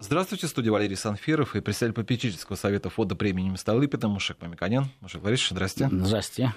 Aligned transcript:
Здравствуйте, 0.00 0.46
студия 0.46 0.70
Валерий 0.70 0.96
Санфиров 0.96 1.56
и 1.56 1.60
председатель 1.60 1.92
попечительского 1.92 2.54
совета 2.54 2.88
фонда 2.88 3.16
премии 3.16 3.44
имени 3.44 3.56
Столыпина 3.56 4.08
Мушек 4.08 4.36
Мамиканян. 4.40 4.86
Мушек 5.00 5.20
Борисович, 5.20 5.50
здрасте. 5.50 5.88
Здрасте. 5.90 6.54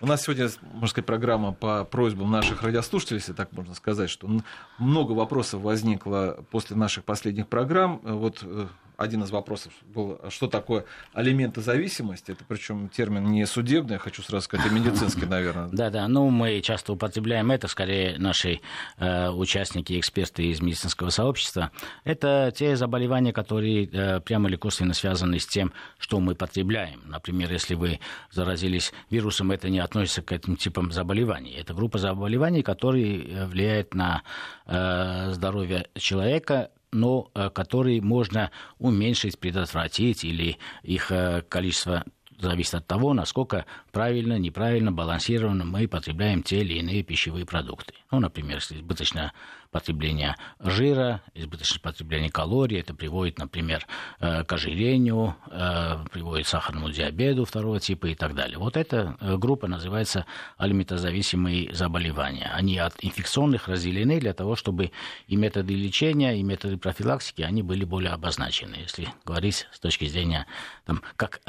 У 0.00 0.06
нас 0.06 0.22
сегодня, 0.22 0.48
можно 0.62 0.86
сказать, 0.86 1.06
программа 1.06 1.52
по 1.52 1.84
просьбам 1.84 2.30
наших 2.30 2.62
радиослушателей, 2.62 3.18
если 3.18 3.32
так 3.32 3.50
можно 3.52 3.74
сказать, 3.74 4.10
что 4.10 4.30
много 4.78 5.10
вопросов 5.10 5.62
возникло 5.62 6.44
после 6.52 6.76
наших 6.76 7.02
последних 7.04 7.48
программ. 7.48 8.00
Вот 8.04 8.40
э, 8.42 8.68
один 8.96 9.22
из 9.22 9.30
вопросов 9.30 9.72
был, 9.82 10.20
что 10.28 10.46
такое 10.46 10.84
алиментозависимость. 11.12 12.28
Это 12.28 12.44
причем 12.46 12.88
термин 12.88 13.26
не 13.26 13.46
судебный, 13.46 13.94
я 13.94 13.98
хочу 13.98 14.22
сразу 14.22 14.44
сказать, 14.44 14.66
а 14.70 14.72
медицинский, 14.72 15.26
наверное. 15.26 15.68
Да, 15.74 15.90
да. 15.90 16.08
Ну, 16.08 16.30
мы 16.30 16.60
часто 16.60 16.92
употребляем 16.92 17.50
это, 17.50 17.68
скорее 17.68 18.16
наши 18.18 18.60
э, 18.98 19.28
участники, 19.30 19.98
эксперты 19.98 20.44
из 20.46 20.60
медицинского 20.60 21.10
сообщества. 21.10 21.70
Это 22.04 22.52
те 22.54 22.76
заболевания, 22.76 23.32
которые 23.32 23.86
э, 23.86 24.20
прямо 24.20 24.48
или 24.48 24.56
косвенно 24.56 24.94
связаны 24.94 25.38
с 25.38 25.46
тем, 25.46 25.72
что 25.98 26.20
мы 26.20 26.34
потребляем. 26.34 27.02
Например, 27.06 27.50
если 27.52 27.74
вы 27.74 28.00
заразились 28.30 28.92
вирусом, 29.10 29.50
это 29.50 29.68
не 29.68 29.80
относится 29.80 30.22
к 30.22 30.32
этим 30.32 30.56
типам 30.56 30.92
заболеваний. 30.92 31.52
Это 31.52 31.74
группа 31.74 31.98
заболеваний, 31.98 32.62
которые 32.62 33.24
э, 33.24 33.46
влияют 33.46 33.94
на 33.94 34.22
э, 34.66 35.30
здоровье 35.32 35.88
человека 35.94 36.70
но 36.94 37.30
э, 37.34 37.50
которые 37.50 38.00
можно 38.00 38.50
уменьшить, 38.78 39.38
предотвратить, 39.38 40.24
или 40.24 40.58
их 40.82 41.10
э, 41.10 41.42
количество 41.48 42.04
зависит 42.38 42.74
от 42.74 42.86
того, 42.86 43.12
насколько 43.12 43.66
правильно, 43.92 44.38
неправильно, 44.38 44.92
балансированно 44.92 45.64
мы 45.64 45.88
потребляем 45.88 46.42
те 46.42 46.60
или 46.60 46.74
иные 46.74 47.02
пищевые 47.02 47.46
продукты. 47.46 47.94
Ну, 48.10 48.20
например, 48.20 48.56
если 48.56 48.76
избыточно 48.76 49.32
потребление 49.74 50.36
жира, 50.60 51.20
избыточное 51.34 51.80
потребление 51.80 52.30
калорий. 52.30 52.78
Это 52.78 52.94
приводит, 52.94 53.38
например, 53.38 53.84
э, 54.20 54.44
к 54.44 54.52
ожирению, 54.52 55.34
э, 55.50 55.96
приводит 56.12 56.46
к 56.46 56.48
сахарному 56.48 56.90
диабету 56.90 57.44
второго 57.44 57.80
типа 57.80 58.06
и 58.06 58.14
так 58.14 58.36
далее. 58.36 58.56
Вот 58.56 58.76
эта 58.76 59.16
э, 59.20 59.36
группа 59.36 59.66
называется 59.66 60.26
алиментозависимые 60.58 61.74
заболевания. 61.74 62.52
Они 62.54 62.78
от 62.78 62.94
инфекционных 63.02 63.66
разделены 63.66 64.20
для 64.20 64.32
того, 64.32 64.54
чтобы 64.54 64.92
и 65.26 65.34
методы 65.34 65.74
лечения, 65.74 66.38
и 66.38 66.44
методы 66.44 66.76
профилактики, 66.76 67.42
они 67.42 67.64
были 67.64 67.82
более 67.84 68.12
обозначены. 68.12 68.76
Если 68.76 69.08
говорить 69.24 69.66
с 69.72 69.80
точки 69.80 70.04
зрения, 70.04 70.46
там, 70.86 71.02
как 71.16 71.40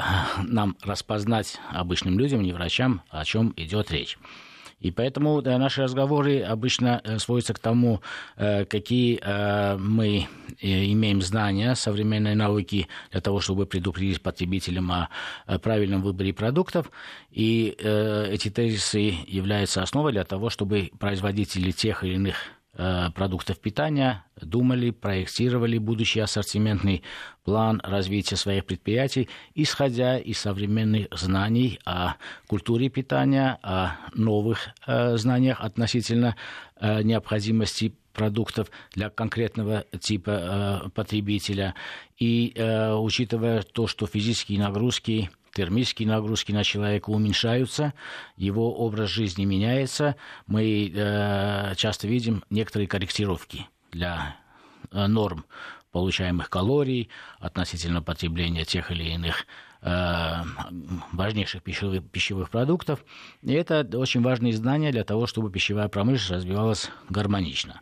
нам 0.42 0.76
распознать 0.82 1.60
обычным 1.70 2.18
людям, 2.18 2.42
не 2.42 2.52
врачам, 2.52 3.02
о 3.08 3.24
чем 3.24 3.54
идет 3.56 3.92
речь. 3.92 4.18
И 4.80 4.90
поэтому 4.90 5.40
да, 5.40 5.56
наши 5.58 5.82
разговоры 5.82 6.42
обычно 6.42 7.00
э, 7.02 7.18
сводятся 7.18 7.54
к 7.54 7.58
тому, 7.58 8.02
э, 8.36 8.66
какие 8.66 9.18
э, 9.22 9.76
мы 9.78 10.28
имеем 10.60 11.22
знания 11.22 11.74
современной 11.74 12.34
науки 12.34 12.88
для 13.10 13.20
того, 13.20 13.40
чтобы 13.40 13.66
предупредить 13.66 14.22
потребителям 14.22 14.90
о 14.90 15.08
правильном 15.60 16.02
выборе 16.02 16.32
продуктов. 16.32 16.90
И 17.30 17.76
эти 17.78 18.48
тезисы 18.48 19.14
являются 19.26 19.82
основой 19.82 20.12
для 20.12 20.24
того, 20.24 20.48
чтобы 20.48 20.90
производители 20.98 21.72
тех 21.72 22.04
или 22.04 22.14
иных 22.14 22.36
Э, 22.65 22.65
продуктов 23.14 23.58
питания, 23.58 24.24
думали, 24.40 24.90
проектировали 24.90 25.78
будущий 25.78 26.20
ассортиментный 26.20 27.02
план 27.44 27.80
развития 27.84 28.36
своих 28.36 28.66
предприятий, 28.66 29.28
исходя 29.54 30.18
из 30.18 30.38
современных 30.38 31.06
знаний 31.12 31.78
о 31.84 32.14
культуре 32.46 32.88
питания, 32.88 33.58
о 33.62 33.96
новых 34.12 34.68
э, 34.86 35.16
знаниях 35.16 35.60
относительно 35.60 36.36
э, 36.80 37.02
необходимости 37.02 37.94
продуктов 38.12 38.70
для 38.94 39.10
конкретного 39.10 39.84
типа 40.00 40.30
э, 40.86 40.88
потребителя. 40.90 41.74
И 42.18 42.52
э, 42.54 42.94
учитывая 42.94 43.62
то, 43.62 43.86
что 43.86 44.06
физические 44.06 44.58
нагрузки 44.58 45.30
термические 45.56 46.08
нагрузки 46.08 46.52
на 46.52 46.62
человека 46.64 47.08
уменьшаются, 47.08 47.94
его 48.36 48.76
образ 48.76 49.08
жизни 49.08 49.46
меняется, 49.46 50.16
мы 50.46 50.92
э, 50.94 51.74
часто 51.76 52.06
видим 52.06 52.44
некоторые 52.50 52.86
корректировки 52.86 53.66
для 53.90 54.36
э, 54.92 55.06
норм 55.06 55.46
получаемых 55.92 56.50
калорий 56.50 57.08
относительно 57.38 58.02
потребления 58.02 58.66
тех 58.66 58.90
или 58.90 59.04
иных 59.04 59.46
э, 59.80 60.42
важнейших 61.12 61.62
пищевых, 61.62 62.04
пищевых 62.04 62.50
продуктов. 62.50 63.02
И 63.42 63.52
это 63.54 63.80
очень 63.96 64.20
важные 64.20 64.52
знания 64.52 64.92
для 64.92 65.04
того, 65.04 65.26
чтобы 65.26 65.50
пищевая 65.50 65.88
промышленность 65.88 66.44
развивалась 66.44 66.90
гармонично. 67.08 67.80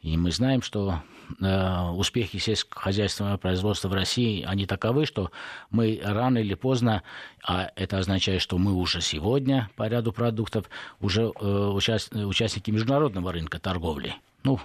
И 0.00 0.16
мы 0.16 0.30
знаем, 0.30 0.62
что 0.62 1.02
э, 1.40 1.88
успехи 1.90 2.38
сельскохозяйственного 2.38 3.36
производства 3.36 3.88
в 3.88 3.94
России, 3.94 4.44
они 4.46 4.64
таковы, 4.64 5.06
что 5.06 5.32
мы 5.70 6.00
рано 6.02 6.38
или 6.38 6.54
поздно, 6.54 7.02
а 7.44 7.70
это 7.74 7.98
означает, 7.98 8.40
что 8.40 8.58
мы 8.58 8.72
уже 8.74 9.00
сегодня 9.00 9.70
по 9.76 9.88
ряду 9.88 10.12
продуктов 10.12 10.70
уже 11.00 11.32
э, 11.40 11.46
участ, 11.74 12.14
участники 12.14 12.70
международного 12.70 13.32
рынка 13.32 13.58
торговли. 13.58 14.14
Ну, 14.44 14.60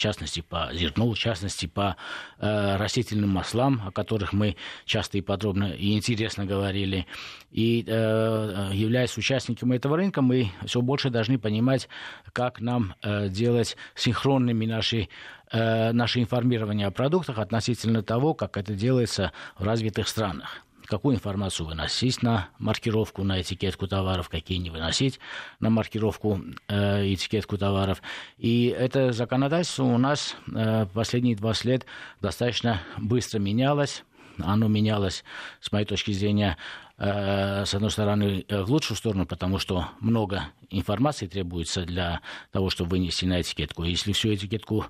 частности 0.00 0.40
по 0.40 0.70
зерну, 0.72 1.12
в 1.12 1.18
частности 1.18 1.66
по 1.66 1.96
э, 2.38 2.76
растительным 2.76 3.30
маслам, 3.30 3.82
о 3.86 3.92
которых 3.92 4.32
мы 4.32 4.56
часто 4.84 5.18
и 5.18 5.20
подробно 5.20 5.72
и 5.72 5.94
интересно 5.96 6.46
говорили. 6.46 7.06
И 7.52 7.84
э, 7.86 8.70
являясь 8.72 9.16
участниками 9.16 9.76
этого 9.76 9.96
рынка, 9.96 10.22
мы 10.22 10.50
все 10.64 10.80
больше 10.80 11.10
должны 11.10 11.38
понимать, 11.38 11.88
как 12.32 12.60
нам 12.60 12.94
э, 13.02 13.28
делать 13.28 13.76
синхронными 13.94 14.66
наши 14.66 15.08
э, 15.52 15.92
наше 15.92 16.20
информирование 16.20 16.86
о 16.86 16.90
продуктах 16.90 17.38
относительно 17.38 18.02
того, 18.02 18.34
как 18.34 18.56
это 18.56 18.74
делается 18.74 19.32
в 19.58 19.64
развитых 19.64 20.08
странах 20.08 20.64
какую 20.90 21.14
информацию 21.14 21.66
выносить 21.66 22.22
на 22.22 22.48
маркировку, 22.58 23.22
на 23.22 23.40
этикетку 23.40 23.86
товаров, 23.86 24.28
какие 24.28 24.58
не 24.58 24.70
выносить 24.70 25.20
на 25.60 25.70
маркировку, 25.70 26.40
э, 26.68 27.14
этикетку 27.14 27.56
товаров. 27.56 28.02
И 28.36 28.66
это 28.66 29.12
законодательство 29.12 29.84
у 29.84 29.98
нас 29.98 30.36
э, 30.52 30.86
последние 30.92 31.36
20 31.36 31.64
лет 31.64 31.86
достаточно 32.20 32.82
быстро 32.98 33.38
менялось. 33.38 34.02
Оно 34.38 34.68
менялось, 34.68 35.22
с 35.60 35.70
моей 35.70 35.86
точки 35.86 36.12
зрения, 36.12 36.56
с 37.00 37.74
одной 37.74 37.90
стороны, 37.90 38.44
э, 38.46 38.62
в 38.62 38.70
лучшую 38.70 38.94
сторону, 38.94 39.24
потому 39.24 39.58
что 39.58 39.86
много 40.00 40.42
информации 40.68 41.26
требуется 41.26 41.86
для 41.86 42.20
того, 42.52 42.68
чтобы 42.68 42.90
вынести 42.90 43.24
на 43.24 43.40
этикетку. 43.40 43.84
Если 43.84 44.12
всю 44.12 44.34
этикетку 44.34 44.84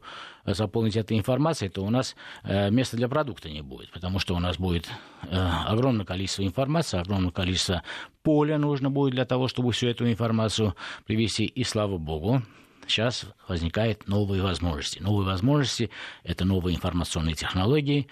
заполнить 0.44 0.96
этой 0.96 1.16
информацией, 1.16 1.70
то 1.70 1.84
у 1.84 1.90
нас 1.90 2.16
э, 2.42 2.68
места 2.70 2.96
для 2.96 3.08
продукта 3.08 3.48
не 3.48 3.62
будет, 3.62 3.92
потому 3.92 4.18
что 4.18 4.34
у 4.34 4.40
нас 4.40 4.58
будет 4.58 4.90
огромное 5.30 6.04
количество 6.04 6.42
информации, 6.42 6.98
огромное 6.98 7.30
количество 7.30 7.84
поля 8.24 8.58
нужно 8.58 8.90
будет 8.90 9.14
для 9.14 9.24
того, 9.24 9.46
чтобы 9.46 9.70
всю 9.70 9.86
эту 9.86 10.10
информацию 10.10 10.74
привести. 11.06 11.44
И 11.44 11.62
слава 11.62 11.96
богу, 11.96 12.42
сейчас 12.88 13.26
возникают 13.46 14.08
новые 14.08 14.42
возможности. 14.42 14.98
Новые 14.98 15.26
возможности– 15.26 15.90
это 16.24 16.44
новые 16.44 16.74
информационные 16.74 17.36
технологии, 17.36 18.08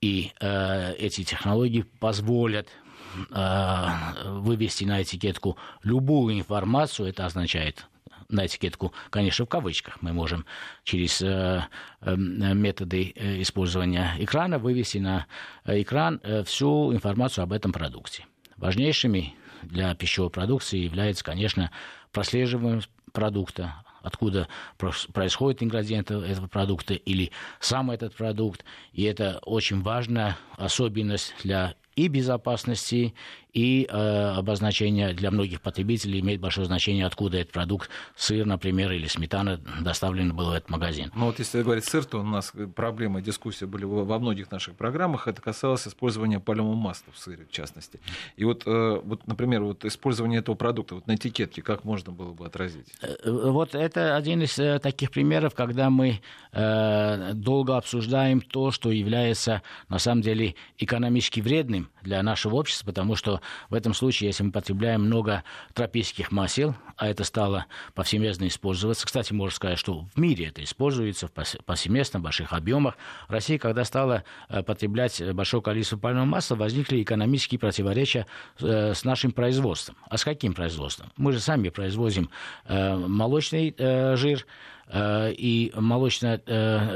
и 0.00 0.32
э, 0.40 0.94
эти 0.94 1.22
технологии 1.22 1.82
позволят 1.82 2.68
Э, 2.68 2.87
вывести 3.30 4.84
на 4.84 5.02
этикетку 5.02 5.56
любую 5.82 6.38
информацию, 6.38 7.08
это 7.08 7.26
означает 7.26 7.86
на 8.28 8.46
этикетку, 8.46 8.92
конечно, 9.10 9.46
в 9.46 9.48
кавычках. 9.48 10.02
Мы 10.02 10.12
можем 10.12 10.44
через 10.84 11.22
э, 11.22 11.64
э, 12.02 12.16
методы 12.16 13.12
использования 13.40 14.14
экрана 14.18 14.58
вывести 14.58 14.98
на 14.98 15.26
экран 15.64 16.20
всю 16.44 16.92
информацию 16.92 17.44
об 17.44 17.52
этом 17.52 17.72
продукте. 17.72 18.26
Важнейшими 18.56 19.34
для 19.62 19.94
пищевой 19.94 20.30
продукции 20.30 20.78
является, 20.78 21.24
конечно, 21.24 21.70
прослеживаемость 22.12 22.90
продукта, 23.12 23.82
откуда 24.02 24.48
происходят 24.76 25.62
ингредиенты 25.62 26.14
этого 26.14 26.46
продукта 26.46 26.94
или 26.94 27.32
сам 27.60 27.90
этот 27.90 28.14
продукт. 28.14 28.64
И 28.92 29.04
это 29.04 29.38
очень 29.42 29.82
важная 29.82 30.36
особенность 30.56 31.34
для 31.42 31.74
и 31.98 32.06
безопасности, 32.06 33.12
и 33.52 33.88
э, 33.88 34.34
обозначение 34.36 35.14
для 35.14 35.30
многих 35.30 35.60
потребителей 35.60 36.20
имеет 36.20 36.40
большое 36.40 36.66
значение, 36.66 37.06
откуда 37.06 37.38
этот 37.38 37.52
продукт, 37.52 37.90
сыр, 38.16 38.46
например, 38.46 38.92
или 38.92 39.06
сметана 39.06 39.60
доставлен 39.80 40.34
был 40.34 40.50
в 40.50 40.52
этот 40.52 40.70
магазин. 40.70 41.10
Ну 41.14 41.26
вот 41.26 41.38
если 41.38 41.62
говорить 41.62 41.84
сыр, 41.84 42.04
то 42.04 42.20
у 42.20 42.22
нас 42.22 42.52
проблемы, 42.74 43.22
дискуссии 43.22 43.64
были 43.64 43.84
во 43.84 44.18
многих 44.18 44.50
наших 44.50 44.74
программах, 44.74 45.28
это 45.28 45.40
касалось 45.40 45.86
использования 45.86 46.40
пальмового 46.40 46.76
масла 46.76 47.12
в 47.12 47.18
сыре, 47.18 47.46
в 47.46 47.52
частности. 47.52 48.00
И 48.36 48.44
вот, 48.44 48.62
э, 48.66 49.00
вот 49.02 49.26
например, 49.26 49.62
вот 49.62 49.84
использование 49.84 50.40
этого 50.40 50.54
продукта 50.54 50.96
вот 50.96 51.06
на 51.06 51.14
этикетке, 51.14 51.62
как 51.62 51.84
можно 51.84 52.12
было 52.12 52.32
бы 52.32 52.46
отразить? 52.46 52.86
Э, 53.02 53.16
вот 53.24 53.74
это 53.74 54.16
один 54.16 54.42
из 54.42 54.58
э, 54.58 54.78
таких 54.78 55.10
примеров, 55.10 55.54
когда 55.54 55.90
мы 55.90 56.20
э, 56.52 57.32
долго 57.34 57.76
обсуждаем 57.76 58.40
то, 58.40 58.70
что 58.70 58.90
является 58.90 59.62
на 59.88 59.98
самом 59.98 60.22
деле 60.22 60.54
экономически 60.78 61.40
вредным 61.40 61.88
для 62.02 62.22
нашего 62.22 62.56
общества, 62.56 62.86
потому 62.86 63.16
что 63.16 63.37
в 63.70 63.74
этом 63.74 63.94
случае, 63.94 64.28
если 64.28 64.44
мы 64.44 64.52
потребляем 64.52 65.02
много 65.02 65.44
тропических 65.74 66.32
масел, 66.32 66.74
а 66.96 67.08
это 67.08 67.24
стало 67.24 67.66
повсеместно 67.94 68.46
использоваться, 68.46 69.06
кстати, 69.06 69.32
можно 69.32 69.54
сказать, 69.54 69.78
что 69.78 70.06
в 70.14 70.18
мире 70.18 70.46
это 70.46 70.62
используется 70.62 71.28
повсеместно, 71.28 72.20
в 72.20 72.22
больших 72.22 72.52
объемах, 72.52 72.96
Россия, 73.28 73.58
когда 73.58 73.84
стала 73.84 74.24
э, 74.48 74.62
потреблять 74.62 75.22
большое 75.32 75.62
количество 75.62 75.96
пальмового 75.96 76.28
масла, 76.28 76.56
возникли 76.56 77.02
экономические 77.02 77.58
противоречия 77.58 78.26
э, 78.60 78.94
с 78.94 79.04
нашим 79.04 79.32
производством. 79.32 79.96
А 80.08 80.16
с 80.16 80.24
каким 80.24 80.54
производством? 80.54 81.12
Мы 81.16 81.32
же 81.32 81.40
сами 81.40 81.68
производим 81.68 82.30
э, 82.64 82.96
молочный 82.96 83.74
жир, 84.16 84.46
и 84.90 85.70
молочное 85.74 86.40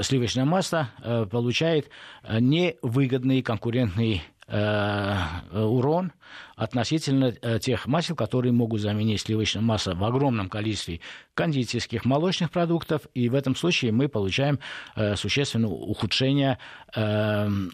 сливочное 0.03 0.47
масло 0.47 0.89
получает 1.31 1.91
невыгодный 2.27 3.43
конкурентный 3.43 4.23
урон 4.53 6.13
относительно 6.57 7.33
тех 7.59 7.87
масел, 7.87 8.15
которые 8.15 8.53
могут 8.53 8.83
заменить 8.83 9.23
сливочное 9.23 9.63
масло 9.63 9.95
в 9.95 10.05
огромном 10.05 10.51
количестве 10.51 11.01
кондитерских 11.35 12.05
молочных 12.05 12.51
продуктов, 12.51 13.07
и 13.15 13.31
в 13.31 13.35
этом 13.35 13.57
случае 13.57 13.93
мы 13.93 14.09
получаем 14.09 14.59
существенное 15.17 15.71
ухудшение 15.71 16.59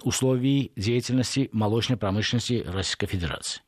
условий 0.03 0.71
деятельности 0.77 1.51
молочной 1.53 1.99
промышленности 1.99 2.65
Российской 2.67 3.07
Федерации. 3.09 3.63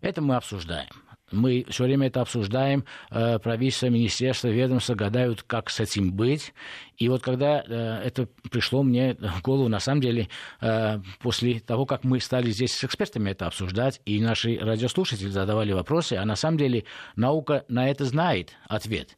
Это 0.00 0.22
мы 0.22 0.36
обсуждаем. 0.36 1.01
Мы 1.32 1.64
все 1.68 1.84
время 1.84 2.06
это 2.08 2.20
обсуждаем, 2.20 2.84
э, 3.10 3.38
правительство, 3.38 3.86
министерство, 3.86 4.48
ведомство 4.48 4.94
гадают, 4.94 5.42
как 5.42 5.70
с 5.70 5.80
этим 5.80 6.12
быть. 6.12 6.52
И 6.98 7.08
вот 7.08 7.22
когда 7.22 7.62
э, 7.66 8.02
это 8.04 8.28
пришло 8.50 8.82
мне 8.82 9.14
в 9.14 9.42
голову, 9.42 9.68
на 9.68 9.80
самом 9.80 10.00
деле, 10.00 10.28
э, 10.60 11.00
после 11.20 11.60
того, 11.60 11.86
как 11.86 12.04
мы 12.04 12.20
стали 12.20 12.50
здесь 12.50 12.72
с 12.74 12.84
экспертами 12.84 13.30
это 13.30 13.46
обсуждать, 13.46 14.00
и 14.04 14.20
наши 14.20 14.56
радиослушатели 14.58 15.28
задавали 15.28 15.72
вопросы, 15.72 16.14
а 16.14 16.24
на 16.24 16.36
самом 16.36 16.58
деле 16.58 16.84
наука 17.16 17.64
на 17.68 17.88
это 17.88 18.04
знает 18.04 18.52
ответ. 18.68 19.16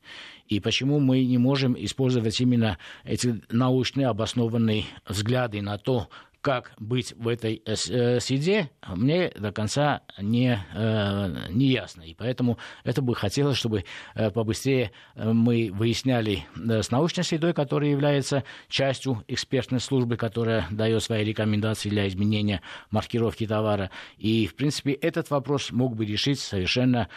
И 0.49 0.61
почему 0.61 1.01
мы 1.01 1.25
не 1.25 1.39
можем 1.39 1.75
использовать 1.77 2.41
именно 2.41 2.79
эти 3.05 3.43
научные 3.51 4.09
обоснованные 4.09 4.85
взгляды 5.07 5.63
на 5.63 5.79
то, 5.79 6.09
как 6.45 6.73
быть 6.79 7.15
в 7.17 7.27
этой 7.27 7.63
э, 7.65 7.75
э, 7.89 8.21
среде, 8.21 8.71
мне 8.87 9.31
до 9.31 9.51
конца 9.51 10.03
не, 10.21 10.63
э, 10.75 11.49
не 11.49 11.69
ясно. 11.69 12.03
И 12.03 12.15
поэтому 12.15 12.59
это 12.85 13.01
бы 13.01 13.15
хотелось, 13.15 13.57
чтобы 13.57 13.87
побыстрее 14.15 14.93
мы 15.17 15.71
выясняли 15.73 16.45
с 16.55 16.91
научной 16.91 17.25
средой, 17.25 17.55
которая 17.55 17.91
является 17.91 18.45
частью 18.69 19.25
экспертной 19.27 19.81
службы, 19.81 20.19
которая 20.19 20.67
дает 20.71 21.03
свои 21.03 21.25
рекомендации 21.25 21.89
для 21.89 22.07
изменения 22.09 22.61
маркировки 22.91 23.47
товара. 23.47 23.91
И, 24.19 24.47
в 24.47 24.55
принципе, 24.55 24.93
этот 24.93 25.31
вопрос 25.31 25.73
мог 25.73 25.97
бы 25.97 26.05
решить 26.05 26.41
совершенно 26.41 27.09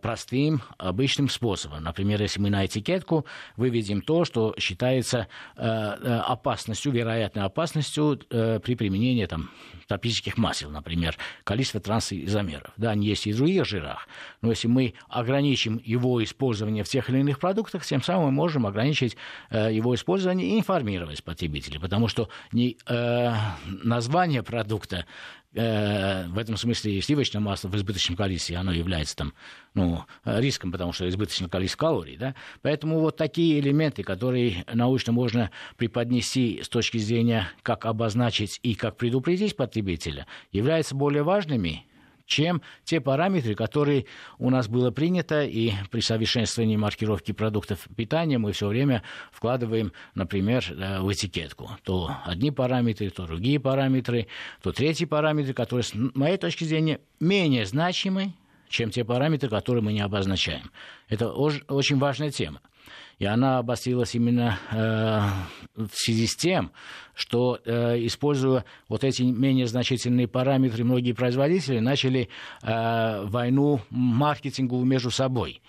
простым, 0.00 0.62
обычным 0.76 1.28
способом. 1.28 1.84
Например, 1.84 2.20
если 2.20 2.40
мы 2.40 2.50
на 2.50 2.66
этикетку 2.66 3.26
выведем 3.56 4.02
то, 4.02 4.24
что 4.24 4.56
считается 4.58 5.28
опасностью, 5.54 6.90
вероятной 6.90 7.44
опасностью 7.44 8.18
при 8.28 8.71
при 8.74 8.92
применении 8.92 9.26
там, 9.26 9.50
тропических 9.88 10.38
масел, 10.38 10.70
например, 10.70 11.16
количество 11.44 11.80
трансизомеров. 11.80 12.72
Да, 12.76 12.90
они 12.90 13.06
есть 13.06 13.26
и 13.26 13.32
в 13.32 13.36
других 13.36 13.64
жирах, 13.64 14.08
но 14.40 14.50
если 14.50 14.68
мы 14.68 14.94
ограничим 15.08 15.80
его 15.84 16.22
использование 16.22 16.84
в 16.84 16.88
тех 16.88 17.08
или 17.10 17.20
иных 17.20 17.38
продуктах, 17.38 17.84
тем 17.84 18.02
самым 18.02 18.26
мы 18.26 18.32
можем 18.32 18.66
ограничить 18.66 19.16
э, 19.50 19.72
его 19.72 19.94
использование 19.94 20.48
и 20.48 20.58
информировать 20.58 21.22
потребителей, 21.24 21.78
потому 21.78 22.08
что 22.08 22.28
не, 22.52 22.76
э, 22.86 23.34
название 23.64 24.42
продукта 24.42 25.06
Э, 25.54 26.28
в 26.28 26.38
этом 26.38 26.56
смысле 26.56 27.02
сливочное 27.02 27.40
масло 27.40 27.68
в 27.68 27.76
избыточном 27.76 28.16
количестве, 28.16 28.56
оно 28.56 28.72
является 28.72 29.14
там, 29.16 29.34
ну, 29.74 30.04
риском, 30.24 30.72
потому 30.72 30.92
что 30.92 31.06
избыточное 31.06 31.50
количество 31.50 31.80
калорий. 31.80 32.16
Да? 32.16 32.34
Поэтому 32.62 33.00
вот 33.00 33.16
такие 33.16 33.60
элементы, 33.60 34.02
которые 34.02 34.64
научно 34.72 35.12
можно 35.12 35.50
преподнести 35.76 36.62
с 36.62 36.68
точки 36.70 36.96
зрения, 36.96 37.50
как 37.62 37.84
обозначить 37.84 38.60
и 38.62 38.74
как 38.74 38.96
предупредить 38.96 39.54
потребителя, 39.54 40.26
являются 40.52 40.94
более 40.94 41.22
важными, 41.22 41.84
чем 42.26 42.62
те 42.84 43.00
параметры, 43.00 43.54
которые 43.54 44.06
у 44.38 44.50
нас 44.50 44.68
было 44.68 44.90
принято, 44.90 45.44
и 45.44 45.72
при 45.90 46.00
совершенствовании 46.00 46.76
маркировки 46.76 47.32
продуктов 47.32 47.88
питания 47.96 48.38
мы 48.38 48.52
все 48.52 48.68
время 48.68 49.02
вкладываем, 49.30 49.92
например, 50.14 50.64
э, 50.70 51.00
в 51.00 51.12
этикетку. 51.12 51.70
То 51.82 52.16
одни 52.24 52.50
параметры, 52.50 53.10
то 53.10 53.26
другие 53.26 53.60
параметры, 53.60 54.28
то 54.62 54.72
третьи 54.72 55.04
параметры, 55.04 55.54
которые, 55.54 55.84
с 55.84 55.92
моей 55.94 56.36
точки 56.36 56.64
зрения, 56.64 57.00
менее 57.20 57.66
значимы, 57.66 58.34
чем 58.68 58.90
те 58.90 59.04
параметры, 59.04 59.48
которые 59.48 59.82
мы 59.82 59.92
не 59.92 60.00
обозначаем. 60.00 60.70
Это 61.08 61.30
очень 61.30 61.98
важная 61.98 62.30
тема. 62.30 62.60
И 63.18 63.24
она 63.24 63.58
обострилась 63.58 64.14
именно 64.14 64.58
э, 64.70 65.82
в 65.82 65.90
связи 65.94 66.26
с 66.26 66.36
тем, 66.36 66.72
что, 67.14 67.58
э, 67.64 68.04
используя 68.06 68.64
вот 68.88 69.04
эти 69.04 69.22
менее 69.22 69.66
значительные 69.66 70.28
параметры, 70.28 70.84
многие 70.84 71.12
производители 71.12 71.78
начали 71.78 72.28
э, 72.62 73.24
войну 73.26 73.80
маркетинговую 73.90 74.86
между 74.86 75.10
собой 75.10 75.60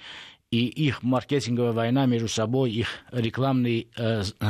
и 0.53 0.67
их 0.67 1.01
маркетинговая 1.01 1.71
война 1.71 2.05
между 2.05 2.27
собой, 2.27 2.69
их 2.69 2.87
рекламные, 3.11 3.87
э, 3.97 4.21
э, 4.21 4.45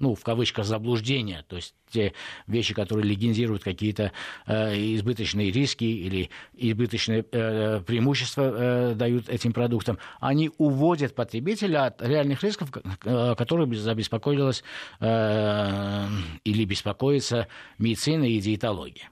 ну, 0.00 0.16
в 0.16 0.24
кавычках, 0.24 0.64
заблуждения, 0.64 1.44
то 1.46 1.54
есть 1.54 1.72
те 1.88 2.14
вещи, 2.48 2.74
которые 2.74 3.06
легендируют 3.08 3.62
какие-то 3.62 4.10
э, 4.48 4.74
избыточные 4.96 5.52
риски 5.52 5.84
или 5.84 6.30
избыточные 6.54 7.24
э, 7.30 7.80
преимущества 7.86 8.42
э, 8.42 8.94
дают 8.96 9.28
этим 9.28 9.52
продуктам, 9.52 9.98
они 10.18 10.50
уводят 10.58 11.14
потребителя 11.14 11.86
от 11.86 12.02
реальных 12.02 12.42
рисков, 12.42 12.70
э, 13.04 13.36
которые 13.38 13.72
забеспокоилась 13.72 14.64
э, 14.98 16.08
или 16.42 16.64
беспокоится 16.64 17.46
медицина 17.78 18.24
и 18.24 18.40
диетология. 18.40 19.10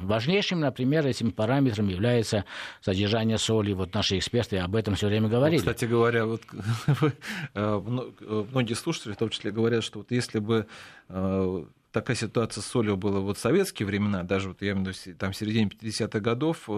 Важнейшим, 0.00 0.60
например, 0.60 1.06
этим 1.06 1.32
параметром 1.32 1.88
является 1.88 2.44
содержание 2.80 3.38
соли. 3.38 3.72
Вот 3.72 3.94
наши 3.94 4.18
эксперты 4.18 4.58
об 4.58 4.74
этом 4.74 4.94
все 4.94 5.06
время 5.08 5.28
говорили. 5.28 5.60
Вот, 5.60 5.74
кстати 5.74 5.88
говоря, 5.88 6.26
вот, 6.26 6.42
э, 6.86 7.12
э, 7.54 8.44
многие 8.50 8.74
слушатели 8.74 9.12
в 9.12 9.16
том 9.16 9.28
числе 9.28 9.50
говорят, 9.50 9.84
что 9.84 10.00
вот 10.00 10.10
если 10.10 10.38
бы 10.38 10.66
э, 11.08 11.64
такая 11.92 12.16
ситуация 12.16 12.62
с 12.62 12.66
солью 12.66 12.96
была 12.96 13.20
вот 13.20 13.36
в 13.36 13.40
советские 13.40 13.86
времена, 13.86 14.22
даже 14.22 14.48
вот 14.48 14.62
я 14.62 14.72
имею 14.72 14.92
в 14.92 15.06
виду 15.06 15.18
там 15.18 15.32
в 15.32 15.36
середине 15.36 15.66
50-х 15.68 16.20
годов, 16.20 16.68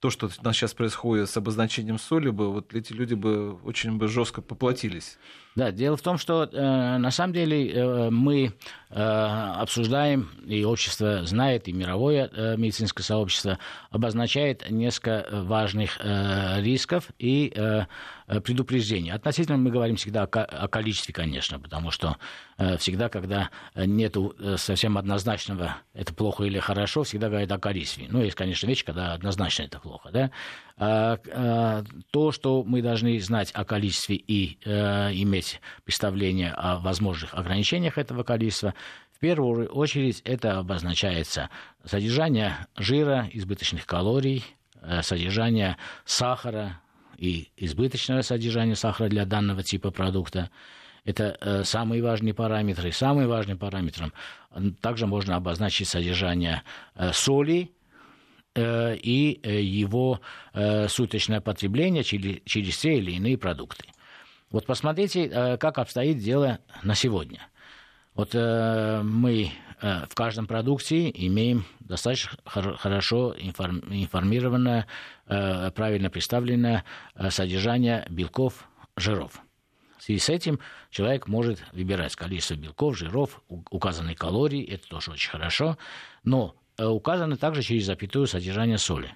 то, 0.00 0.10
что 0.10 0.26
у 0.26 0.44
нас 0.44 0.56
сейчас 0.56 0.74
происходит 0.74 1.28
с 1.28 1.36
обозначением 1.36 1.98
соли, 1.98 2.30
бы, 2.30 2.52
вот 2.52 2.74
эти 2.74 2.92
люди 2.92 3.14
бы 3.14 3.54
очень 3.64 3.98
бы 3.98 4.08
жестко 4.08 4.42
поплатились. 4.42 5.18
Да, 5.58 5.72
дело 5.72 5.96
в 5.96 6.02
том, 6.02 6.18
что 6.18 6.44
э, 6.44 6.98
на 6.98 7.10
самом 7.10 7.32
деле 7.32 7.72
э, 7.72 8.10
мы 8.10 8.52
э, 8.90 8.94
обсуждаем, 8.94 10.30
и 10.46 10.62
общество 10.62 11.24
знает, 11.24 11.66
и 11.66 11.72
мировое 11.72 12.30
э, 12.32 12.56
медицинское 12.56 13.02
сообщество 13.02 13.58
обозначает 13.90 14.70
несколько 14.70 15.26
важных 15.32 15.98
э, 16.00 16.62
рисков 16.62 17.08
и 17.18 17.52
э, 17.52 17.86
предупреждений. 18.40 19.10
Относительно 19.10 19.58
мы 19.58 19.70
говорим 19.70 19.96
всегда 19.96 20.24
о, 20.24 20.44
о 20.44 20.68
количестве, 20.68 21.12
конечно, 21.12 21.58
потому 21.58 21.90
что 21.90 22.18
э, 22.56 22.76
всегда, 22.76 23.08
когда 23.08 23.50
нет 23.74 24.16
э, 24.16 24.56
совсем 24.58 24.96
однозначного, 24.96 25.78
это 25.92 26.14
плохо 26.14 26.44
или 26.44 26.60
хорошо, 26.60 27.02
всегда 27.02 27.30
говорят 27.30 27.50
о 27.50 27.58
количестве. 27.58 28.06
Ну, 28.08 28.22
есть, 28.22 28.36
конечно, 28.36 28.68
вещи, 28.68 28.84
когда 28.84 29.12
однозначно 29.12 29.64
это 29.64 29.80
плохо, 29.80 29.87
да. 30.12 30.30
А, 30.76 31.18
а, 31.32 31.84
то, 32.10 32.30
что 32.32 32.62
мы 32.62 32.82
должны 32.82 33.18
знать 33.20 33.50
о 33.52 33.64
количестве 33.64 34.16
и 34.16 34.58
э, 34.64 35.12
иметь 35.14 35.60
представление 35.84 36.52
о 36.52 36.78
возможных 36.78 37.34
ограничениях 37.34 37.98
этого 37.98 38.22
количества, 38.22 38.74
в 39.12 39.18
первую 39.18 39.66
очередь 39.68 40.20
это 40.24 40.58
обозначается 40.58 41.50
содержание 41.84 42.68
жира, 42.76 43.28
избыточных 43.32 43.86
калорий, 43.86 44.44
э, 44.80 45.02
содержание 45.02 45.76
сахара 46.04 46.80
и 47.16 47.48
избыточное 47.56 48.22
содержание 48.22 48.76
сахара 48.76 49.08
для 49.08 49.24
данного 49.24 49.64
типа 49.64 49.90
продукта. 49.90 50.50
Это 51.04 51.36
э, 51.40 51.64
самые 51.64 52.02
важные 52.02 52.34
параметры. 52.34 52.92
Самым 52.92 53.26
важным 53.28 53.58
параметром 53.58 54.12
также 54.80 55.06
можно 55.06 55.34
обозначить 55.34 55.88
содержание 55.88 56.62
соли, 57.12 57.72
Э, 57.72 57.77
и 58.58 59.40
э, 59.42 59.60
его 59.60 60.20
э, 60.54 60.88
суточное 60.88 61.40
потребление 61.40 62.02
через 62.04 62.78
те 62.78 62.98
или 62.98 63.12
иные 63.12 63.38
продукты. 63.38 63.84
Вот 64.50 64.66
посмотрите, 64.66 65.56
как 65.58 65.78
обстоит 65.78 66.18
дело 66.18 66.58
на 66.82 66.94
сегодня. 66.94 67.48
Вот 68.14 68.32
мы 68.32 69.52
в 69.82 70.14
каждом 70.14 70.46
продукте 70.46 71.10
имеем 71.10 71.66
достаточно 71.80 72.38
хорошо 72.44 73.34
информированное, 73.38 74.86
правильно 75.26 76.08
представленное 76.08 76.84
содержание 77.28 78.06
белков, 78.08 78.68
жиров. 78.96 79.42
В 79.98 80.02
связи 80.02 80.20
с 80.20 80.28
этим 80.30 80.60
человек 80.90 81.26
может 81.28 81.62
выбирать 81.72 82.16
количество 82.16 82.54
белков, 82.54 82.96
жиров, 82.96 83.42
указанные 83.48 84.16
калории, 84.16 84.64
это 84.64 84.88
тоже 84.88 85.10
очень 85.10 85.30
хорошо, 85.30 85.76
но 86.24 86.54
указано 86.78 87.36
также 87.36 87.62
через 87.62 87.86
запятую 87.86 88.26
содержание 88.26 88.78
соли. 88.78 89.14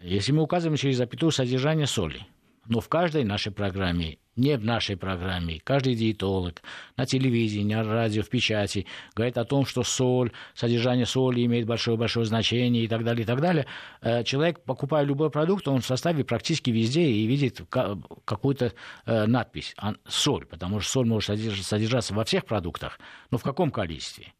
Если 0.00 0.32
мы 0.32 0.42
указываем 0.42 0.76
через 0.76 0.96
запятую 0.98 1.32
содержание 1.32 1.86
соли, 1.86 2.26
но 2.66 2.80
в 2.80 2.88
каждой 2.88 3.24
нашей 3.24 3.52
программе, 3.52 4.18
не 4.36 4.56
в 4.56 4.64
нашей 4.64 4.96
программе, 4.96 5.60
каждый 5.62 5.94
диетолог 5.94 6.62
на 6.96 7.06
телевидении, 7.06 7.74
на 7.74 7.84
радио, 7.84 8.22
в 8.22 8.28
печати 8.28 8.86
говорит 9.14 9.38
о 9.38 9.44
том, 9.44 9.64
что 9.64 9.82
соль, 9.82 10.32
содержание 10.54 11.06
соли 11.06 11.44
имеет 11.44 11.66
большое-большое 11.66 12.26
значение 12.26 12.84
и 12.84 12.88
так 12.88 13.04
далее, 13.04 13.22
и 13.22 13.26
так 13.26 13.40
далее. 13.40 13.66
Э, 14.00 14.24
человек, 14.24 14.64
покупая 14.64 15.04
любой 15.04 15.30
продукт, 15.30 15.68
он 15.68 15.80
в 15.80 15.86
составе 15.86 16.24
практически 16.24 16.70
везде 16.70 17.04
и 17.04 17.26
видит 17.26 17.62
какую-то 17.68 18.72
э, 19.06 19.26
надпись 19.26 19.74
«соль», 20.08 20.46
потому 20.46 20.80
что 20.80 20.92
соль 20.92 21.06
может 21.06 21.38
содержаться 21.64 22.14
во 22.14 22.24
всех 22.24 22.44
продуктах, 22.44 22.98
но 23.30 23.38
в 23.38 23.42
каком 23.42 23.70
количестве? 23.70 24.32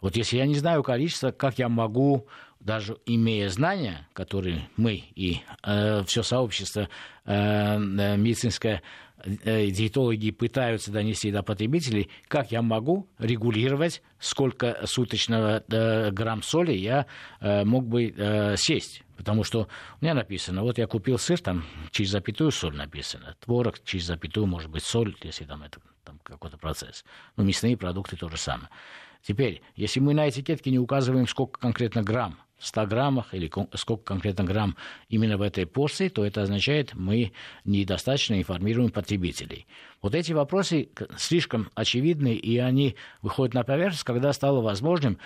Вот 0.00 0.16
если 0.16 0.38
я 0.38 0.46
не 0.46 0.54
знаю 0.54 0.82
количество, 0.82 1.30
как 1.30 1.58
я 1.58 1.68
могу, 1.68 2.26
даже 2.60 2.98
имея 3.06 3.48
знания, 3.48 4.06
которые 4.12 4.68
мы 4.76 5.04
и 5.14 5.40
э, 5.62 6.02
все 6.04 6.22
сообщество 6.22 6.88
э, 7.24 7.32
э 7.34 8.16
медицинское, 8.16 8.82
э, 9.24 9.66
диетологи 9.70 10.30
пытаются 10.30 10.90
донести 10.90 11.30
до 11.30 11.42
потребителей, 11.42 12.10
как 12.28 12.52
я 12.52 12.60
могу 12.60 13.08
регулировать, 13.18 14.02
сколько 14.18 14.86
суточного 14.86 15.64
э, 15.68 16.10
грамм 16.10 16.42
соли 16.42 16.72
я 16.72 17.06
э, 17.40 17.64
мог 17.64 17.86
бы 17.86 18.14
э, 18.14 18.56
сесть. 18.56 19.04
Потому 19.16 19.44
что 19.44 19.68
у 20.00 20.04
меня 20.04 20.14
написано, 20.14 20.62
вот 20.62 20.78
я 20.78 20.86
купил 20.86 21.18
сыр, 21.18 21.38
там 21.40 21.64
через 21.90 22.10
запятую 22.10 22.50
соль 22.50 22.74
написано, 22.74 23.36
творог 23.40 23.82
через 23.84 24.06
запятую, 24.06 24.46
может 24.46 24.70
быть, 24.70 24.82
соль, 24.82 25.14
если 25.22 25.44
там 25.44 25.62
это 25.62 25.78
там, 26.04 26.18
какой-то 26.22 26.56
процесс. 26.56 27.04
Но 27.36 27.44
мясные 27.44 27.76
продукты 27.76 28.16
то 28.16 28.30
же 28.30 28.38
самое. 28.38 28.70
Теперь, 29.22 29.62
если 29.76 30.00
мы 30.00 30.14
на 30.14 30.28
этикетке 30.28 30.70
не 30.70 30.78
указываем, 30.78 31.26
сколько 31.26 31.60
конкретно 31.60 32.02
грамм, 32.02 32.38
в 32.60 32.66
100 32.66 32.86
граммах 32.86 33.34
или 33.34 33.50
сколько 33.74 34.04
конкретно 34.04 34.44
грамм 34.44 34.76
именно 35.08 35.38
в 35.38 35.42
этой 35.42 35.66
порции, 35.66 36.08
то 36.08 36.24
это 36.24 36.42
означает, 36.42 36.94
мы 36.94 37.32
недостаточно 37.64 38.38
информируем 38.38 38.90
потребителей. 38.90 39.66
Вот 40.02 40.14
эти 40.14 40.32
вопросы 40.32 40.90
слишком 41.16 41.70
очевидны, 41.74 42.34
и 42.34 42.58
они 42.58 42.96
выходят 43.22 43.54
на 43.54 43.64
поверхность, 43.64 44.04
когда 44.04 44.32
стало 44.34 44.60
возможным, 44.60 45.18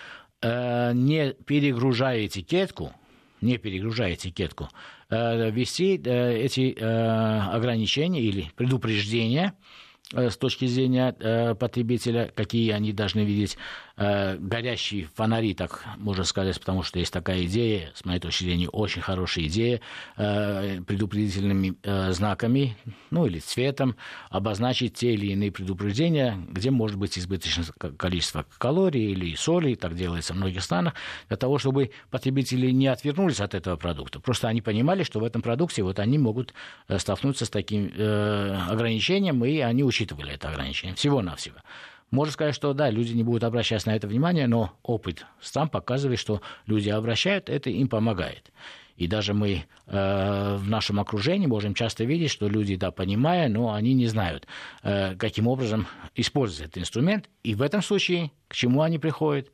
э, 0.42 0.92
не 0.94 1.32
перегружая 1.32 2.26
этикетку, 2.26 2.92
не 3.40 3.58
перегружая 3.58 4.14
этикетку, 4.14 4.68
э, 5.10 5.50
ввести 5.50 6.00
э, 6.04 6.36
эти 6.38 6.76
э, 6.78 7.38
ограничения 7.52 8.20
или 8.20 8.50
предупреждения 8.54 9.54
с 10.30 10.36
точки 10.36 10.66
зрения 10.66 11.14
э, 11.18 11.54
потребителя, 11.54 12.30
какие 12.34 12.72
они 12.72 12.92
должны 12.92 13.20
видеть 13.20 13.56
э, 13.93 13.93
горящие 13.96 15.08
фонари, 15.14 15.54
так 15.54 15.84
можно 15.98 16.24
сказать, 16.24 16.58
потому 16.58 16.82
что 16.82 16.98
есть 16.98 17.12
такая 17.12 17.44
идея, 17.44 17.92
с 17.94 18.04
моей 18.04 18.18
точки 18.18 18.44
зрения, 18.44 18.68
очень 18.68 19.02
хорошая 19.02 19.46
идея, 19.46 19.80
э, 20.16 20.80
предупредительными 20.82 21.74
э, 21.82 22.12
знаками, 22.12 22.76
ну 23.10 23.26
или 23.26 23.38
цветом, 23.38 23.96
обозначить 24.30 24.94
те 24.94 25.14
или 25.14 25.26
иные 25.26 25.52
предупреждения, 25.52 26.38
где 26.50 26.70
может 26.70 26.96
быть 26.96 27.18
избыточное 27.18 27.66
количество 27.96 28.44
калорий 28.58 29.12
или 29.12 29.34
соли, 29.36 29.74
так 29.74 29.94
делается 29.94 30.34
в 30.34 30.36
многих 30.36 30.62
странах, 30.62 30.94
для 31.28 31.36
того, 31.36 31.58
чтобы 31.58 31.92
потребители 32.10 32.70
не 32.70 32.88
отвернулись 32.88 33.40
от 33.40 33.54
этого 33.54 33.76
продукта. 33.76 34.18
Просто 34.18 34.48
они 34.48 34.60
понимали, 34.60 35.04
что 35.04 35.20
в 35.20 35.24
этом 35.24 35.42
продукте 35.42 35.82
вот 35.82 35.98
они 35.98 36.18
могут 36.18 36.52
э, 36.88 36.98
столкнуться 36.98 37.44
с 37.44 37.50
таким 37.50 37.92
э, 37.94 38.58
ограничением, 38.68 39.44
и 39.44 39.58
они 39.58 39.84
учитывали 39.84 40.32
это 40.32 40.48
ограничение 40.48 40.96
всего-навсего. 40.96 41.58
Можно 42.14 42.32
сказать, 42.32 42.54
что 42.54 42.72
да, 42.74 42.90
люди 42.90 43.12
не 43.12 43.24
будут 43.24 43.42
обращаться 43.42 43.88
на 43.88 43.96
это 43.96 44.06
внимание, 44.06 44.46
но 44.46 44.72
опыт 44.84 45.26
сам 45.40 45.68
показывает, 45.68 46.20
что 46.20 46.42
люди 46.64 46.88
обращают, 46.88 47.50
это 47.50 47.70
им 47.70 47.88
помогает. 47.88 48.52
И 48.96 49.08
даже 49.08 49.34
мы 49.34 49.64
э, 49.88 50.56
в 50.56 50.70
нашем 50.70 51.00
окружении 51.00 51.48
можем 51.48 51.74
часто 51.74 52.04
видеть, 52.04 52.30
что 52.30 52.46
люди, 52.46 52.76
да, 52.76 52.92
понимая, 52.92 53.48
но 53.48 53.72
они 53.72 53.94
не 53.94 54.06
знают, 54.06 54.46
э, 54.84 55.16
каким 55.16 55.48
образом 55.48 55.88
использовать 56.14 56.70
этот 56.70 56.78
инструмент. 56.82 57.28
И 57.42 57.56
в 57.56 57.62
этом 57.62 57.82
случае 57.82 58.30
к 58.46 58.54
чему 58.54 58.82
они 58.82 59.00
приходят? 59.00 59.50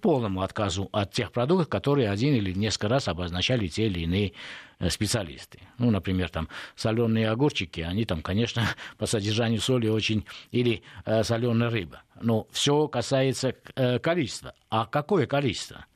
Полному 0.00 0.42
отказу 0.42 0.88
от 0.92 1.12
тех 1.12 1.30
продуктов, 1.30 1.68
которые 1.68 2.10
один 2.10 2.34
или 2.34 2.52
несколько 2.52 2.88
раз 2.88 3.08
обозначали 3.08 3.68
те 3.68 3.86
или 3.86 4.00
иные 4.00 4.32
Э, 4.78 4.90
специалисты. 4.90 5.60
Ну, 5.78 5.90
например, 5.90 6.28
там 6.28 6.48
соленые 6.74 7.30
огурчики, 7.30 7.80
они 7.80 8.04
там, 8.04 8.20
конечно, 8.20 8.62
по 8.98 9.06
содержанию 9.06 9.60
соли 9.60 9.88
очень... 9.88 10.26
Или 10.50 10.82
э, 11.06 11.22
соленая 11.22 11.70
рыба. 11.70 12.02
Но 12.20 12.46
все 12.50 12.86
касается 12.88 13.54
э, 13.74 13.98
количества. 13.98 14.54
А 14.68 14.84
какое 14.84 15.26
количество? 15.26 15.86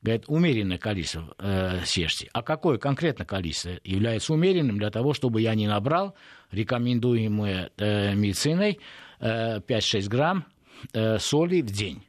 Говорит, 0.00 0.24
умеренное 0.28 0.78
количество 0.78 1.34
э, 1.38 1.80
сешьте. 1.84 2.30
А 2.32 2.42
какое 2.42 2.78
конкретно 2.78 3.26
количество 3.26 3.72
является 3.84 4.32
умеренным 4.32 4.78
для 4.78 4.90
того, 4.90 5.12
чтобы 5.12 5.42
я 5.42 5.54
не 5.54 5.68
набрал 5.68 6.14
рекомендуемое 6.50 7.70
э, 7.76 8.14
медициной 8.14 8.80
э, 9.20 9.58
5-6 9.58 10.08
грамм 10.08 10.46
э, 10.94 11.18
соли 11.18 11.60
в 11.60 11.70
день? 11.70 12.02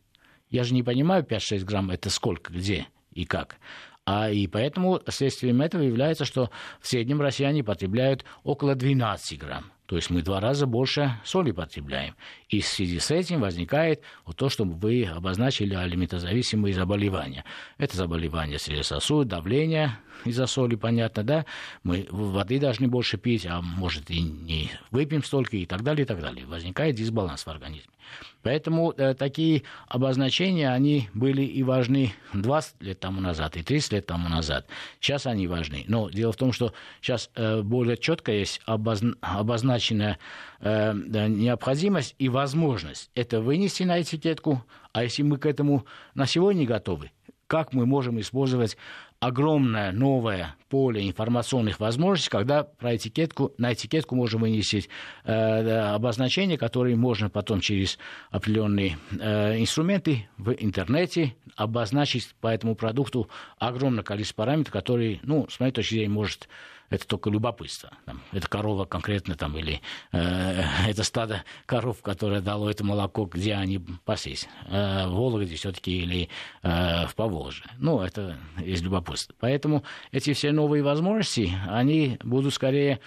Я 0.53 0.63
же 0.63 0.75
не 0.75 0.83
понимаю, 0.83 1.23
5-6 1.23 1.65
грамм 1.65 1.89
это 1.89 2.11
сколько, 2.11 2.53
где 2.53 2.85
и 3.11 3.25
как. 3.25 3.57
А 4.05 4.29
и 4.29 4.45
поэтому 4.45 5.01
следствием 5.07 5.63
этого 5.63 5.81
является, 5.81 6.25
что 6.25 6.51
в 6.79 6.87
среднем 6.87 7.21
россияне 7.21 7.63
потребляют 7.63 8.23
около 8.43 8.75
12 8.75 9.39
грамм. 9.39 9.71
То 9.87 9.95
есть 9.95 10.11
мы 10.11 10.21
два 10.21 10.39
раза 10.39 10.67
больше 10.67 11.19
соли 11.25 11.51
потребляем. 11.51 12.15
И 12.49 12.61
в 12.61 12.67
связи 12.67 12.99
с 12.99 13.09
этим 13.09 13.41
возникает 13.41 14.03
вот 14.25 14.37
то, 14.37 14.49
что 14.49 14.63
вы 14.63 15.05
обозначили 15.05 15.73
алиментозависимые 15.73 16.75
заболевания. 16.75 17.45
Это 17.79 17.97
заболевания 17.97 18.59
сосуд, 18.83 19.27
давление 19.27 19.97
из-за 20.25 20.47
соли, 20.47 20.75
понятно, 20.75 21.23
да? 21.23 21.45
Мы 21.83 22.07
воды 22.09 22.59
должны 22.59 22.87
больше 22.87 23.17
пить, 23.17 23.45
а 23.45 23.61
может 23.61 24.09
и 24.09 24.21
не 24.21 24.71
выпьем 24.91 25.23
столько 25.23 25.57
и 25.57 25.65
так 25.65 25.83
далее, 25.83 26.03
и 26.03 26.07
так 26.07 26.21
далее. 26.21 26.45
Возникает 26.45 26.95
дисбаланс 26.95 27.45
в 27.45 27.49
организме. 27.49 27.93
Поэтому 28.41 28.93
э, 28.97 29.13
такие 29.13 29.63
обозначения, 29.87 30.69
они 30.69 31.09
были 31.13 31.43
и 31.43 31.63
важны 31.63 32.13
20 32.33 32.81
лет 32.81 32.99
тому 32.99 33.21
назад, 33.21 33.55
и 33.55 33.63
30 33.63 33.93
лет 33.93 34.05
тому 34.05 34.29
назад. 34.29 34.67
Сейчас 34.99 35.25
они 35.25 35.47
важны. 35.47 35.85
Но 35.87 36.09
дело 36.09 36.33
в 36.33 36.35
том, 36.35 36.51
что 36.51 36.73
сейчас 37.01 37.29
э, 37.35 37.61
более 37.61 37.97
четко 37.97 38.31
есть 38.31 38.61
обозна- 38.67 39.15
обозначенная 39.21 40.19
э, 40.59 40.93
необходимость 40.93 42.15
и 42.19 42.29
возможность 42.29 43.09
это 43.15 43.39
вынести 43.41 43.83
на 43.83 44.01
этикетку. 44.01 44.63
А 44.91 45.03
если 45.03 45.23
мы 45.23 45.37
к 45.37 45.45
этому 45.45 45.85
на 46.13 46.27
сегодня 46.27 46.65
готовы, 46.65 47.11
как 47.47 47.73
мы 47.73 47.85
можем 47.85 48.19
использовать 48.19 48.77
огромное 49.23 49.93
новое 49.93 50.55
поле 50.67 51.07
информационных 51.07 51.79
возможностей, 51.79 52.29
когда 52.29 52.63
про 52.63 52.95
этикетку, 52.95 53.53
на 53.57 53.73
этикетку 53.73 54.15
можно 54.15 54.39
вынести 54.39 54.89
э, 55.23 55.93
обозначения, 55.93 56.57
которые 56.57 56.97
можно 56.97 57.29
потом 57.29 57.61
через 57.61 57.97
определенные 58.31 58.97
э, 59.17 59.59
инструменты 59.59 60.27
в 60.37 60.51
интернете 60.51 61.35
обозначить 61.55 62.35
по 62.41 62.47
этому 62.47 62.75
продукту 62.75 63.29
огромное 63.59 64.03
количество 64.03 64.43
параметров, 64.43 64.73
которые, 64.73 65.19
ну, 65.23 65.47
с 65.49 65.57
моей 65.59 65.71
точки 65.71 65.93
зрения, 65.93 66.09
может 66.09 66.49
это 66.93 67.07
только 67.07 67.31
любопытство. 67.31 67.89
Там, 68.05 68.21
это 68.31 68.47
корова 68.47 68.85
конкретно 68.85 69.35
там, 69.35 69.57
или 69.57 69.81
э, 70.11 70.63
это 70.87 71.03
стадо 71.03 71.43
коров, 71.65 72.03
которое 72.03 72.39
дало 72.39 72.69
это 72.69 72.85
молоко, 72.85 73.25
где 73.25 73.55
они 73.55 73.79
паслись. 74.05 74.47
Э, 74.67 75.07
в 75.07 75.13
Вологде 75.13 75.55
все-таки 75.55 76.03
или 76.03 76.29
э, 76.61 77.07
в 77.07 77.15
Поволжье. 77.15 77.65
Ну, 77.79 77.99
это 77.99 78.37
есть 78.57 78.83
любопытство. 78.83 79.33
Поэтому 79.39 79.83
эти 80.11 80.33
все 80.33 80.51
новые 80.51 80.83
возможности, 80.83 81.51
они 81.67 82.19
будут 82.23 82.53
скорее 82.53 82.99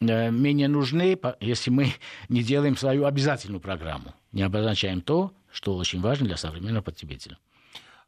э, 0.00 0.30
менее 0.30 0.68
нужны, 0.68 1.18
если 1.40 1.70
мы 1.70 1.92
не 2.30 2.42
делаем 2.42 2.74
свою 2.74 3.04
обязательную 3.04 3.60
программу, 3.60 4.14
не 4.32 4.44
обозначаем 4.44 5.02
то, 5.02 5.34
что 5.52 5.76
очень 5.76 6.00
важно 6.00 6.26
для 6.26 6.38
современного 6.38 6.84
потребителя. 6.84 7.36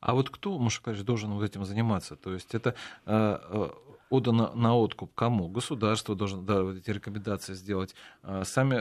А 0.01 0.15
вот 0.15 0.31
кто, 0.31 0.67
сказать, 0.71 1.05
должен 1.05 1.33
вот 1.33 1.43
этим 1.43 1.67
заниматься? 1.67 2.17
То 2.17 2.33
есть 2.33 2.55
это 2.55 2.75
э, 3.05 3.39
э, 3.51 3.69
отдано 4.11 4.53
на 4.55 4.77
откуп 4.77 5.15
кому? 5.15 5.49
Государство 5.49 6.15
должно 6.15 6.43
да, 6.43 6.63
эти 6.73 6.91
рекомендации 6.91 7.55
сделать, 7.55 7.95
э, 8.23 8.43
сами, 8.45 8.75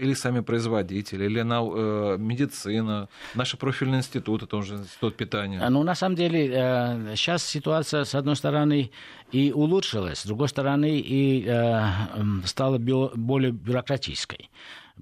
или 0.00 0.14
сами 0.14 0.40
производители, 0.40 1.24
или 1.24 1.42
на, 1.42 1.60
медицина, 2.16 3.08
наши 3.34 3.56
профильные 3.56 3.98
институты, 3.98 4.46
тоже 4.46 4.76
институт 4.76 5.16
питания? 5.16 5.68
Ну, 5.68 5.82
на 5.82 5.94
самом 5.94 6.16
деле, 6.16 7.14
сейчас 7.16 7.44
ситуация, 7.44 8.04
с 8.04 8.14
одной 8.14 8.36
стороны, 8.36 8.90
и 9.32 9.52
улучшилась, 9.52 10.20
с 10.20 10.26
другой 10.26 10.48
стороны, 10.48 10.98
и 10.98 11.44
стала 12.44 12.78
более 12.78 13.52
бюрократической. 13.52 14.50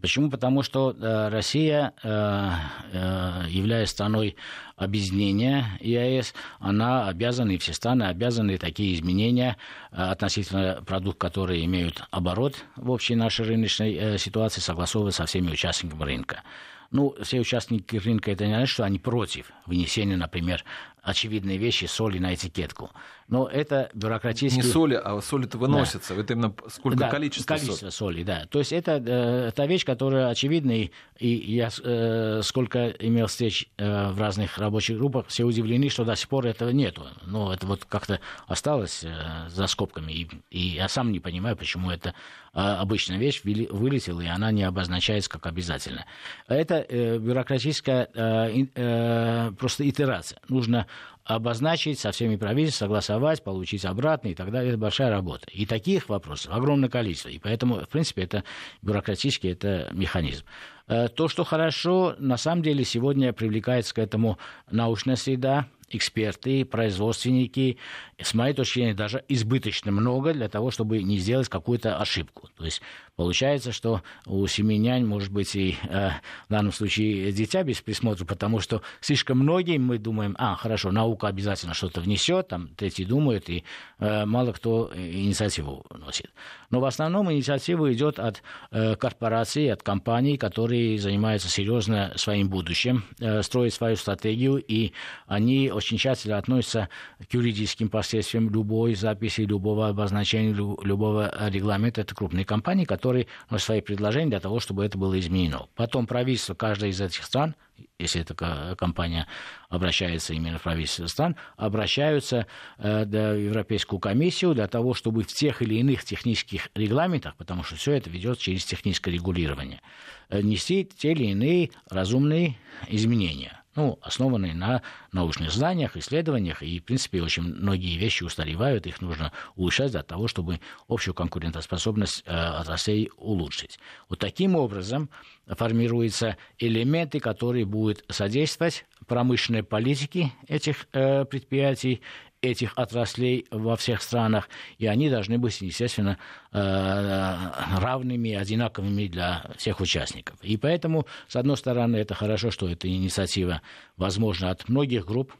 Почему? 0.00 0.28
Потому 0.28 0.62
что 0.62 0.90
э, 0.90 1.28
Россия, 1.28 1.92
э, 2.02 2.50
э, 2.92 3.44
являясь 3.48 3.90
страной 3.90 4.36
объединения 4.76 5.66
ЕАЭС, 5.80 6.34
она 6.58 7.06
обязана, 7.06 7.52
и 7.52 7.58
все 7.58 7.72
страны 7.72 8.04
обязаны 8.04 8.58
такие 8.58 8.94
изменения 8.94 9.56
относительно 9.92 10.82
продуктов, 10.84 11.30
которые 11.30 11.64
имеют 11.64 12.02
оборот 12.10 12.56
в 12.74 12.90
общей 12.90 13.14
нашей 13.14 13.46
рыночной 13.46 14.18
ситуации, 14.18 14.60
согласовывать 14.60 15.14
со 15.14 15.26
всеми 15.26 15.52
участниками 15.52 16.02
рынка. 16.02 16.42
Ну, 16.91 17.14
все 17.23 17.41
участники 17.41 17.97
рынка, 17.97 18.31
это 18.31 18.47
не 18.47 18.55
значит, 18.55 18.73
что 18.73 18.85
они 18.85 18.99
против 18.99 19.50
вынесения, 19.67 20.17
например, 20.17 20.64
очевидные 21.05 21.59
вещи, 21.59 21.85
соли 21.85 22.19
на 22.19 22.35
этикетку. 22.35 22.91
Но 23.29 23.47
это 23.47 23.91
бюрократически... 23.95 24.61
Не 24.61 24.62
соли, 24.62 25.00
а 25.03 25.21
соли-то 25.21 25.59
выносятся. 25.59 26.14
Да. 26.14 26.21
Это 26.21 26.33
именно 26.33 26.55
сколько 26.69 26.99
да, 26.99 27.09
количество, 27.09 27.55
количество 27.55 27.91
соли. 27.91 28.17
соли. 28.17 28.23
да. 28.23 28.47
То 28.47 28.59
есть 28.59 28.73
это 28.73 29.03
э, 29.05 29.53
та 29.55 29.67
вещь, 29.67 29.85
которая 29.85 30.29
очевидна, 30.29 30.73
и, 30.73 30.91
и 31.19 31.55
я 31.55 31.71
э, 31.83 32.41
сколько 32.43 32.88
имел 32.88 33.26
встреч 33.26 33.69
э, 33.76 34.11
в 34.11 34.21
разных 34.21 34.59
рабочих 34.59 34.99
группах, 34.99 35.26
все 35.29 35.45
удивлены, 35.45 35.88
что 35.88 36.05
до 36.05 36.17
сих 36.17 36.29
пор 36.29 36.47
этого 36.47 36.71
нету. 36.71 37.07
Но 37.26 37.53
это 37.53 37.67
вот 37.67 37.85
как-то 37.85 38.21
осталось 38.47 39.05
э, 39.05 39.49
за 39.49 39.67
скобками, 39.67 40.12
и, 40.12 40.29
и 40.50 40.61
я 40.61 40.88
сам 40.88 41.12
не 41.12 41.21
понимаю, 41.21 41.57
почему 41.57 41.91
это 41.91 42.11
э, 42.55 42.61
обычная 42.61 43.19
вещь 43.19 43.43
вылетела, 43.43 44.21
и 44.21 44.26
она 44.26 44.53
не 44.53 44.64
обозначается 44.64 45.31
как 45.31 45.47
обязательно. 45.47 46.05
Это 46.47 46.74
э, 46.81 47.19
бюрократическая 47.19 48.09
э, 48.14 48.66
э, 48.75 49.52
просто 49.59 49.88
итерация. 49.88 50.38
Нужно 50.49 50.87
обозначить, 51.25 51.99
со 51.99 52.12
всеми 52.12 52.37
правительствами 52.37 52.88
согласовать, 52.88 53.43
получить 53.43 53.85
обратно 53.85 54.28
и 54.28 54.35
так 54.35 54.50
далее. 54.50 54.71
Это 54.71 54.78
большая 54.78 55.11
работа. 55.11 55.47
И 55.52 55.64
таких 55.64 56.09
вопросов 56.09 56.52
огромное 56.52 56.90
количество. 56.90 57.31
И 57.31 57.38
поэтому, 57.38 57.81
в 57.81 57.88
принципе, 57.88 58.23
это 58.23 58.45
бюрократический 58.83 59.50
это 59.52 59.88
механизм. 59.93 60.45
Э, 60.87 61.09
то, 61.09 61.29
что 61.29 61.45
хорошо, 61.45 62.14
на 62.19 62.37
самом 62.37 62.62
деле 62.62 62.85
сегодня 62.85 63.33
привлекается 63.33 63.95
к 63.95 63.99
этому 63.99 64.38
научная 64.71 65.17
среда, 65.17 65.67
эксперты, 65.91 66.64
производственники, 66.64 67.79
с 68.19 68.35
моей 68.35 68.55
точки 68.55 68.79
зрения, 68.79 68.95
даже 68.95 69.25
избыточно 69.29 69.93
много 69.93 70.33
для 70.33 70.49
того, 70.49 70.71
чтобы 70.71 71.03
не 71.03 71.19
сделать 71.19 71.49
какую-то 71.49 71.99
ошибку. 71.99 72.49
То 72.57 72.64
есть 72.64 72.81
получается, 73.17 73.73
что 73.73 74.03
у 74.26 74.47
семи 74.47 74.79
нянь 74.79 75.05
может 75.05 75.33
быть 75.33 75.55
и 75.55 75.76
э, 75.88 76.11
в 76.49 76.50
данном 76.50 76.73
случае 76.73 77.33
дитя 77.33 77.62
без 77.62 77.81
присмотра, 77.81 78.25
потому 78.25 78.61
что 78.61 78.83
слишком 79.00 79.38
многие 79.38 79.79
мы 79.79 79.99
думаем, 79.99 80.35
а, 80.38 80.57
хорошо, 80.57 80.91
наука 80.91 81.29
обязательно 81.29 81.75
что-то 81.75 82.00
внесет, 82.00 82.49
там 82.49 82.69
третьи 82.76 83.05
думают, 83.05 83.49
и 83.49 83.64
э, 83.99 84.25
мало 84.25 84.53
кто 84.53 84.91
инициативу 84.95 85.85
носит. 85.91 86.31
Но 86.75 86.81
в 86.81 86.87
основном 86.87 87.31
инициатива 87.31 87.93
идет 87.93 88.19
от 88.19 88.43
э, 88.73 88.97
корпораций, 88.97 89.73
от 89.73 89.85
компаний, 89.85 90.37
которые 90.37 90.99
занимаются 90.99 91.49
серьезно 91.49 92.12
своим 92.16 92.49
будущим, 92.49 93.04
э, 93.21 93.45
строят 93.45 93.75
свою 93.75 93.95
стратегию, 93.95 94.57
и 94.57 94.90
они 95.28 95.71
очень 95.71 95.99
тщательно 95.99 96.37
относятся 96.37 96.88
к 97.31 97.33
юридическим 97.33 97.88
последствиям 97.88 98.50
любой 98.50 98.97
записи, 98.97 99.43
любого 99.43 99.87
обозначения, 99.87 100.52
любого 100.52 101.33
регламента. 101.49 102.00
Это 102.00 102.12
крупные 102.12 102.45
компании, 102.45 102.87
которые 102.87 103.28
носят 103.50 103.66
свои 103.66 103.81
предложения 103.81 104.31
для 104.31 104.40
того, 104.40 104.59
чтобы 104.59 104.85
это 104.85 104.99
было 104.99 105.16
изменено. 105.21 105.69
Потом 105.76 106.09
правительство 106.09 106.54
каждой 106.54 106.88
из 106.88 107.00
этих 107.00 107.23
стран 107.23 107.54
если 107.99 108.21
эта 108.21 108.76
компания 108.76 109.26
обращается 109.69 110.35
именно 110.35 110.59
в 110.59 110.62
правительство 110.62 111.07
стран, 111.07 111.37
обращаются 111.57 112.47
э, 112.78 113.04
в 113.04 113.38
Европейскую 113.38 113.99
комиссию 113.99 114.54
для 114.54 114.66
того, 114.66 114.95
чтобы 114.95 115.23
в 115.23 115.28
тех 115.28 115.62
или 115.62 115.75
иных 115.76 116.04
технических 116.04 116.69
регламентах, 116.75 117.37
потому 117.37 117.62
что 117.62 117.76
все 117.76 117.93
это 117.93 118.11
ведет 118.11 118.38
через 118.38 118.64
техническое 118.64 119.11
регулирование, 119.11 119.81
э, 120.28 120.40
нести 120.43 120.85
те 120.85 121.12
или 121.12 121.25
иные 121.25 121.71
разумные 121.88 122.57
изменения 122.88 123.63
ну, 123.76 123.99
основанные 124.02 124.54
на 124.54 124.83
научных 125.12 125.50
знаниях, 125.50 125.97
исследованиях, 125.97 126.62
и, 126.62 126.81
в 126.81 126.85
принципе, 126.85 127.23
очень 127.23 127.43
многие 127.43 127.97
вещи 127.97 128.25
устаревают, 128.25 128.87
их 128.87 129.00
нужно 129.00 129.33
улучшать 129.57 129.93
для 129.93 130.02
того, 130.02 130.28
чтобы 130.28 130.61
общую 130.88 131.14
конкурентоспособность 131.14 132.23
э, 132.26 132.33
отраслей 132.33 133.11
улучшить. 133.16 133.78
Вот 134.09 134.19
таким 134.19 134.57
образом 134.57 135.11
формируются 135.47 136.37
элементы, 136.59 137.21
которые 137.21 137.64
будут 137.64 138.04
содействовать 138.09 138.87
промышленной 139.07 139.62
политике 139.62 140.33
этих 140.49 140.87
э, 140.93 141.25
предприятий, 141.25 142.00
этих 142.44 142.72
отраслей 142.76 143.46
во 143.50 143.76
всех 143.76 144.02
странах, 144.02 144.48
и 144.78 144.86
они 144.86 145.10
должны 145.10 145.38
быть, 145.38 145.60
естественно, 145.60 146.18
э, 146.52 147.36
равными, 147.78 148.34
одинаковыми 148.34 149.06
для 149.06 149.44
всех 149.56 149.80
участников. 149.80 150.36
И 150.42 150.56
поэтому, 150.56 151.06
с 151.28 151.36
одной 151.36 151.56
стороны, 151.56 151.96
это 151.96 152.14
хорошо, 152.14 152.50
что 152.50 152.68
эта 152.68 152.88
инициатива 152.88 153.62
возможна 153.96 154.50
от 154.50 154.68
многих 154.68 155.06
групп, 155.06 155.32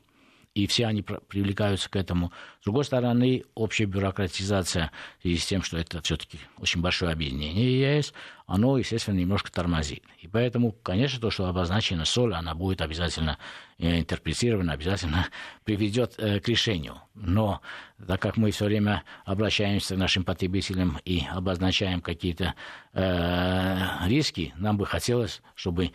и 0.54 0.68
все 0.68 0.87
они 0.87 1.02
привлекаются 1.02 1.90
к 1.90 1.96
этому. 1.96 2.32
С 2.61 2.64
другой 2.64 2.84
стороны, 2.84 3.45
общая 3.54 3.86
бюрократизация 3.86 4.93
в 5.19 5.23
связи 5.23 5.38
с 5.38 5.47
тем, 5.47 5.62
что 5.62 5.76
это 5.76 6.00
все-таки 6.02 6.38
очень 6.58 6.80
большое 6.80 7.12
объединение 7.12 7.99
ЕС, 7.99 8.14
оно, 8.47 8.78
естественно, 8.78 9.17
немножко 9.17 9.50
тормозит. 9.50 10.04
И 10.21 10.28
поэтому, 10.28 10.71
конечно, 10.71 11.21
то, 11.21 11.30
что 11.30 11.47
обозначено 11.47 12.04
соль, 12.04 12.34
она 12.34 12.54
будет 12.54 12.82
обязательно 12.82 13.38
э, 13.78 14.00
интерпретирована, 14.00 14.75
обязательно 14.75 15.26
приведет 15.64 16.14
э, 16.19 16.38
к 16.38 16.49
решению. 16.49 17.00
Но 17.14 17.60
так 18.06 18.21
как 18.21 18.36
мы 18.36 18.52
все 18.52 18.67
время 18.67 19.02
обращаемся 19.25 19.97
к 19.97 19.99
нашим 19.99 20.25
потребителям 20.25 21.00
и 21.04 21.25
обозначаем 21.30 22.00
какие-то 22.00 22.54
э, 22.93 24.06
риски, 24.06 24.52
нам 24.56 24.76
бы 24.76 24.86
хотелось, 24.86 25.43
чтобы 25.54 25.93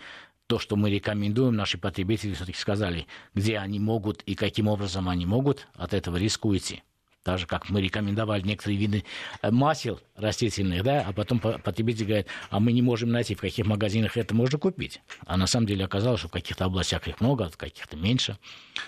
то, 0.50 0.58
что 0.58 0.76
мы 0.76 0.90
рекомендуем, 0.90 1.56
наши 1.56 1.78
потребители 1.78 2.34
все-таки 2.34 2.58
сказали, 2.58 3.06
где 3.36 3.60
они 3.60 3.80
могут 3.80 4.24
и 4.24 4.34
каким 4.34 4.68
образом 4.68 5.08
они 5.08 5.28
могут 5.28 5.68
от 5.76 5.94
этого 5.94 6.18
риска 6.18 6.48
уйти. 6.48 6.82
Так 7.22 7.38
же, 7.38 7.46
как 7.46 7.70
мы 7.70 7.82
рекомендовали 7.82 8.42
некоторые 8.42 8.80
виды 8.80 9.06
э, 9.44 9.52
масел 9.52 10.00
растительных, 10.16 10.82
да, 10.84 11.06
а 11.06 11.14
потом 11.14 11.40
потребитель 11.40 12.06
говорит, 12.06 12.28
а 12.50 12.60
мы 12.60 12.72
не 12.72 12.82
можем 12.82 13.12
найти, 13.12 13.36
в 13.36 13.42
каких 13.42 13.68
магазинах 13.68 14.18
это 14.18 14.34
можно 14.34 14.58
купить. 14.58 15.02
А 15.28 15.38
на 15.38 15.46
самом 15.46 15.68
деле 15.68 15.86
оказалось, 15.86 16.22
что 16.22 16.30
в 16.30 16.32
каких-то 16.32 16.66
областях 16.66 17.08
их 17.08 17.22
много, 17.22 17.46
а 17.46 17.50
в 17.50 17.58
каких-то 17.58 17.96
меньше. 17.96 18.40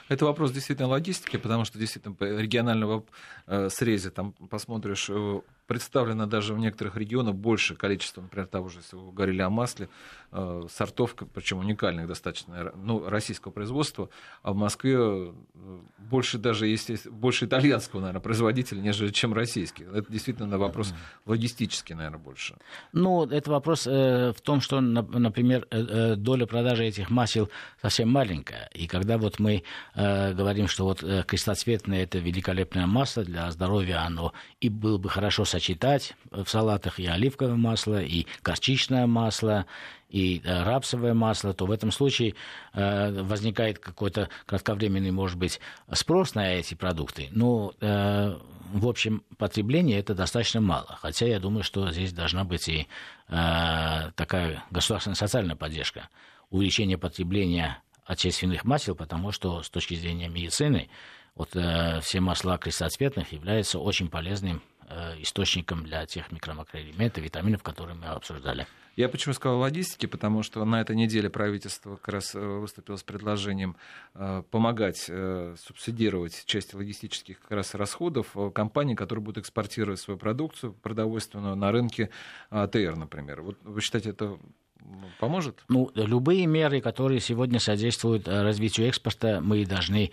Это 0.09 0.25
вопрос 0.25 0.51
действительно 0.51 0.87
логистики, 0.87 1.37
потому 1.37 1.65
что 1.65 1.77
действительно 1.77 2.15
по 2.15 2.23
регионального 2.23 3.05
э, 3.45 3.69
срезе 3.69 4.09
там 4.09 4.31
посмотришь 4.31 5.09
э, 5.09 5.41
представлено 5.71 6.25
даже 6.25 6.53
в 6.53 6.59
некоторых 6.59 6.97
регионах 6.97 7.33
больше 7.33 7.75
количество, 7.75 8.19
например, 8.19 8.45
того 8.45 8.67
же, 8.67 8.79
если 8.79 8.97
вы 8.97 9.13
говорили 9.13 9.41
о 9.41 9.49
масле, 9.49 9.87
э, 10.33 10.63
сортов, 10.69 11.15
причем 11.33 11.59
уникальных 11.59 12.07
достаточно, 12.07 12.73
ну, 12.75 13.07
российского 13.07 13.53
производства, 13.53 14.09
а 14.43 14.51
в 14.51 14.57
Москве 14.57 14.97
э, 14.97 15.31
больше 15.97 16.39
даже, 16.39 16.67
есть 16.67 17.07
больше 17.07 17.45
итальянского, 17.45 18.01
наверное, 18.01 18.19
производителя, 18.19 18.81
нежели 18.81 19.11
чем 19.11 19.33
российский. 19.33 19.85
Это 19.85 20.11
действительно 20.11 20.57
вопрос 20.57 20.93
логистический, 21.25 21.95
наверное, 21.95 22.19
больше. 22.19 22.57
Ну, 22.91 23.25
это 23.25 23.49
вопрос 23.49 23.87
э, 23.87 24.33
в 24.33 24.41
том, 24.41 24.59
что, 24.59 24.81
например, 24.81 25.67
доля 26.17 26.47
продажи 26.47 26.83
этих 26.83 27.09
масел 27.09 27.49
совсем 27.81 28.09
маленькая. 28.09 28.69
И 28.73 28.87
когда 28.87 29.17
вот 29.17 29.39
мы 29.39 29.63
говорим, 29.95 30.67
что 30.67 30.83
вот 30.83 30.99
крестоцветное 30.99 32.03
это 32.03 32.17
великолепное 32.17 32.87
масло 32.87 33.23
для 33.23 33.49
здоровья, 33.51 34.01
оно 34.05 34.33
и 34.59 34.67
было 34.67 34.97
бы 34.97 35.07
хорошо 35.09 35.45
сочетано 35.45 35.60
сочетать 35.61 36.15
в 36.31 36.47
салатах 36.47 36.99
и 36.99 37.05
оливковое 37.05 37.55
масло, 37.55 38.01
и 38.01 38.25
горчичное 38.43 39.05
масло, 39.05 39.67
и 40.09 40.41
э, 40.43 40.63
рапсовое 40.63 41.13
масло, 41.13 41.53
то 41.53 41.65
в 41.65 41.71
этом 41.71 41.91
случае 41.91 42.33
э, 42.73 43.21
возникает 43.21 43.77
какой-то 43.77 44.29
кратковременный, 44.47 45.11
может 45.11 45.37
быть, 45.37 45.59
спрос 45.93 46.33
на 46.33 46.51
эти 46.51 46.73
продукты. 46.73 47.29
Но 47.31 47.73
э, 47.79 48.37
в 48.73 48.87
общем 48.87 49.23
потреблении 49.37 49.95
это 49.95 50.15
достаточно 50.15 50.61
мало. 50.61 50.97
Хотя 50.99 51.27
я 51.27 51.39
думаю, 51.39 51.63
что 51.63 51.91
здесь 51.91 52.11
должна 52.11 52.43
быть 52.43 52.67
и 52.67 52.87
такая 53.27 54.61
государственная 54.71 55.15
социальная 55.15 55.55
поддержка. 55.55 56.09
Увеличение 56.49 56.97
потребления 56.97 57.81
отечественных 58.05 58.65
масел, 58.65 58.93
потому 58.93 59.31
что 59.31 59.63
с 59.63 59.69
точки 59.69 59.93
зрения 59.93 60.27
медицины 60.27 60.89
вот, 61.35 61.55
все 62.03 62.19
масла 62.19 62.57
крестоцветных 62.57 63.31
являются 63.31 63.79
очень 63.79 64.09
полезным 64.09 64.61
Э, 64.61 64.70
источником 65.19 65.83
для 65.83 66.05
тех 66.05 66.31
микро-макроэлементов, 66.31 67.23
витаминов, 67.23 67.63
которые 67.63 67.95
мы 67.95 68.07
обсуждали. 68.07 68.67
Я 68.97 69.07
почему 69.07 69.33
сказал 69.33 69.59
логистики, 69.59 70.05
потому 70.05 70.43
что 70.43 70.63
на 70.65 70.81
этой 70.81 70.95
неделе 70.95 71.29
правительство 71.29 71.95
как 71.95 72.09
раз 72.09 72.35
э, 72.35 72.39
выступило 72.39 72.97
с 72.97 73.03
предложением 73.03 73.77
э, 74.15 74.43
помогать 74.51 74.97
субсидировать 74.97 76.43
часть 76.45 76.73
логистических 76.73 77.39
как 77.39 77.51
раз 77.51 77.73
расходов 77.73 78.35
компаний, 78.53 78.95
которые 78.95 79.23
будут 79.23 79.43
экспортировать 79.45 79.99
свою 79.99 80.17
продукцию 80.17 80.73
продовольственную 80.73 81.55
на 81.55 81.71
рынке 81.71 82.09
АТР, 82.49 82.95
например. 82.97 83.41
Вот 83.41 83.57
вы 83.63 83.81
считаете, 83.81 84.09
это 84.09 84.37
поможет? 85.19 85.63
Ну, 85.69 85.89
любые 85.95 86.45
меры, 86.45 86.81
которые 86.81 87.21
сегодня 87.21 87.59
содействуют 87.59 88.27
развитию 88.27 88.87
экспорта, 88.87 89.39
мы 89.41 89.65
должны 89.65 90.11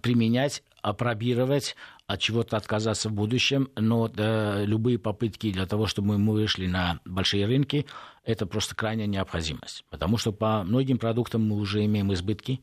применять, 0.00 0.62
опробировать, 0.82 1.76
от 2.06 2.20
чего-то 2.20 2.56
отказаться 2.56 3.08
в 3.08 3.12
будущем, 3.12 3.70
но 3.76 4.08
да, 4.08 4.62
любые 4.64 4.98
попытки 4.98 5.50
для 5.50 5.66
того, 5.66 5.86
чтобы 5.86 6.18
мы 6.18 6.32
вышли 6.32 6.66
на 6.66 7.00
большие 7.04 7.46
рынки, 7.46 7.86
это 8.24 8.46
просто 8.46 8.74
крайняя 8.74 9.06
необходимость. 9.06 9.84
Потому 9.90 10.18
что 10.18 10.32
по 10.32 10.62
многим 10.64 10.98
продуктам 10.98 11.48
мы 11.48 11.56
уже 11.56 11.84
имеем 11.84 12.12
избытки, 12.12 12.60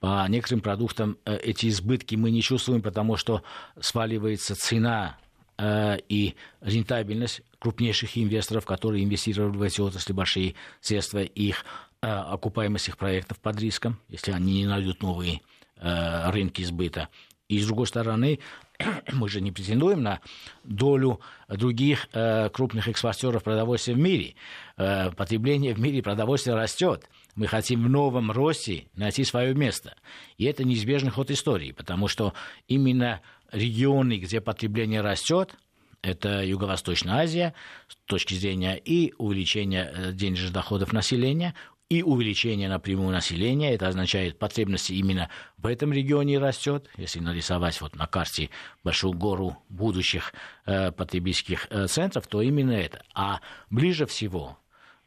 по 0.00 0.26
некоторым 0.28 0.60
продуктам 0.60 1.18
э, 1.24 1.36
эти 1.38 1.68
избытки 1.68 2.14
мы 2.14 2.30
не 2.30 2.42
чувствуем, 2.42 2.82
потому 2.82 3.16
что 3.16 3.42
сваливается 3.80 4.54
цена 4.54 5.18
э, 5.58 5.98
и 6.08 6.36
рентабельность 6.60 7.42
крупнейших 7.58 8.16
инвесторов, 8.16 8.64
которые 8.64 9.04
инвестировали 9.04 9.56
в 9.56 9.62
эти 9.62 9.80
отрасли 9.80 10.12
большие 10.12 10.54
средства, 10.80 11.18
их 11.22 11.64
э, 12.00 12.06
окупаемость 12.06 12.88
их 12.88 12.96
проектов 12.96 13.40
под 13.40 13.58
риском, 13.60 13.98
если 14.08 14.32
они 14.32 14.60
не 14.60 14.66
найдут 14.66 15.02
новые 15.02 15.40
рынки 15.84 16.62
сбыта. 16.62 17.08
И 17.52 17.60
с 17.60 17.66
другой 17.66 17.86
стороны, 17.86 18.38
мы 19.12 19.28
же 19.28 19.42
не 19.42 19.52
претендуем 19.52 20.02
на 20.02 20.20
долю 20.64 21.20
других 21.50 22.08
э, 22.14 22.48
крупных 22.48 22.88
экспортеров 22.88 23.44
продовольствия 23.44 23.92
в 23.92 23.98
мире. 23.98 24.36
Э, 24.78 25.10
потребление 25.10 25.74
в 25.74 25.78
мире 25.78 26.02
продовольствия 26.02 26.54
растет. 26.54 27.06
Мы 27.34 27.46
хотим 27.46 27.84
в 27.84 27.90
новом 27.90 28.30
росте 28.30 28.86
найти 28.94 29.22
свое 29.24 29.54
место. 29.54 29.96
И 30.38 30.44
это 30.44 30.64
неизбежный 30.64 31.10
ход 31.10 31.30
истории, 31.30 31.72
потому 31.72 32.08
что 32.08 32.32
именно 32.68 33.20
регионы, 33.50 34.16
где 34.16 34.40
потребление 34.40 35.02
растет, 35.02 35.54
это 36.00 36.42
Юго-Восточная 36.42 37.16
Азия, 37.16 37.52
с 37.86 37.96
точки 38.06 38.32
зрения 38.32 38.76
и 38.76 39.12
увеличения 39.18 39.92
э, 39.94 40.12
денежных 40.12 40.52
доходов 40.52 40.94
населения, 40.94 41.54
и 41.92 42.02
увеличение 42.02 42.70
напрямую 42.70 43.10
населения. 43.10 43.74
Это 43.74 43.86
означает, 43.86 44.38
потребности 44.38 44.94
именно 44.94 45.28
в 45.58 45.66
этом 45.66 45.92
регионе 45.92 46.38
растет. 46.38 46.88
Если 46.96 47.20
нарисовать 47.20 47.78
вот 47.82 47.96
на 47.96 48.06
карте 48.06 48.48
большую 48.82 49.12
гору 49.12 49.58
будущих 49.68 50.32
э, 50.64 50.90
потребительских 50.90 51.66
э, 51.68 51.86
центров, 51.88 52.26
то 52.28 52.40
именно 52.40 52.72
это. 52.72 53.02
А 53.14 53.40
ближе 53.68 54.06
всего 54.06 54.58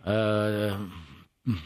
э, 0.04 0.78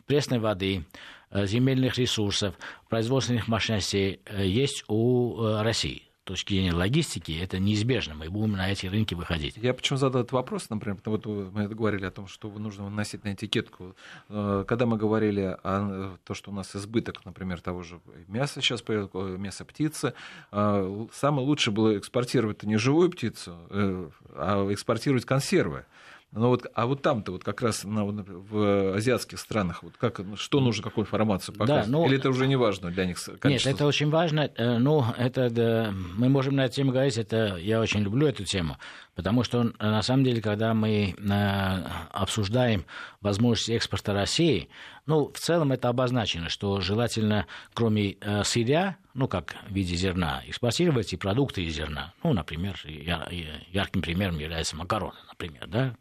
пресной 0.08 0.40
воды, 0.40 0.86
э, 1.32 1.46
земельных 1.46 1.98
ресурсов, 1.98 2.56
производственных 2.88 3.50
мощностей 3.50 4.22
э, 4.24 4.46
есть 4.46 4.86
у 4.88 5.44
э, 5.44 5.62
России 5.64 6.09
точки 6.30 6.54
зрения 6.54 6.74
логистики, 6.74 7.32
это 7.32 7.58
неизбежно. 7.58 8.14
Мы 8.14 8.30
будем 8.30 8.52
на 8.52 8.72
эти 8.72 8.86
рынки 8.86 9.16
выходить. 9.16 9.58
Я 9.58 9.74
почему 9.74 9.98
задал 9.98 10.22
этот 10.22 10.32
вопрос, 10.32 10.70
например, 10.70 10.98
потому 10.98 11.18
вот 11.18 11.54
мы 11.54 11.68
говорили 11.68 12.06
о 12.06 12.12
том, 12.12 12.28
что 12.28 12.50
нужно 12.52 12.84
выносить 12.84 13.24
на 13.24 13.34
этикетку. 13.34 13.96
Э, 14.30 14.64
когда 14.68 14.86
мы 14.86 14.98
говорили 14.98 15.58
о 15.64 16.18
том, 16.24 16.36
что 16.36 16.52
у 16.52 16.54
нас 16.54 16.76
избыток, 16.76 17.26
например, 17.26 17.62
того 17.62 17.82
же 17.82 18.00
мяса 18.28 18.62
сейчас 18.62 18.84
мяса 18.88 19.66
птицы, 19.66 20.14
э, 20.52 21.08
самое 21.14 21.48
лучшее 21.48 21.74
было 21.74 21.98
экспортировать 21.98 22.62
не 22.62 22.78
живую 22.78 23.10
птицу, 23.10 23.56
э, 23.72 24.10
а 24.36 24.72
экспортировать 24.72 25.26
консервы. 25.26 25.86
Ну 26.32 26.50
вот, 26.50 26.68
а 26.76 26.86
вот 26.86 27.02
там-то 27.02 27.32
вот 27.32 27.44
как 27.44 27.62
раз 27.64 27.84
на, 27.84 28.06
в 28.06 28.96
азиатских 28.96 29.40
странах, 29.40 29.82
вот 29.82 29.94
как, 29.98 30.22
что 30.36 30.60
нужно, 30.60 30.84
какую 30.84 31.06
информацию 31.06 31.56
показывать? 31.56 31.86
Да, 31.88 31.92
ну, 31.92 32.06
Или 32.06 32.18
это 32.18 32.30
уже 32.30 32.46
не 32.46 32.56
важно 32.56 32.92
для 32.92 33.06
них? 33.06 33.18
Количество? 33.40 33.70
Нет, 33.70 33.76
это 33.76 33.88
очень 33.88 34.12
важно. 34.12 34.52
Э, 34.56 34.78
ну, 34.78 35.04
это, 35.18 35.50
да, 35.50 35.92
мы 35.92 36.30
можем 36.30 36.56
на 36.56 36.66
эту 36.66 36.76
тему 36.76 36.92
говорить, 36.92 37.18
это, 37.18 37.58
я 37.58 37.82
очень 37.82 38.02
люблю 38.02 38.28
эту 38.28 38.44
тему, 38.44 38.78
потому 39.20 39.44
что, 39.44 39.74
на 39.80 40.02
самом 40.02 40.24
деле, 40.24 40.42
когда 40.42 40.74
мы 40.74 41.14
э, 41.14 41.84
обсуждаем 42.12 42.86
возможности 43.20 43.74
экспорта 43.74 44.14
России, 44.14 44.70
ну, 45.08 45.30
в 45.34 45.38
целом 45.38 45.74
это 45.74 45.90
обозначено, 45.90 46.48
что 46.48 46.80
желательно, 46.80 47.46
кроме 47.74 48.14
э, 48.14 48.46
сырья, 48.46 48.96
ну, 49.14 49.28
как 49.28 49.58
в 49.68 49.74
виде 49.74 49.94
зерна, 49.98 50.42
экспортировать 50.48 51.12
и 51.12 51.18
продукты 51.18 51.66
из 51.66 51.76
зерна. 51.76 52.14
Ну, 52.24 52.32
например, 52.32 52.82
ярким 52.86 54.02
примером 54.02 54.40
является 54.40 54.78
макароны, 54.78 55.20
например, 55.28 55.68
да. 55.68 55.96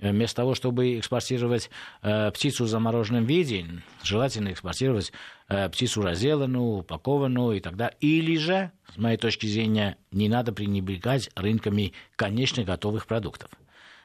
Э, 0.00 0.10
вместо 0.10 0.36
того, 0.36 0.54
чтобы 0.54 0.98
экспортировать 0.98 1.70
э, 2.02 2.30
птицу 2.30 2.64
в 2.64 2.68
замороженном 2.68 3.24
виде, 3.24 3.66
желательно 4.02 4.52
экспортировать 4.52 5.12
э, 5.48 5.68
птицу 5.68 6.02
разделанную, 6.02 6.78
упакованную 6.78 7.56
и 7.56 7.60
так 7.60 7.76
далее. 7.76 7.96
Или 8.00 8.36
же, 8.36 8.72
с 8.92 8.98
моей 8.98 9.16
точки 9.16 9.46
зрения, 9.46 9.96
не 10.10 10.28
надо 10.28 10.52
пренебрегать 10.52 11.30
рынками 11.34 11.92
конечно 12.16 12.62
готовых 12.64 13.06
продуктов. 13.06 13.50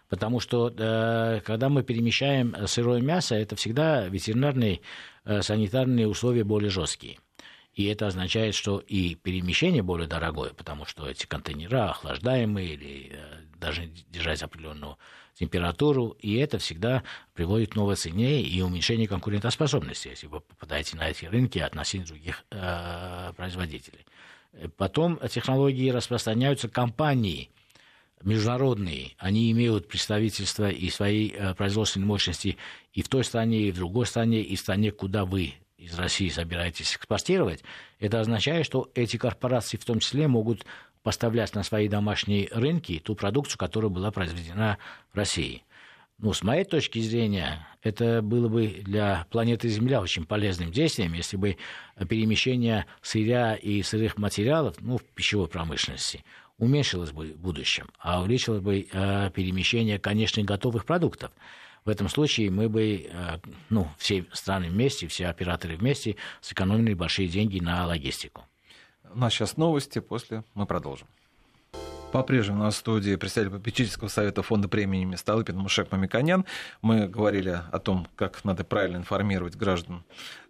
Потому 0.08 0.40
что 0.40 0.74
э, 0.78 1.42
когда 1.46 1.70
мы 1.70 1.84
перемещаем 1.84 2.56
сырое 2.68 3.02
мясо, 3.02 3.36
это 3.36 3.56
всегда 3.56 4.08
ветеринарные 4.08 4.82
э, 5.26 5.42
санитарные 5.42 6.08
условия 6.08 6.44
более 6.44 6.70
жесткие. 6.70 7.18
И 7.74 7.86
это 7.86 8.08
означает, 8.08 8.54
что 8.54 8.80
и 8.80 9.16
перемещение 9.16 9.82
более 9.82 10.08
дорогое, 10.08 10.52
потому 10.54 10.86
что 10.86 11.10
эти 11.10 11.26
контейнера 11.26 11.92
охлаждаемые 11.92 12.74
или 12.74 13.12
э, 13.14 13.42
даже 13.60 13.86
держать 14.10 14.44
определенную 14.44 14.98
температуру, 15.34 16.18
и 16.20 16.36
это 16.36 16.58
всегда 16.60 17.04
приводит 17.34 17.72
к 17.72 17.76
новой 17.76 17.96
цене 17.96 18.42
и 18.42 18.62
уменьшению 18.62 19.08
конкурентоспособности, 19.08 20.10
если 20.10 20.28
вы 20.28 20.42
попадаете 20.42 20.98
на 20.98 21.10
эти 21.10 21.26
рынки 21.26 21.60
относительно 21.60 22.08
других 22.08 22.44
э, 22.52 23.34
производителей. 23.38 24.06
Потом 24.76 25.18
технологии 25.30 25.90
распространяются 25.90 26.68
компании– 26.68 27.50
международные, 28.24 29.12
они 29.18 29.52
имеют 29.52 29.88
представительство 29.88 30.70
и 30.70 30.90
свои 30.90 31.30
э, 31.30 31.54
производственные 31.56 32.08
мощности 32.08 32.58
и 32.94 33.02
в 33.02 33.10
той 33.10 33.24
стране, 33.24 33.68
и 33.68 33.72
в 33.72 33.76
другой 33.76 34.06
стране, 34.06 34.42
и 34.42 34.56
в 34.56 34.60
стране, 34.60 34.92
куда 34.92 35.26
вы 35.26 35.54
из 35.82 35.98
России 35.98 36.30
собираетесь 36.30 36.96
экспортировать, 36.96 37.64
это 38.00 38.20
означает, 38.20 38.66
что 38.66 38.90
эти 38.96 39.18
корпорации 39.18 39.78
в 39.78 39.86
том 39.86 40.00
числе 40.00 40.28
могут 40.28 40.66
поставлять 41.04 41.56
на 41.56 41.64
свои 41.64 41.88
домашние 41.88 42.48
рынки 42.52 43.02
ту 43.04 43.16
продукцию, 43.16 43.58
которая 43.58 43.90
была 43.90 44.12
произведена 44.12 44.78
в 45.12 45.18
России. 45.18 45.64
Ну, 46.20 46.34
с 46.34 46.44
моей 46.44 46.66
точки 46.66 47.00
зрения, 47.00 47.68
это 47.82 48.22
было 48.22 48.48
бы 48.48 48.82
для 48.84 49.26
планеты 49.32 49.68
Земля 49.70 50.02
очень 50.02 50.26
полезным 50.26 50.72
действием, 50.72 51.14
если 51.14 51.36
бы 51.36 51.58
перемещение 52.08 52.86
сырья 53.02 53.56
и 53.56 53.82
сырых 53.82 54.20
материалов 54.20 54.76
ну, 54.80 55.00
в 55.00 55.04
пищевой 55.04 55.48
промышленности– 55.48 56.24
уменьшилось 56.62 57.12
бы 57.12 57.34
в 57.34 57.40
будущем, 57.40 57.88
а 58.00 58.22
увеличилось 58.22 58.62
бы 58.62 58.88
э, 58.92 59.32
перемещение, 59.34 59.98
конечно, 59.98 60.44
готовых 60.44 60.86
продуктов. 60.86 61.32
В 61.84 61.90
этом 61.90 62.10
случае 62.10 62.52
мы 62.52 62.70
бы, 62.70 63.10
э, 63.12 63.40
ну, 63.70 63.88
все 63.98 64.26
страны 64.34 64.70
вместе, 64.70 65.08
все 65.08 65.28
операторы 65.28 65.76
вместе 65.76 66.16
сэкономили 66.42 66.94
большие 66.94 67.28
деньги 67.28 67.60
на 67.60 67.86
логистику. 67.88 68.46
У 69.14 69.18
нас 69.18 69.34
сейчас 69.34 69.58
новости, 69.58 70.00
после 70.00 70.44
мы 70.54 70.66
продолжим. 70.66 71.08
По-прежнему 72.12 72.64
на 72.64 72.72
студии 72.72 73.16
представитель 73.16 73.58
попечительского 73.58 74.10
совета 74.10 74.44
фонда 74.44 74.68
премии 74.68 75.02
имени 75.02 75.16
Столыпин 75.16 75.58
Мушек 75.58 75.92
Мамиканян. 75.92 76.46
Мы 76.82 77.08
говорили 77.08 77.62
о 77.72 77.80
том, 77.80 78.06
как 78.18 78.44
надо 78.44 78.66
правильно 78.66 78.98
информировать 78.98 79.56
граждан 79.56 80.04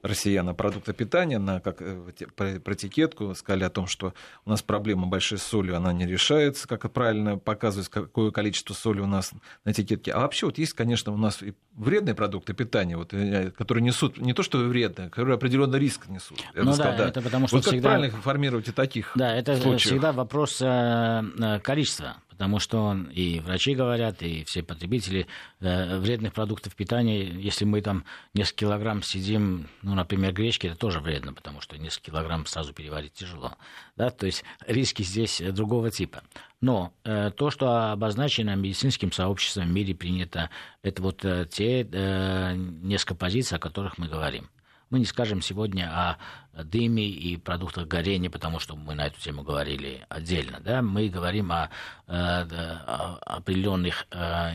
россиян 0.04 0.48
о 0.50 0.54
продуктах 0.54 0.96
питания, 0.96 1.40
на, 1.40 1.60
как, 1.60 1.82
э, 1.82 2.12
про 2.36 2.74
этикетку, 2.74 3.34
сказали 3.36 3.64
о 3.64 3.70
том, 3.70 3.88
что 3.88 4.14
у 4.46 4.50
нас 4.50 4.62
проблема 4.62 5.08
большой 5.08 5.38
солью, 5.38 5.76
она 5.76 5.94
не 5.94 6.06
решается, 6.06 6.68
как 6.68 6.92
правильно 6.92 7.38
показывать, 7.38 7.90
какое 7.90 8.32
количество 8.32 8.74
соли 8.74 9.00
у 9.00 9.08
нас 9.08 9.32
на 9.66 9.72
этикетке. 9.72 10.12
А 10.12 10.20
вообще 10.20 10.46
вот 10.48 10.58
есть, 10.58 10.74
конечно, 10.74 11.12
у 11.12 11.18
нас 11.18 11.42
и 11.42 11.54
вредные 11.74 12.16
продукты 12.16 12.54
питания, 12.54 12.98
вот, 12.98 13.14
э, 13.14 13.52
которые 13.52 13.84
несут, 13.84 14.18
не 14.18 14.34
то 14.34 14.44
что 14.44 14.58
вредные, 14.60 15.10
которые 15.10 15.36
определенный 15.36 15.80
риск 15.80 16.08
несут. 16.08 16.40
Ну 16.54 16.76
да, 16.76 16.96
да, 16.98 17.08
это 17.10 17.22
потому 17.22 17.48
что 17.48 17.58
вот 17.58 17.66
всегда... 17.66 17.78
как 17.78 17.84
правильно 17.84 18.16
информировать 18.16 18.70
о 18.70 18.74
таких 18.74 19.12
Да, 19.16 19.36
это 19.36 19.56
случаях? 19.58 19.82
всегда 19.82 20.12
вопрос 20.12 20.62
э, 20.62 21.60
количества 21.64 22.18
потому 22.41 22.58
что 22.58 22.97
и 23.13 23.39
врачи 23.39 23.75
говорят, 23.75 24.23
и 24.23 24.43
все 24.45 24.63
потребители 24.63 25.27
э, 25.60 25.99
вредных 25.99 26.34
продуктов 26.34 26.75
питания, 26.75 27.23
если 27.23 27.65
мы 27.65 27.84
там 27.84 28.04
несколько 28.34 28.62
килограмм 28.62 29.04
сидим, 29.04 29.67
ну, 29.84 29.93
например, 29.93 30.34
гречки, 30.34 30.65
это 30.65 30.75
тоже 30.75 31.01
вредно, 31.01 31.36
потому 31.36 31.62
что 31.62 31.77
несколько 31.77 32.10
килограмм 32.10 32.47
сразу 32.47 32.73
переварить 32.73 33.13
тяжело. 33.13 33.54
Да? 33.95 34.10
То 34.10 34.25
есть 34.25 34.43
риски 34.65 35.04
здесь 35.04 35.39
другого 35.51 35.91
типа. 35.91 36.23
Но 36.62 36.91
э, 37.04 37.30
то, 37.30 37.51
что 37.51 37.91
обозначено 37.91 38.56
медицинским 38.56 39.12
сообществом 39.12 39.67
в 39.67 39.71
мире 39.71 39.93
принято, 39.93 40.49
это 40.82 41.04
вот 41.04 41.23
э, 41.23 41.45
те 41.47 41.84
э, 41.84 42.56
несколько 42.56 43.13
позиций, 43.13 43.58
о 43.58 43.60
которых 43.60 43.99
мы 43.99 44.08
говорим. 44.08 44.49
Мы 44.91 44.99
не 44.99 45.06
скажем 45.06 45.41
сегодня 45.41 45.89
о 45.89 46.63
дыме 46.63 47.08
и 47.08 47.38
продуктах 47.38 47.88
горения, 47.88 48.30
потому 48.30 48.60
что 48.60 48.75
мы 48.75 48.93
на 48.93 49.08
эту 49.08 49.19
тему 49.21 49.41
говорили 49.41 50.06
отдельно. 50.10 50.60
Да? 50.60 50.82
Мы 50.82 51.08
говорим 51.08 51.49
о, 51.54 51.69
э, 52.08 52.12
о 52.12 53.17
определенных 53.21 54.06
э, 54.12 54.51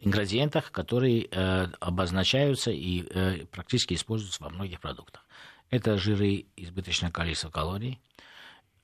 ингредиентах, 0.00 0.72
которые 0.72 1.28
э, 1.30 1.68
обозначаются 1.78 2.72
и 2.72 3.44
практически 3.46 3.94
используются 3.94 4.42
во 4.42 4.50
многих 4.50 4.80
продуктах. 4.80 5.24
Это 5.70 5.96
жиры, 5.96 6.46
избыточное 6.56 7.12
количество 7.12 7.50
калорий. 7.50 8.00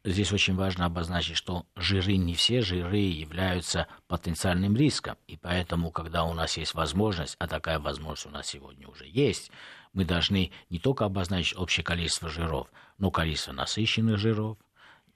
Здесь 0.04 0.32
очень 0.32 0.54
важно 0.54 0.84
обозначить, 0.84 1.36
что 1.36 1.66
жиры 1.74 2.18
не 2.18 2.34
все 2.34 2.60
жиры 2.60 2.98
являются 2.98 3.88
потенциальным 4.06 4.76
риском. 4.76 5.16
И 5.26 5.36
поэтому, 5.36 5.90
когда 5.90 6.24
у 6.24 6.34
нас 6.34 6.56
есть 6.56 6.74
возможность, 6.74 7.34
а 7.40 7.48
такая 7.48 7.80
возможность 7.80 8.26
у 8.26 8.30
нас 8.30 8.46
сегодня 8.46 8.86
уже 8.86 9.06
есть, 9.08 9.50
мы 9.94 10.04
должны 10.04 10.52
не 10.68 10.78
только 10.78 11.06
обозначить 11.06 11.56
общее 11.56 11.84
количество 11.84 12.28
жиров, 12.28 12.68
но 12.98 13.10
количество 13.10 13.52
насыщенных 13.52 14.18
жиров, 14.18 14.58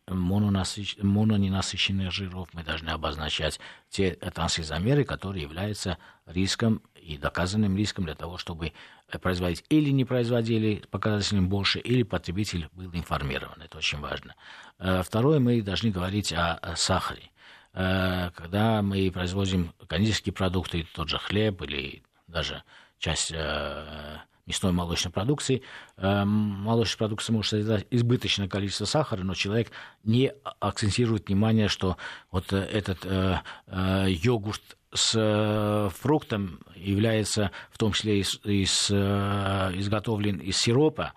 мононасыщ... 0.07 0.97
мононенасыщенных 1.03 2.11
жиров, 2.13 2.49
мы 2.55 2.63
должны 2.63 2.91
обозначать 2.91 3.61
те 3.91 4.13
трансизомеры, 4.13 5.05
которые 5.05 5.43
являются 5.43 5.99
риском 6.27 6.83
и 6.95 7.19
доказанным 7.19 7.77
риском 7.77 8.05
для 8.05 8.15
того, 8.15 8.39
чтобы 8.39 8.73
производить 9.21 9.65
или 9.69 9.91
не 9.91 10.05
производили 10.05 10.83
показателем 10.91 11.49
больше, 11.49 11.79
или 11.79 12.03
потребитель 12.03 12.69
был 12.73 12.91
информирован. 12.95 13.61
Это 13.61 13.79
очень 13.79 13.99
важно. 13.99 14.35
Э, 14.79 15.03
второе, 15.03 15.41
мы 15.41 15.61
должны 15.63 15.91
говорить 15.91 16.33
о 16.33 16.75
сахаре. 16.77 17.31
Э, 17.73 18.31
когда 18.35 18.83
мы 18.83 19.11
производим 19.11 19.73
кондитерские 19.87 20.33
продукты, 20.33 20.87
тот 20.95 21.09
же 21.09 21.19
хлеб 21.19 21.63
или 21.63 22.03
даже 22.27 22.63
часть 22.99 23.33
э, 23.33 24.19
мясной 24.49 24.73
молочной 24.73 25.13
продукции. 25.13 25.63
Э, 25.97 26.25
молочная 26.25 26.99
продукция 26.99 27.35
может 27.35 27.51
содержать 27.51 27.87
избыточное 27.91 28.49
количество 28.49 28.87
сахара, 28.87 29.23
но 29.23 29.35
человек 29.35 29.71
не 30.03 30.33
акцентирует 30.59 31.29
внимание, 31.29 31.69
что 31.69 31.97
вот 32.31 32.53
этот 32.53 33.05
э, 33.05 33.41
э, 33.67 34.07
йогурт 34.09 34.63
с 34.93 35.13
э, 35.15 35.91
фруктом 35.95 36.61
является 36.75 37.51
в 37.71 37.79
том 37.79 37.93
числе 37.93 38.21
из, 38.21 38.41
из, 38.45 38.89
э, 38.91 39.73
изготовлен 39.75 40.39
из 40.39 40.57
сиропа, 40.57 41.13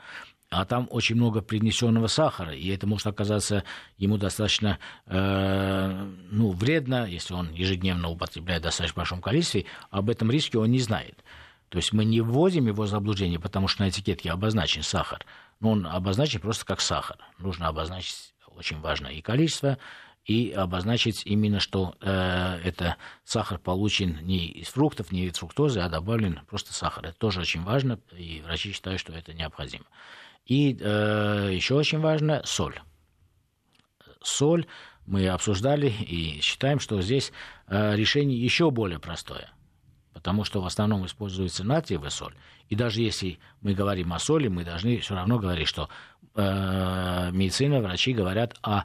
а 0.49 0.65
там 0.65 0.87
очень 0.91 1.15
много 1.15 1.41
принесенного 1.41 2.07
сахара, 2.07 2.53
и 2.53 2.67
это 2.67 2.85
может 2.85 3.07
оказаться 3.07 3.63
ему 3.97 4.17
достаточно 4.17 4.79
э, 5.05 6.11
ну, 6.29 6.51
вредно, 6.51 7.05
если 7.05 7.33
он 7.33 7.53
ежедневно 7.53 8.09
употребляет 8.09 8.61
в 8.61 8.65
достаточно 8.65 8.99
большом 8.99 9.21
количестве, 9.21 9.65
об 9.89 10.09
этом 10.09 10.29
риске 10.29 10.59
он 10.59 10.69
не 10.69 10.79
знает. 10.79 11.23
То 11.71 11.77
есть 11.77 11.93
мы 11.93 12.03
не 12.03 12.19
вводим 12.19 12.67
его 12.67 12.83
в 12.83 12.87
заблуждение, 12.87 13.39
потому 13.39 13.69
что 13.69 13.83
на 13.83 13.89
этикетке 13.89 14.29
обозначен 14.29 14.83
сахар, 14.83 15.25
но 15.61 15.71
он 15.71 15.87
обозначен 15.87 16.41
просто 16.41 16.65
как 16.65 16.81
сахар. 16.81 17.17
Нужно 17.39 17.69
обозначить 17.69 18.33
очень 18.57 18.81
важное 18.81 19.13
и 19.13 19.21
количество, 19.21 19.77
и 20.25 20.51
обозначить 20.51 21.25
именно, 21.25 21.61
что 21.61 21.95
э, 22.01 22.59
это 22.65 22.97
сахар 23.23 23.57
получен 23.57 24.19
не 24.21 24.47
из 24.47 24.67
фруктов, 24.67 25.13
не 25.13 25.27
из 25.27 25.37
фруктозы, 25.37 25.79
а 25.79 25.87
добавлен 25.87 26.41
просто 26.45 26.73
сахар. 26.73 27.05
Это 27.05 27.17
тоже 27.17 27.39
очень 27.39 27.63
важно, 27.63 28.01
и 28.11 28.41
врачи 28.41 28.73
считают, 28.73 28.99
что 28.99 29.13
это 29.13 29.33
необходимо. 29.33 29.85
И 30.45 30.77
э, 30.77 31.51
еще 31.53 31.75
очень 31.75 31.99
важно 31.99 32.41
соль. 32.43 32.81
Соль 34.21 34.67
мы 35.05 35.25
обсуждали 35.29 35.87
и 35.87 36.41
считаем, 36.41 36.81
что 36.81 37.01
здесь 37.01 37.31
э, 37.67 37.95
решение 37.95 38.37
еще 38.37 38.71
более 38.71 38.99
простое. 38.99 39.49
Потому 40.21 40.43
что 40.43 40.61
в 40.61 40.65
основном 40.67 41.05
используется 41.07 41.63
натриевая 41.63 42.11
соль. 42.11 42.35
И 42.69 42.75
даже 42.75 43.01
если 43.01 43.39
мы 43.61 43.73
говорим 43.73 44.13
о 44.13 44.19
соли, 44.19 44.49
мы 44.49 44.63
должны 44.63 44.99
все 44.99 45.15
равно 45.15 45.39
говорить, 45.39 45.67
что 45.67 45.89
э, 46.35 47.31
медицина, 47.33 47.79
врачи 47.79 48.13
говорят 48.13 48.55
о 48.61 48.83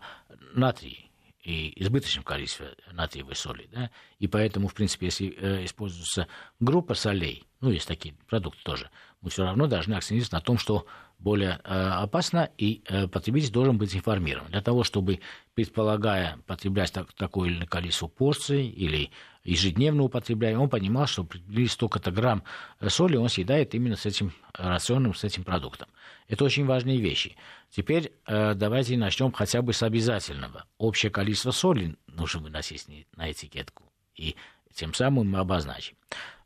натрии 0.54 1.10
и 1.42 1.74
избыточном 1.82 2.24
количестве 2.24 2.74
натриевой 2.90 3.36
соли. 3.36 3.68
Да? 3.70 3.90
И 4.18 4.28
поэтому, 4.28 4.68
в 4.68 4.74
принципе, 4.74 5.06
если 5.06 5.36
э, 5.36 5.64
используется 5.66 6.26
группа 6.58 6.94
солей, 6.94 7.44
ну, 7.60 7.70
есть 7.70 7.86
такие 7.86 8.14
продукты 8.26 8.62
тоже, 8.64 8.90
мы 9.20 9.28
все 9.28 9.44
равно 9.44 9.66
должны 9.66 9.94
акцентировать 9.94 10.32
на 10.32 10.40
том, 10.40 10.56
что 10.56 10.86
более 11.18 11.60
э, 11.64 11.72
опасно, 11.72 12.50
и 12.58 12.82
э, 12.88 13.08
потребитель 13.08 13.52
должен 13.52 13.78
быть 13.78 13.94
информирован. 13.94 14.50
Для 14.50 14.60
того, 14.60 14.84
чтобы, 14.84 15.20
предполагая 15.54 16.38
потреблять 16.46 16.92
так, 16.92 17.12
такое 17.12 17.50
или 17.50 17.64
количество 17.64 18.08
порций 18.08 18.66
или 18.66 19.10
ежедневно 19.46 20.02
употребляя, 20.02 20.58
он 20.58 20.68
понимал, 20.68 21.06
что 21.06 21.24
при 21.24 21.66
столько-то 21.68 22.10
грамм 22.10 22.42
э, 22.80 22.88
соли 22.88 23.16
он 23.16 23.28
съедает 23.28 23.74
именно 23.74 23.96
с 23.96 24.06
этим 24.06 24.32
рационом, 24.54 25.14
с 25.14 25.24
этим 25.24 25.44
продуктом. 25.44 25.88
Это 26.28 26.44
очень 26.44 26.66
важные 26.66 26.98
вещи. 26.98 27.36
Теперь 27.70 28.12
э, 28.26 28.54
давайте 28.54 28.96
начнем 28.96 29.32
хотя 29.32 29.62
бы 29.62 29.72
с 29.72 29.82
обязательного. 29.82 30.64
Общее 30.78 31.10
количество 31.10 31.52
соли 31.52 31.96
нужно 32.06 32.40
выносить 32.40 32.86
на 33.16 33.30
этикетку. 33.30 33.84
И 34.16 34.36
тем 34.74 34.92
самым 34.94 35.30
мы 35.30 35.38
обозначим. 35.38 35.96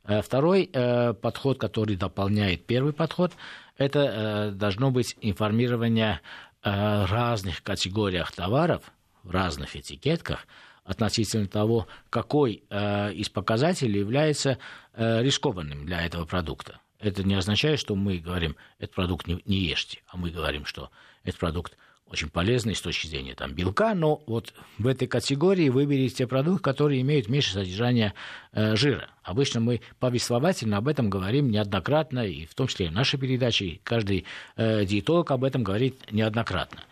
Э, 0.03 0.21
второй 0.21 0.69
э, 0.71 1.13
подход, 1.13 1.59
который 1.59 1.95
дополняет 1.95 2.65
первый 2.65 2.93
подход, 2.93 3.33
это 3.77 3.99
э, 3.99 4.51
должно 4.51 4.91
быть 4.91 5.17
информирование 5.21 6.21
о 6.63 7.07
разных 7.07 7.63
категориях 7.63 8.31
товаров 8.31 8.83
в 9.23 9.31
разных 9.31 9.75
этикетках 9.75 10.45
относительно 10.83 11.47
того, 11.47 11.87
какой 12.09 12.63
из 12.71 13.29
показателей 13.29 13.99
является 13.99 14.57
рискованным 14.95 15.85
для 15.85 16.05
этого 16.05 16.25
продукта. 16.25 16.79
Это 16.99 17.23
не 17.23 17.35
означает, 17.35 17.79
что 17.79 17.95
мы 17.95 18.17
говорим, 18.17 18.55
этот 18.79 18.95
продукт 18.95 19.27
не, 19.27 19.41
не 19.45 19.57
ешьте, 19.57 20.01
а 20.07 20.17
мы 20.17 20.29
говорим, 20.29 20.65
что 20.65 20.91
этот 21.23 21.39
продукт 21.39 21.77
очень 22.11 22.29
полезный 22.29 22.75
с 22.75 22.81
точки 22.81 23.07
зрения 23.07 23.35
там, 23.35 23.53
белка, 23.53 23.95
но 23.95 24.21
вот 24.27 24.53
в 24.77 24.85
этой 24.85 25.07
категории 25.07 25.69
выберите 25.69 26.15
те 26.15 26.27
продукты, 26.27 26.61
которые 26.61 27.01
имеют 27.01 27.29
меньше 27.29 27.53
содержания 27.53 28.13
э, 28.51 28.75
жира. 28.75 29.09
Обычно 29.23 29.61
мы 29.61 29.81
повествовательно 29.99 30.77
об 30.77 30.89
этом 30.89 31.09
говорим 31.09 31.49
неоднократно, 31.49 32.27
и 32.27 32.45
в 32.45 32.53
том 32.53 32.67
числе 32.67 32.89
в 32.89 32.91
нашей 32.91 33.17
передаче, 33.17 33.65
и 33.65 33.81
каждый 33.83 34.25
э, 34.57 34.83
диетолог 34.85 35.31
об 35.31 35.45
этом 35.45 35.63
говорит 35.63 36.11
неоднократно. 36.11 36.83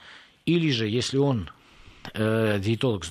Или 0.45 0.71
же, 0.71 0.88
если 0.88 1.17
он, 1.17 1.49
э, 2.13 2.58
диетолог 2.60 3.04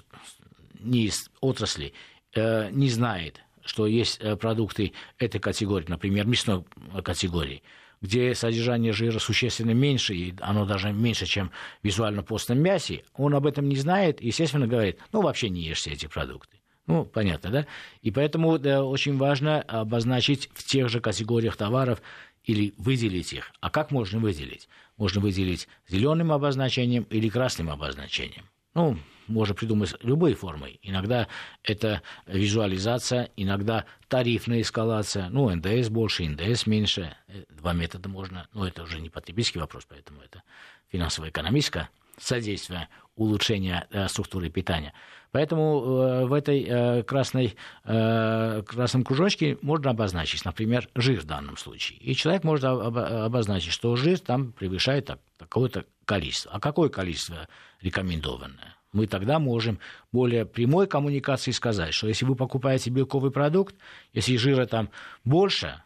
не 0.80 1.06
из 1.06 1.30
отрасли, 1.40 1.92
э, 2.34 2.70
не 2.70 2.88
знает, 2.88 3.40
что 3.64 3.86
есть 3.86 4.18
э, 4.20 4.36
продукты 4.36 4.92
этой 5.18 5.40
категории, 5.40 5.86
например, 5.88 6.26
мясной 6.26 6.64
категории, 7.04 7.62
где 8.00 8.34
содержание 8.34 8.92
жира 8.92 9.18
существенно 9.18 9.72
меньше, 9.72 10.14
и 10.14 10.34
оно 10.40 10.64
даже 10.64 10.92
меньше, 10.92 11.26
чем 11.26 11.50
в 11.82 11.84
визуально 11.84 12.22
постном 12.22 12.58
мясе, 12.58 13.04
он 13.14 13.34
об 13.34 13.46
этом 13.46 13.68
не 13.68 13.76
знает 13.76 14.22
и, 14.22 14.26
естественно, 14.26 14.66
говорит, 14.66 14.98
ну, 15.12 15.20
вообще 15.20 15.48
не 15.48 15.62
ешьте 15.62 15.90
эти 15.90 16.06
продукты. 16.06 16.58
Ну, 16.86 17.04
понятно, 17.04 17.50
да? 17.50 17.66
И 18.00 18.10
поэтому 18.10 18.58
да, 18.58 18.82
очень 18.82 19.18
важно 19.18 19.60
обозначить 19.60 20.48
в 20.54 20.64
тех 20.64 20.88
же 20.88 21.00
категориях 21.00 21.54
товаров 21.54 22.00
или 22.44 22.72
выделить 22.78 23.34
их. 23.34 23.52
А 23.60 23.68
как 23.68 23.90
можно 23.90 24.18
выделить? 24.18 24.68
Можно 24.96 25.20
выделить 25.20 25.68
зеленым 25.86 26.32
обозначением 26.32 27.02
или 27.10 27.28
красным 27.28 27.68
обозначением. 27.68 28.44
Ну, 28.74 28.96
можно 29.28 29.54
придумать 29.54 29.94
любые 30.02 30.34
формы. 30.34 30.78
Иногда 30.82 31.28
это 31.62 32.02
визуализация, 32.26 33.30
иногда 33.36 33.84
тарифная 34.08 34.60
эскалация. 34.60 35.28
Ну, 35.28 35.54
НДС 35.54 35.88
больше, 35.88 36.28
НДС 36.28 36.66
меньше. 36.66 37.14
Э, 37.28 37.44
два 37.50 37.72
метода 37.72 38.08
можно. 38.08 38.48
Но 38.52 38.66
это 38.66 38.82
уже 38.82 39.00
не 39.00 39.10
потребительский 39.10 39.58
вопрос, 39.58 39.86
поэтому 39.88 40.20
это 40.22 40.42
финансово-экономическое 40.90 41.88
содействие 42.18 42.88
улучшения 43.16 43.86
э, 43.90 44.08
структуры 44.08 44.48
питания. 44.50 44.92
Поэтому 45.30 45.82
э, 45.82 46.26
в 46.26 46.32
этой 46.32 46.64
э, 46.64 47.02
красной, 47.02 47.56
э, 47.84 48.62
красном 48.66 49.04
кружочке 49.04 49.58
можно 49.60 49.90
обозначить, 49.90 50.44
например, 50.44 50.88
жир 50.94 51.20
в 51.20 51.24
данном 51.24 51.56
случае. 51.56 51.98
И 51.98 52.14
человек 52.14 52.44
может 52.44 52.64
об, 52.64 52.96
обозначить, 52.96 53.72
что 53.72 53.94
жир 53.96 54.18
там 54.20 54.52
превышает 54.52 55.06
так, 55.06 55.20
такое-то 55.36 55.84
количество. 56.04 56.52
А 56.52 56.60
какое 56.60 56.88
количество 56.88 57.48
рекомендованное? 57.82 58.77
Мы 58.92 59.06
тогда 59.06 59.38
можем 59.38 59.78
более 60.12 60.46
прямой 60.46 60.86
коммуникации 60.86 61.50
сказать, 61.50 61.94
что 61.94 62.08
если 62.08 62.24
вы 62.24 62.34
покупаете 62.34 62.90
белковый 62.90 63.30
продукт, 63.30 63.74
если 64.12 64.36
жира 64.36 64.66
там 64.66 64.90
больше, 65.24 65.82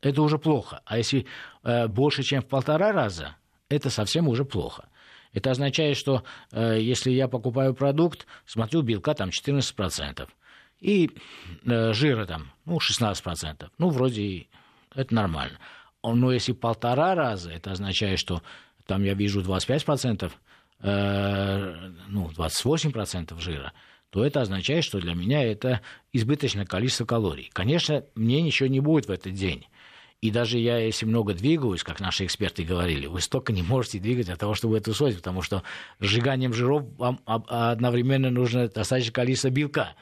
это 0.00 0.22
уже 0.22 0.38
плохо. 0.38 0.82
А 0.84 0.98
если 0.98 1.26
э, 1.64 1.88
больше, 1.88 2.22
чем 2.22 2.42
в 2.42 2.46
полтора 2.46 2.92
раза, 2.92 3.36
это 3.68 3.90
совсем 3.90 4.28
уже 4.28 4.44
плохо. 4.44 4.88
Это 5.32 5.50
означает, 5.50 5.96
что 5.96 6.22
э, 6.52 6.78
если 6.80 7.10
я 7.10 7.28
покупаю 7.28 7.74
продукт, 7.74 8.26
смотрю, 8.46 8.82
белка 8.82 9.14
там 9.14 9.30
14%, 9.30 10.28
и 10.80 11.10
э, 11.64 11.92
жира 11.92 12.26
там, 12.26 12.52
ну, 12.64 12.78
16%, 12.78 13.68
ну, 13.78 13.88
вроде 13.88 14.46
это 14.94 15.14
нормально. 15.14 15.58
Но 16.02 16.30
если 16.30 16.52
полтора 16.52 17.16
раза, 17.16 17.50
это 17.50 17.72
означает, 17.72 18.20
что 18.20 18.40
там 18.86 19.02
я 19.02 19.14
вижу 19.14 19.40
25%, 19.40 20.30
Э, 20.30 20.32
ну, 20.80 22.30
28% 22.30 23.38
жира, 23.40 23.72
то 24.10 24.24
это 24.24 24.40
означает, 24.40 24.84
что 24.84 25.00
для 25.00 25.14
меня 25.14 25.42
это 25.42 25.80
избыточное 26.12 26.64
количество 26.64 27.04
калорий. 27.04 27.50
Конечно, 27.52 28.04
мне 28.14 28.40
ничего 28.42 28.68
не 28.68 28.80
будет 28.80 29.06
в 29.06 29.10
этот 29.10 29.32
день. 29.32 29.66
И 30.22 30.30
даже 30.30 30.58
я, 30.58 30.78
если 30.78 31.04
много 31.04 31.34
двигаюсь, 31.34 31.84
как 31.84 32.00
наши 32.00 32.24
эксперты 32.24 32.64
говорили, 32.64 33.06
вы 33.06 33.20
столько 33.20 33.52
не 33.52 33.62
можете 33.62 33.98
двигать 33.98 34.26
для 34.26 34.36
того, 34.36 34.54
чтобы 34.54 34.78
это 34.78 34.90
усвоить, 34.90 35.16
потому 35.16 35.42
что 35.42 35.62
сжиганием 36.00 36.54
жиров 36.54 36.84
вам 36.96 37.20
одновременно 37.26 38.30
нужно 38.30 38.68
достаточное 38.68 39.12
количество 39.12 39.50
белка. 39.50 39.94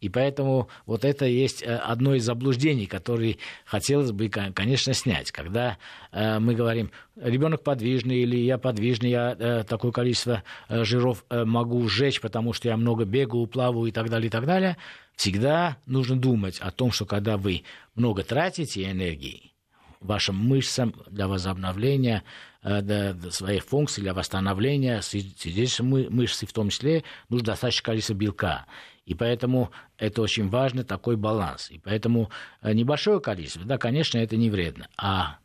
И 0.00 0.08
поэтому 0.08 0.68
вот 0.86 1.04
это 1.04 1.26
есть 1.26 1.62
э, 1.62 1.76
одно 1.76 2.14
из 2.14 2.24
заблуждений, 2.24 2.86
которые 2.86 3.36
хотелось 3.64 4.12
бы, 4.12 4.28
конечно, 4.28 4.92
снять. 4.92 5.30
Когда 5.30 5.78
э, 6.10 6.38
мы 6.38 6.54
говорим, 6.54 6.90
ребенок 7.16 7.62
подвижный 7.62 8.22
или 8.22 8.38
я 8.38 8.58
подвижный, 8.58 9.10
я 9.10 9.36
э, 9.38 9.64
такое 9.64 9.92
количество 9.92 10.42
жиров 10.68 11.24
могу 11.30 11.86
сжечь, 11.88 12.20
потому 12.20 12.54
что 12.54 12.68
я 12.68 12.76
много 12.76 13.04
бегаю, 13.04 13.46
плаваю 13.46 13.86
и 13.86 13.92
так 13.92 14.08
далее, 14.08 14.28
и 14.28 14.30
так 14.30 14.46
далее, 14.46 14.76
всегда 15.20 15.76
нужно 15.84 16.18
думать 16.18 16.58
о 16.60 16.70
том, 16.70 16.92
что 16.92 17.04
когда 17.04 17.36
вы 17.36 17.64
много 17.94 18.22
тратите 18.22 18.90
энергии, 18.90 19.52
вашим 20.00 20.34
мышцам 20.34 20.94
для 21.10 21.28
возобновления 21.28 22.24
для 22.62 23.14
своих 23.30 23.64
функций, 23.64 24.02
для 24.02 24.14
восстановления 24.14 25.02
сидящей 25.02 25.84
мышцы 25.84 26.46
в 26.46 26.54
том 26.54 26.70
числе, 26.70 27.04
нужно 27.28 27.48
достаточное 27.48 27.84
количество 27.84 28.14
белка. 28.14 28.64
И 29.04 29.12
поэтому 29.14 29.70
это 29.98 30.22
очень 30.22 30.48
важный 30.48 30.84
такой 30.84 31.16
баланс. 31.16 31.70
И 31.70 31.78
поэтому 31.78 32.30
э, 32.62 32.72
небольшое 32.72 33.20
количество, 33.20 33.64
да, 33.64 33.76
конечно, 33.76 34.16
это 34.18 34.36
не 34.36 34.48
вредно. 34.50 34.88
А 34.96 35.38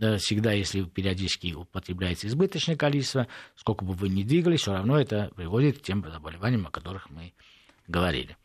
э, 0.00 0.18
всегда, 0.18 0.52
если 0.52 0.82
периодически 0.82 1.54
употребляете 1.54 2.28
избыточное 2.28 2.76
количество, 2.76 3.26
сколько 3.56 3.84
бы 3.84 3.92
вы 3.92 4.08
ни 4.08 4.22
двигались, 4.22 4.60
все 4.60 4.72
равно 4.72 5.00
это 5.00 5.32
приводит 5.34 5.78
к 5.78 5.82
тем 5.82 6.04
заболеваниям, 6.08 6.66
о 6.66 6.70
которых 6.70 7.10
мы 7.10 7.32
говорили. 7.88 8.36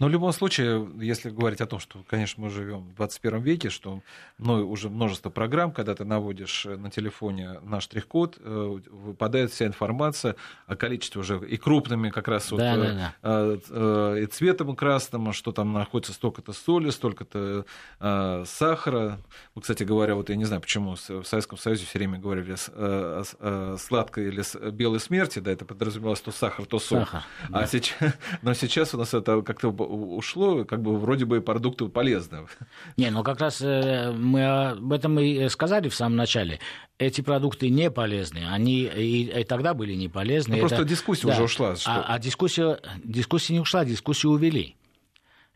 Но 0.00 0.06
в 0.06 0.10
любом 0.10 0.32
случае, 0.32 0.88
если 0.98 1.28
говорить 1.28 1.60
о 1.60 1.66
том, 1.66 1.78
что, 1.78 2.02
конечно, 2.08 2.42
мы 2.42 2.50
живем 2.50 2.80
в 2.80 2.94
21 2.94 3.42
веке, 3.42 3.68
что 3.68 4.00
ну, 4.38 4.68
уже 4.68 4.88
множество 4.88 5.28
программ, 5.28 5.72
когда 5.72 5.94
ты 5.94 6.06
наводишь 6.06 6.64
на 6.64 6.90
телефоне 6.90 7.60
наш 7.62 7.84
штрих-код, 7.84 8.38
э, 8.40 8.78
выпадает 8.90 9.52
вся 9.52 9.66
информация 9.66 10.36
о 10.66 10.74
количестве 10.74 11.20
уже 11.20 11.38
и 11.46 11.58
крупными 11.58 12.08
как 12.08 12.28
раз 12.28 12.48
да, 12.48 12.76
вот, 12.76 13.12
да, 13.22 13.58
да. 13.68 14.18
и 14.18 14.24
цветом 14.24 14.74
красным, 14.74 15.34
что 15.34 15.52
там 15.52 15.74
находится 15.74 16.14
столько-то 16.14 16.54
соли, 16.54 16.88
столько-то 16.88 17.66
сахара. 18.46 19.18
Ну, 19.54 19.60
кстати 19.60 19.82
говоря, 19.82 20.14
вот 20.14 20.30
я 20.30 20.36
не 20.36 20.46
знаю, 20.46 20.62
почему 20.62 20.94
в 20.94 21.24
Советском 21.24 21.58
Союзе 21.58 21.84
все 21.84 21.98
время 21.98 22.18
говорили 22.18 22.56
о 22.70 23.76
сладкой 23.78 24.28
или 24.28 24.70
белой 24.70 25.00
смерти, 25.00 25.40
да, 25.40 25.52
это 25.52 25.66
подразумевалось 25.66 26.22
то 26.22 26.32
сахар, 26.32 26.64
то 26.64 26.78
соль. 26.78 27.00
Сахар, 27.00 27.22
а 27.48 27.60
да. 27.60 27.66
сейчас, 27.66 28.14
но 28.42 28.54
сейчас 28.54 28.94
у 28.94 28.98
нас 28.98 29.12
это 29.12 29.42
как-то 29.42 29.70
ушло, 29.90 30.64
как 30.64 30.82
бы 30.82 30.96
вроде 30.96 31.24
бы 31.24 31.40
продукты 31.40 31.88
полезные. 31.88 32.46
Не, 32.96 33.10
ну 33.10 33.22
как 33.22 33.40
раз 33.40 33.60
э, 33.60 34.12
мы 34.12 34.70
об 34.70 34.92
этом 34.92 35.18
и 35.18 35.48
сказали 35.48 35.88
в 35.88 35.94
самом 35.94 36.16
начале. 36.16 36.60
Эти 36.98 37.20
продукты 37.20 37.68
не 37.70 37.90
полезны, 37.90 38.46
они 38.48 38.82
и, 38.82 39.40
и 39.40 39.44
тогда 39.44 39.74
были 39.74 39.94
не 39.94 40.08
полезны. 40.08 40.52
Ну, 40.52 40.58
это... 40.58 40.68
Просто 40.68 40.84
дискуссия 40.84 41.26
да. 41.26 41.34
уже 41.34 41.42
ушла. 41.44 41.76
Что... 41.76 41.90
А, 41.90 42.14
а 42.14 42.18
дискуссия, 42.18 42.78
дискуссия 43.04 43.54
не 43.54 43.60
ушла, 43.60 43.84
дискуссию 43.84 44.32
увели. 44.32 44.76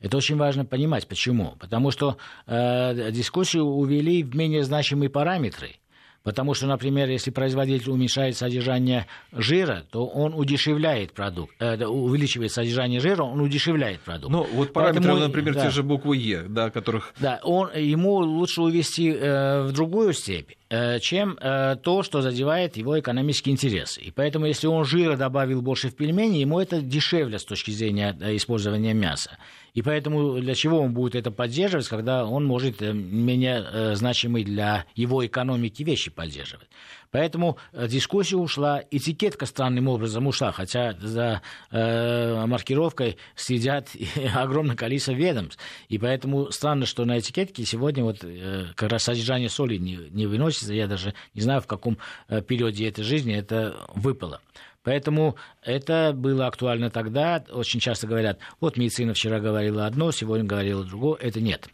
Это 0.01 0.16
очень 0.18 0.37
важно 0.37 0.66
понимать. 0.66 1.07
Почему? 1.09 1.57
Потому 1.59 1.90
что 1.90 2.18
э, 2.47 3.11
дискуссию 3.11 3.64
увели 3.64 4.23
в 4.23 4.35
менее 4.37 4.64
значимые 4.64 5.09
параметры. 5.09 5.77
Потому 6.25 6.55
что, 6.55 6.67
например, 6.67 7.11
если 7.11 7.31
производитель 7.31 7.91
уменьшает 7.91 8.35
содержание 8.37 9.07
жира, 9.31 9.85
то 9.91 10.07
он 10.07 10.33
удешевляет 10.35 11.13
продукт, 11.13 11.55
э, 11.61 11.85
увеличивает 11.85 12.51
содержание 12.51 12.99
жира, 12.99 13.23
он 13.23 13.43
удешевляет 13.43 14.01
продукт. 14.01 14.33
Ну, 14.33 14.47
вот 14.55 14.73
параметры, 14.73 15.03
Поэтому, 15.03 15.21
например, 15.21 15.55
да, 15.55 15.65
те 15.67 15.71
же 15.71 15.83
буквы 15.83 16.17
Е, 16.17 16.45
да, 16.49 16.71
которых... 16.71 17.13
Да, 17.21 17.41
он, 17.43 17.69
ему 17.77 18.15
лучше 18.15 18.63
увести 18.63 19.11
э, 19.11 19.65
в 19.65 19.73
другую 19.73 20.15
степь, 20.15 20.53
чем 21.00 21.37
э, 21.40 21.77
то, 21.83 22.03
что 22.03 22.22
задевает 22.22 22.77
его 22.77 22.98
экономические 22.98 23.53
интересы. 23.53 24.00
И 24.00 24.11
поэтому, 24.11 24.46
если 24.46 24.66
он 24.66 24.85
жира 24.85 25.16
добавил 25.16 25.62
больше 25.62 25.88
в 25.88 25.96
пельмени, 25.96 26.38
ему 26.38 26.59
это 26.59 26.81
дешевле 26.81 27.38
с 27.38 27.44
точки 27.44 27.70
зрения 27.70 28.16
э, 28.20 28.37
использования 28.37 28.94
мяса. 28.94 29.38
И 29.74 29.83
поэтому 29.83 30.40
для 30.40 30.55
чего 30.55 30.81
он 30.81 30.94
будет 30.94 31.16
это 31.16 31.31
поддерживать, 31.31 31.88
когда 31.88 32.24
он 32.24 32.44
может 32.44 32.81
э, 32.81 32.92
менее 32.92 33.64
э, 33.70 33.94
значимые 33.94 34.44
для 34.44 34.87
его 34.94 35.24
экономики 35.27 35.83
вещи 35.83 36.11
поддерживать. 36.11 36.68
Поэтому 37.14 37.59
э, 37.72 37.87
дискуссия 37.87 38.35
ушла, 38.35 38.83
этикетка 38.90 39.46
странным 39.46 39.87
образом 39.87 40.27
ушла, 40.27 40.50
хотя 40.50 40.94
за 41.00 41.42
э, 41.70 42.44
маркировкой 42.44 43.18
следят 43.37 43.90
огромное 44.35 44.74
количество 44.74 45.12
ведомств. 45.12 45.61
И 45.88 45.96
поэтому 45.96 46.50
странно, 46.50 46.87
что 46.87 47.05
на 47.05 47.20
этикетке 47.20 47.64
сегодня 47.64 48.03
вот 48.03 48.24
э, 48.24 48.64
как 48.74 48.90
раз 48.90 49.05
содержание 49.05 49.48
соли 49.48 49.77
не, 49.77 49.96
не 50.11 50.27
выносится. 50.27 50.74
Я 50.74 50.88
даже 50.88 51.14
не 51.35 51.42
знаю, 51.42 51.61
в 51.61 51.68
каком 51.68 51.98
э, 52.27 52.42
периоде 52.42 52.88
этой 52.88 53.05
жизни 53.05 53.33
это 53.33 53.77
выпало. 53.94 54.40
Поэтому 54.83 55.37
это 55.62 56.11
было 56.16 56.48
актуально 56.48 56.90
тогда. 56.90 57.44
Очень 57.53 57.79
часто 57.79 58.09
говорят, 58.09 58.40
вот 58.59 58.77
медицина 58.77 59.14
вчера 59.14 59.38
говорила 59.38 59.87
одно, 59.87 60.11
сегодня 60.11 60.46
говорила 60.46 60.83
другое. 60.83 61.16
Это 61.20 61.40
нет. 61.40 61.68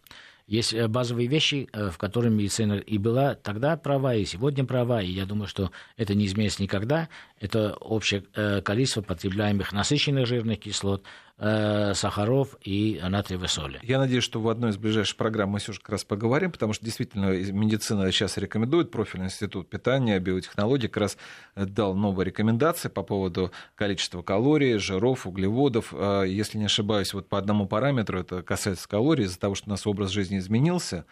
Есть 0.51 0.75
э, 0.75 0.89
базовые 0.89 1.29
вещи, 1.29 1.69
э, 1.73 1.91
в 1.91 1.97
которых 1.97 2.33
медицина 2.33 2.73
и 2.73 2.99
была 2.99 3.37
тогда 3.37 3.77
права, 3.77 4.17
и 4.17 4.25
сегодня 4.25 4.65
права, 4.65 5.01
и 5.01 5.09
я 5.09 5.25
думаю, 5.25 5.47
что 5.47 5.71
это 5.97 6.17
не 6.17 6.27
изменится 6.27 6.61
никогда. 6.61 7.09
Это 7.41 7.75
общее 7.75 8.25
э, 8.35 8.61
количество 8.61 9.01
потребляемых 9.01 9.73
насыщенных 9.73 10.27
жирных 10.27 10.61
кислот, 10.61 11.05
Э, 11.43 11.95
сахаров 11.95 12.55
и 12.61 13.01
натриевой 13.03 13.49
соли. 13.49 13.81
Я 13.83 13.99
надеюсь, 13.99 14.25
что 14.25 14.43
в 14.43 14.49
одной 14.51 14.73
из 14.73 14.77
ближайших 14.77 15.17
программ 15.17 15.49
мы 15.49 15.59
же 15.59 15.73
как 15.73 15.89
раз 15.89 16.05
поговорим, 16.05 16.53
потому 16.53 16.75
что 16.75 16.85
действительно 16.85 17.31
медицина 17.31 18.13
сейчас 18.13 18.37
рекомендует, 18.37 18.91
профильный 18.91 19.29
институт 19.29 19.71
питания, 19.71 20.19
биотехнологий 20.19 20.89
как 20.89 20.99
раз 20.99 21.17
дал 21.57 21.95
новые 21.95 22.27
рекомендации 22.27 22.91
по 22.91 23.03
поводу 23.03 23.53
количества 23.75 24.21
калорий, 24.21 24.77
жиров, 24.77 25.27
углеводов. 25.27 25.95
Если 26.27 26.59
не 26.59 26.67
ошибаюсь, 26.67 27.15
вот 27.15 27.31
по 27.31 27.39
одному 27.39 27.67
параметру, 27.67 28.21
это 28.21 28.43
касается 28.43 28.87
калорий, 28.87 29.25
из-за 29.25 29.41
того, 29.41 29.55
что 29.55 29.69
у 29.69 29.71
нас 29.71 29.87
образ 29.87 30.11
жизни 30.11 30.37
изменился, 30.37 30.97
э, 30.97 31.05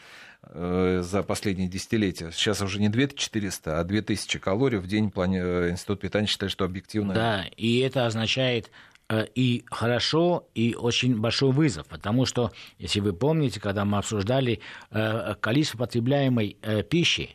за 0.55 1.23
последние 1.23 1.69
десятилетия. 1.69 2.31
Сейчас 2.33 2.63
уже 2.63 2.81
не 2.81 2.89
2400, 2.89 3.81
а 3.81 3.85
2000 3.85 4.39
калорий 4.39 4.79
в 4.79 4.87
день 4.87 5.11
плане 5.11 5.41
э, 5.41 5.71
Институт 5.71 6.01
питания 6.01 6.27
считает, 6.27 6.53
что 6.53 6.65
объективно. 6.65 7.15
Да, 7.15 7.45
и 7.57 7.79
это 7.81 8.07
означает 8.07 8.71
Э, 9.11 9.27
и 9.35 9.65
хорошо, 9.71 10.49
и 10.55 10.75
очень 10.75 11.19
большой 11.19 11.53
вызов, 11.53 11.87
потому 11.87 12.27
что, 12.27 12.53
если 12.79 13.01
вы 13.01 13.15
помните, 13.15 13.59
когда 13.59 13.85
мы 13.87 13.99
обсуждали 13.99 14.61
э, 14.91 15.35
количество 15.41 15.79
потребляемой 15.79 16.57
э, 16.63 16.83
пищи, 16.83 17.35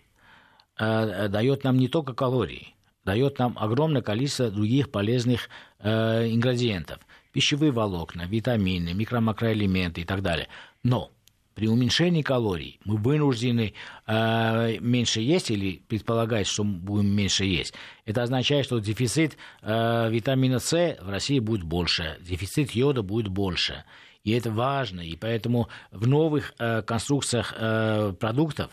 дает 0.76 1.63
нам 1.63 1.78
не 1.78 1.88
только 1.88 2.13
калории, 2.15 2.73
дает 3.06 3.38
нам 3.38 3.56
огромное 3.60 4.02
количество 4.02 4.49
других 4.49 4.89
полезных 4.89 5.47
ингредиентов. 5.80 6.97
Пищевые 7.32 7.71
волокна, 7.71 8.23
витамины, 8.23 8.93
микро-макроэлементы 8.93 10.02
и 10.02 10.04
так 10.04 10.23
далее. 10.23 10.47
Но 10.82 11.12
при 11.56 11.68
уменьшении 11.68 12.22
калорий 12.22 12.80
мы 12.84 12.98
вынуждены 12.98 13.74
э, 14.08 14.78
меньше 14.80 15.22
есть 15.22 15.52
или 15.52 15.82
предполагать, 15.88 16.48
что 16.48 16.63
будем 16.63 17.16
меньше 17.16 17.46
есть. 17.46 17.74
Это 18.06 18.24
означает, 18.24 18.66
что 18.66 18.80
дефицит 18.80 19.38
э, 19.62 20.10
витамина 20.10 20.60
С 20.60 20.98
в 21.02 21.10
России 21.10 21.39
будет 21.39 21.63
больше, 21.63 22.18
дефицит 22.22 22.72
йода 22.72 23.02
будет 23.02 23.28
больше. 23.28 23.84
И 24.24 24.32
это 24.32 24.52
важно. 24.52 25.02
И 25.02 25.16
поэтому 25.16 25.68
в 25.92 26.08
новых 26.08 26.54
э, 26.58 26.82
конструкциях 26.82 27.54
э, 27.58 28.13
продуктов 28.20 28.72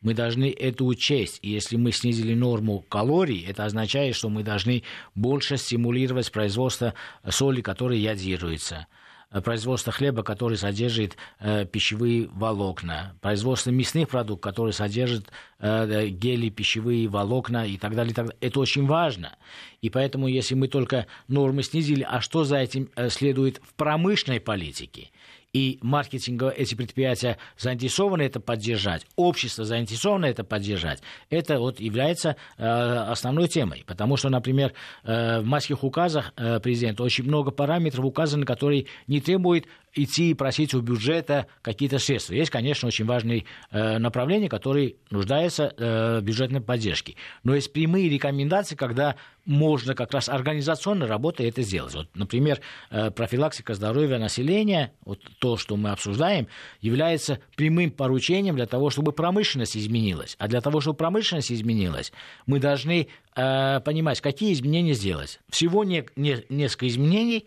мы 0.00 0.14
должны 0.14 0.50
это 0.50 0.84
учесть. 0.84 1.38
И 1.42 1.50
если 1.50 1.76
мы 1.76 1.92
снизили 1.92 2.34
норму 2.34 2.84
калорий, 2.88 3.44
это 3.46 3.64
означает, 3.64 4.14
что 4.14 4.28
мы 4.28 4.42
должны 4.42 4.82
больше 5.14 5.56
стимулировать 5.56 6.32
производство 6.32 6.94
соли, 7.28 7.60
которая 7.60 7.98
ядируется 7.98 8.86
производство 9.30 9.92
хлеба, 9.92 10.22
который 10.22 10.56
содержит 10.56 11.16
э, 11.40 11.66
пищевые 11.66 12.28
волокна, 12.28 13.16
производство 13.20 13.70
мясных 13.70 14.08
продуктов, 14.08 14.40
которые 14.40 14.72
содержат 14.72 15.30
э, 15.58 16.08
гели, 16.08 16.48
пищевые 16.48 17.08
волокна 17.08 17.66
и 17.66 17.76
так 17.76 17.94
далее, 17.94 18.12
и 18.12 18.14
так 18.14 18.26
далее. 18.26 18.38
Это 18.40 18.60
очень 18.60 18.86
важно. 18.86 19.36
И 19.80 19.90
поэтому, 19.90 20.28
если 20.28 20.54
мы 20.54 20.68
только 20.68 21.06
нормы 21.28 21.62
снизили, 21.62 22.06
а 22.08 22.20
что 22.20 22.44
за 22.44 22.58
этим 22.58 22.90
э, 22.96 23.08
следует 23.10 23.60
в 23.62 23.74
промышленной 23.74 24.40
политике? 24.40 25.10
И 25.56 25.78
маркетинговые 25.80 26.54
эти 26.54 26.74
предприятия 26.74 27.38
заинтересованы 27.56 28.20
это 28.20 28.40
поддержать, 28.40 29.06
общество 29.16 29.64
заинтересовано 29.64 30.26
это 30.26 30.44
поддержать, 30.44 31.00
это 31.30 31.58
вот 31.58 31.80
является 31.80 32.36
э, 32.58 32.66
основной 32.66 33.48
темой. 33.48 33.82
Потому 33.86 34.18
что, 34.18 34.28
например, 34.28 34.74
э, 35.02 35.40
в 35.40 35.46
майских 35.46 35.82
указах 35.82 36.34
э, 36.36 36.60
президента 36.60 37.02
очень 37.02 37.24
много 37.24 37.52
параметров 37.52 38.04
указаны, 38.04 38.44
которые 38.44 38.84
не 39.06 39.22
требуют 39.22 39.64
идти 39.96 40.30
и 40.30 40.34
просить 40.34 40.74
у 40.74 40.80
бюджета 40.80 41.46
какие-то 41.62 41.98
средства. 41.98 42.34
Есть, 42.34 42.50
конечно, 42.50 42.86
очень 42.86 43.06
важные 43.06 43.44
э, 43.70 43.98
направления, 43.98 44.48
которые 44.48 44.96
нуждаются 45.10 45.74
э, 45.76 46.20
в 46.20 46.22
бюджетной 46.22 46.60
поддержке. 46.60 47.16
Но 47.42 47.54
есть 47.54 47.72
прямые 47.72 48.08
рекомендации, 48.08 48.76
когда 48.76 49.16
можно 49.46 49.94
как 49.94 50.12
раз 50.12 50.28
организационно 50.28 51.06
работая 51.06 51.48
это 51.48 51.62
сделать. 51.62 51.94
Вот, 51.94 52.08
например, 52.14 52.60
э, 52.90 53.10
профилактика 53.10 53.74
здоровья 53.74 54.18
населения, 54.18 54.92
вот 55.04 55.20
то, 55.38 55.56
что 55.56 55.76
мы 55.76 55.90
обсуждаем, 55.90 56.48
является 56.80 57.38
прямым 57.56 57.90
поручением 57.90 58.56
для 58.56 58.66
того, 58.66 58.90
чтобы 58.90 59.12
промышленность 59.12 59.76
изменилась. 59.76 60.36
А 60.38 60.48
для 60.48 60.60
того, 60.60 60.80
чтобы 60.80 60.96
промышленность 60.96 61.50
изменилась, 61.52 62.12
мы 62.46 62.58
должны 62.58 63.08
э, 63.34 63.80
понимать, 63.80 64.20
какие 64.20 64.52
изменения 64.52 64.94
сделать. 64.94 65.40
Всего 65.48 65.84
не, 65.84 66.04
не, 66.16 66.44
несколько 66.50 66.88
изменений, 66.88 67.46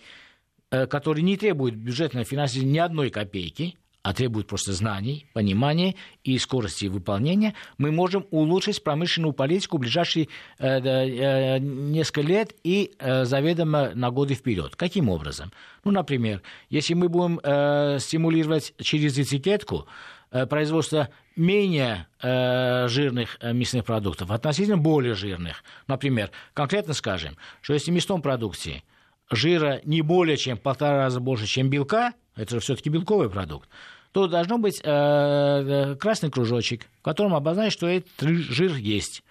который 0.69 1.23
не 1.23 1.37
требует 1.37 1.75
бюджетного 1.75 2.25
финансирования 2.25 2.73
ни 2.73 2.79
одной 2.79 3.09
копейки, 3.09 3.75
а 4.01 4.13
требует 4.13 4.47
просто 4.47 4.73
знаний, 4.73 5.25
понимания 5.33 5.95
и 6.23 6.37
скорости 6.37 6.85
выполнения, 6.85 7.53
мы 7.77 7.91
можем 7.91 8.25
улучшить 8.31 8.83
промышленную 8.83 9.33
политику 9.33 9.77
в 9.77 9.81
ближайшие 9.81 10.29
э, 10.57 10.79
э, 10.79 11.59
несколько 11.59 12.21
лет 12.21 12.55
и 12.63 12.93
э, 12.97 13.25
заведомо 13.25 13.91
на 13.93 14.09
годы 14.09 14.35
вперед. 14.35 14.75
Каким 14.75 15.09
образом? 15.09 15.51
Ну, 15.83 15.91
например, 15.91 16.41
если 16.69 16.93
мы 16.93 17.09
будем 17.09 17.39
э, 17.43 17.99
стимулировать 17.99 18.73
через 18.79 19.17
этикетку 19.17 19.85
э, 20.31 20.45
производство 20.45 21.09
менее 21.35 22.07
э, 22.21 22.87
жирных 22.87 23.37
э, 23.41 23.51
мясных 23.53 23.83
продуктов 23.83 24.31
относительно 24.31 24.77
более 24.77 25.13
жирных, 25.13 25.63
например, 25.87 26.31
конкретно 26.53 26.93
скажем, 26.93 27.35
что 27.61 27.73
если 27.73 27.91
в 27.91 27.93
мясном 27.95 28.21
продукте 28.21 28.83
жира 29.29 29.81
не 29.83 30.01
более 30.01 30.37
чем 30.37 30.57
в 30.57 30.61
полтора 30.61 30.97
раза 30.97 31.19
больше, 31.19 31.45
чем 31.45 31.69
белка, 31.69 32.13
это 32.35 32.55
же 32.55 32.59
все-таки 32.61 32.89
белковый 32.89 33.29
продукт, 33.29 33.69
то 34.11 34.27
должно 34.27 34.57
быть 34.57 34.81
э, 34.83 34.89
э, 34.89 35.95
красный 35.95 36.31
кружочек, 36.31 36.87
в 36.99 37.01
котором 37.03 37.35
обозначить, 37.35 37.73
что 37.73 37.87
этот 37.87 38.11
жир 38.21 38.75
есть. 38.75 39.23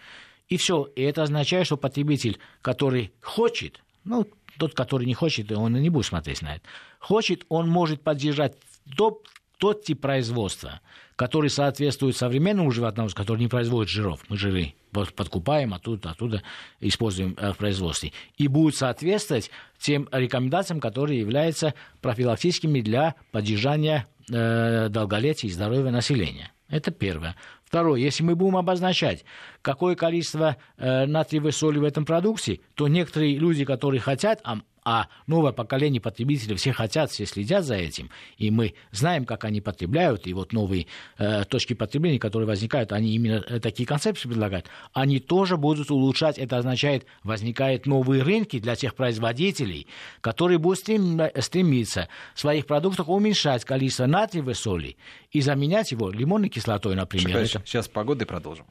И 0.49 0.57
все. 0.57 0.89
И 0.95 1.03
это 1.03 1.23
означает, 1.23 1.67
что 1.67 1.77
потребитель, 1.77 2.39
который 2.63 3.13
хочет, 3.21 3.83
ну, 4.05 4.27
Тот, 4.59 4.75
который 4.75 5.07
не 5.07 5.15
хочет, 5.15 5.53
он 5.53 5.77
и 5.77 5.81
не 5.81 5.91
будет 5.91 6.07
смотреть 6.07 6.43
на 6.43 6.57
это. 6.57 6.65
Хочет, 6.99 7.45
он 7.49 7.69
может 7.69 8.03
поддержать 8.03 8.57
тот, 8.97 9.27
тот 9.59 9.85
тип 9.85 10.01
производства, 10.01 10.81
который 11.17 11.51
соответствует 11.51 12.17
современному 12.17 12.71
животноводству, 12.71 13.21
который 13.21 13.41
не 13.41 13.49
производит 13.49 13.91
жиров. 13.91 14.23
Мы 14.29 14.37
жиры 14.37 14.75
подкупаем 14.91 15.75
оттуда, 15.75 16.11
оттуда 16.11 16.43
используем 16.81 17.37
э, 17.37 17.53
в 17.53 17.57
производстве. 17.57 18.13
И 18.37 18.49
будет 18.49 18.77
соответствовать 18.77 19.51
тем 19.79 20.09
рекомендациям, 20.11 20.81
которые 20.81 21.21
являются 21.21 21.75
профилактическими 22.01 22.81
для 22.81 23.15
поддержания 23.31 24.07
э, 24.31 24.89
долголетия 24.89 25.49
и 25.49 25.53
здоровья 25.53 25.91
населения. 25.91 26.53
Это 26.69 26.91
первое. 26.91 27.35
Второе, 27.65 28.01
если 28.01 28.23
мы 28.23 28.35
будем 28.35 28.57
обозначать, 28.57 29.25
какое 29.63 29.95
количество 29.95 30.57
э, 30.77 31.07
натриевой 31.07 31.53
соли 31.53 31.79
в 31.79 31.85
этом 31.85 32.05
продукте, 32.05 32.61
то 32.75 32.89
некоторые 32.89 33.39
люди, 33.39 33.65
которые 33.65 34.01
хотят, 34.01 34.41
а 34.45 34.61
а 34.91 35.09
новое 35.27 35.53
поколение 35.53 36.01
потребителей 36.01 36.57
все 36.57 36.73
хотят, 36.73 37.11
все 37.11 37.27
следят 37.27 37.63
за 37.63 37.75
этим, 37.75 38.09
и 38.39 38.51
мы 38.51 38.73
знаем, 38.91 39.27
как 39.27 39.45
они 39.45 39.61
потребляют, 39.61 40.27
и 40.27 40.33
вот 40.33 40.55
новые 40.55 40.87
э, 41.19 41.45
точки 41.45 41.75
потребления, 41.75 42.19
которые 42.19 42.47
возникают, 42.47 42.93
они 42.93 43.15
именно 43.15 43.45
э, 43.47 43.61
такие 43.61 43.87
концепции 43.87 44.31
предлагают, 44.31 44.65
они 44.95 45.21
тоже 45.21 45.59
будут 45.59 45.91
улучшать, 45.91 46.39
это 46.39 46.57
означает, 46.57 47.05
возникают 47.23 47.85
новые 47.85 48.23
рынки 48.23 48.59
для 48.59 48.77
тех 48.77 48.95
производителей, 48.95 49.87
которые 50.23 50.57
будут 50.57 50.79
стрем, 50.79 51.21
стремиться 51.39 52.09
в 52.35 52.41
своих 52.41 52.65
продуктах 52.65 53.11
уменьшать 53.11 53.67
количество 53.67 54.07
натриевой 54.07 54.55
соли 54.55 54.97
и 55.33 55.43
заменять 55.43 55.93
его 55.93 56.09
лимонной 56.11 56.49
кислотой, 56.49 56.95
например. 56.95 57.45
Шикарич. 57.47 57.69
Сейчас 57.69 57.89
погоды 57.89 58.25
продолжим 58.25 58.65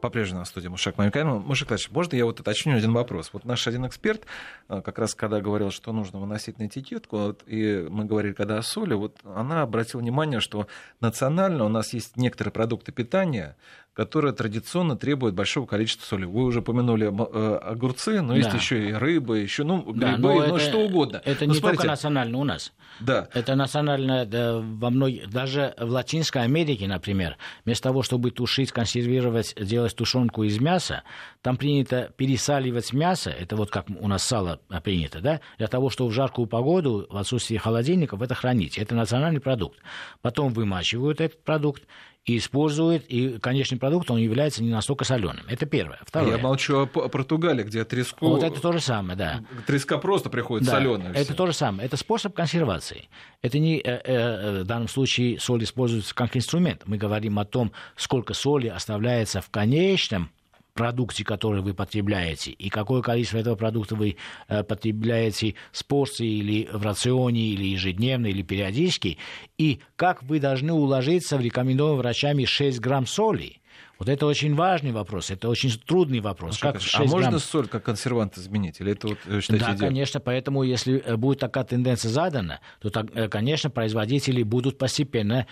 по-прежнему 0.00 0.40
на 0.40 0.44
студии 0.44 0.68
Мушек 0.68 0.98
Мамикаин. 0.98 1.28
Мушек 1.28 1.68
Владимирович, 1.68 1.90
можно 1.90 2.16
я 2.16 2.24
вот 2.24 2.40
уточню 2.40 2.76
один 2.76 2.92
вопрос? 2.92 3.30
Вот 3.32 3.44
наш 3.44 3.66
один 3.66 3.86
эксперт, 3.86 4.24
э, 4.68 4.80
как 4.82 4.98
раз 4.98 5.14
когда 5.14 5.40
говорил, 5.40 5.70
что 5.70 5.92
нужно 5.92 6.18
выносить 6.18 6.58
на 6.58 6.66
этикетку, 6.66 7.16
вот, 7.18 7.42
и 7.46 7.86
мы 7.90 8.04
говорили 8.04 8.32
когда 8.32 8.58
о 8.58 8.62
соли, 8.62 8.94
вот 8.94 9.16
она 9.24 9.62
обратила 9.62 10.00
внимание, 10.00 10.40
что 10.40 10.66
национально 11.00 11.64
у 11.64 11.68
нас 11.68 11.92
есть 11.92 12.16
некоторые 12.16 12.52
продукты 12.52 12.92
питания, 12.92 13.56
которая 13.98 14.32
традиционно 14.32 14.96
требует 14.96 15.34
большого 15.34 15.66
количества 15.66 16.06
соли. 16.06 16.24
Вы 16.24 16.44
уже 16.44 16.60
упомянули 16.60 17.08
э, 17.08 17.56
огурцы, 17.56 18.20
но 18.20 18.28
да. 18.28 18.36
есть 18.36 18.54
еще 18.54 18.90
и 18.90 18.92
рыба, 18.92 19.34
еще 19.34 19.64
ну, 19.64 19.82
грибы, 19.82 20.00
да, 20.00 20.16
ну, 20.16 20.40
это, 20.40 20.60
что 20.60 20.78
угодно. 20.78 21.20
Это 21.24 21.46
но 21.46 21.52
не 21.52 21.58
смотрите, 21.58 21.78
только 21.78 21.86
национально 21.88 22.38
у 22.38 22.44
нас. 22.44 22.72
Да. 23.00 23.28
Это 23.34 23.56
национально 23.56 24.24
да, 24.24 24.60
во 24.60 24.90
многих, 24.90 25.28
даже 25.30 25.74
в 25.76 25.90
Латинской 25.90 26.42
Америке, 26.44 26.86
например, 26.86 27.38
вместо 27.64 27.88
того, 27.88 28.04
чтобы 28.04 28.30
тушить, 28.30 28.70
консервировать, 28.70 29.56
делать 29.60 29.96
тушенку 29.96 30.44
из 30.44 30.60
мяса, 30.60 31.02
там 31.42 31.56
принято 31.56 32.12
пересаливать 32.16 32.92
мясо, 32.92 33.30
это 33.30 33.56
вот 33.56 33.68
как 33.70 33.86
у 33.90 34.06
нас 34.06 34.22
сало 34.22 34.60
принято, 34.84 35.20
да, 35.20 35.40
для 35.58 35.66
того, 35.66 35.90
чтобы 35.90 36.10
в 36.10 36.12
жаркую 36.12 36.46
погоду, 36.46 37.04
в 37.10 37.16
отсутствии 37.16 37.56
холодильников, 37.56 38.22
это 38.22 38.36
хранить. 38.36 38.78
Это 38.78 38.94
национальный 38.94 39.40
продукт. 39.40 39.80
Потом 40.22 40.52
вымачивают 40.52 41.20
этот 41.20 41.42
продукт, 41.42 41.82
и 42.28 42.36
использует, 42.36 43.06
и 43.08 43.38
конечный 43.38 43.78
продукт, 43.78 44.10
он 44.10 44.18
является 44.18 44.62
не 44.62 44.70
настолько 44.70 45.04
соленым. 45.04 45.44
Это 45.48 45.66
первое. 45.66 45.98
Второе. 46.04 46.36
Я 46.36 46.38
молчу 46.38 46.82
о, 46.82 46.86
Португалии, 46.86 47.62
где 47.62 47.84
треску... 47.84 48.28
Вот 48.28 48.42
это 48.42 48.60
то 48.60 48.72
же 48.72 48.80
самое, 48.80 49.16
да. 49.16 49.40
Треска 49.66 49.98
просто 49.98 50.28
приходит 50.28 50.66
да, 50.66 50.72
соленая. 50.72 51.12
Это 51.12 51.34
то 51.34 51.46
же 51.46 51.52
самое. 51.52 51.86
Это 51.86 51.96
способ 51.96 52.34
консервации. 52.34 53.08
Это 53.40 53.58
не, 53.58 53.78
э, 53.78 54.00
э, 54.04 54.62
в 54.62 54.66
данном 54.66 54.88
случае 54.88 55.40
соль 55.40 55.64
используется 55.64 56.14
как 56.14 56.36
инструмент. 56.36 56.82
Мы 56.84 56.98
говорим 56.98 57.38
о 57.38 57.44
том, 57.44 57.72
сколько 57.96 58.34
соли 58.34 58.68
оставляется 58.68 59.40
в 59.40 59.48
конечном 59.50 60.30
продукте, 60.78 61.24
который 61.24 61.60
вы 61.60 61.74
потребляете, 61.74 62.52
и 62.52 62.68
какое 62.68 63.02
количество 63.02 63.38
этого 63.38 63.56
продукта 63.56 63.96
вы 63.96 64.16
э, 64.46 64.62
потребляете 64.62 65.56
с 65.72 65.82
порцией 65.82 66.38
или 66.38 66.68
в 66.72 66.84
рационе, 66.84 67.48
или 67.48 67.64
ежедневно, 67.64 68.28
или 68.28 68.42
периодически, 68.42 69.18
и 69.58 69.80
как 69.96 70.22
вы 70.22 70.38
должны 70.38 70.72
уложиться 70.72 71.36
в 71.36 71.40
рекомендованные 71.40 71.98
врачами 71.98 72.44
6 72.44 72.78
грамм 72.78 73.06
соли– 73.06 73.56
вот 73.98 74.08
это 74.08 74.26
очень 74.26 74.54
важный 74.54 74.92
вопрос, 74.92 75.30
это 75.30 75.48
очень 75.48 75.70
трудный 75.70 76.20
вопрос. 76.20 76.58
А, 76.62 76.72
как 76.72 76.82
а 76.94 77.04
можно 77.04 77.30
грамм... 77.30 77.40
соль 77.40 77.66
как 77.66 77.82
консервант 77.82 78.38
изменить? 78.38 78.80
Или 78.80 78.92
это 78.92 79.08
вот, 79.08 79.18
э, 79.26 79.40
считаете, 79.40 79.64
да, 79.64 79.74
идея? 79.74 79.88
конечно, 79.88 80.20
поэтому 80.20 80.62
если 80.62 81.02
э, 81.04 81.16
будет 81.16 81.40
такая 81.40 81.64
тенденция 81.64 82.10
задана, 82.10 82.60
то, 82.80 82.90
э, 83.14 83.28
конечно, 83.28 83.70
производители 83.70 84.42
будут 84.42 84.78
постепенно 84.78 85.46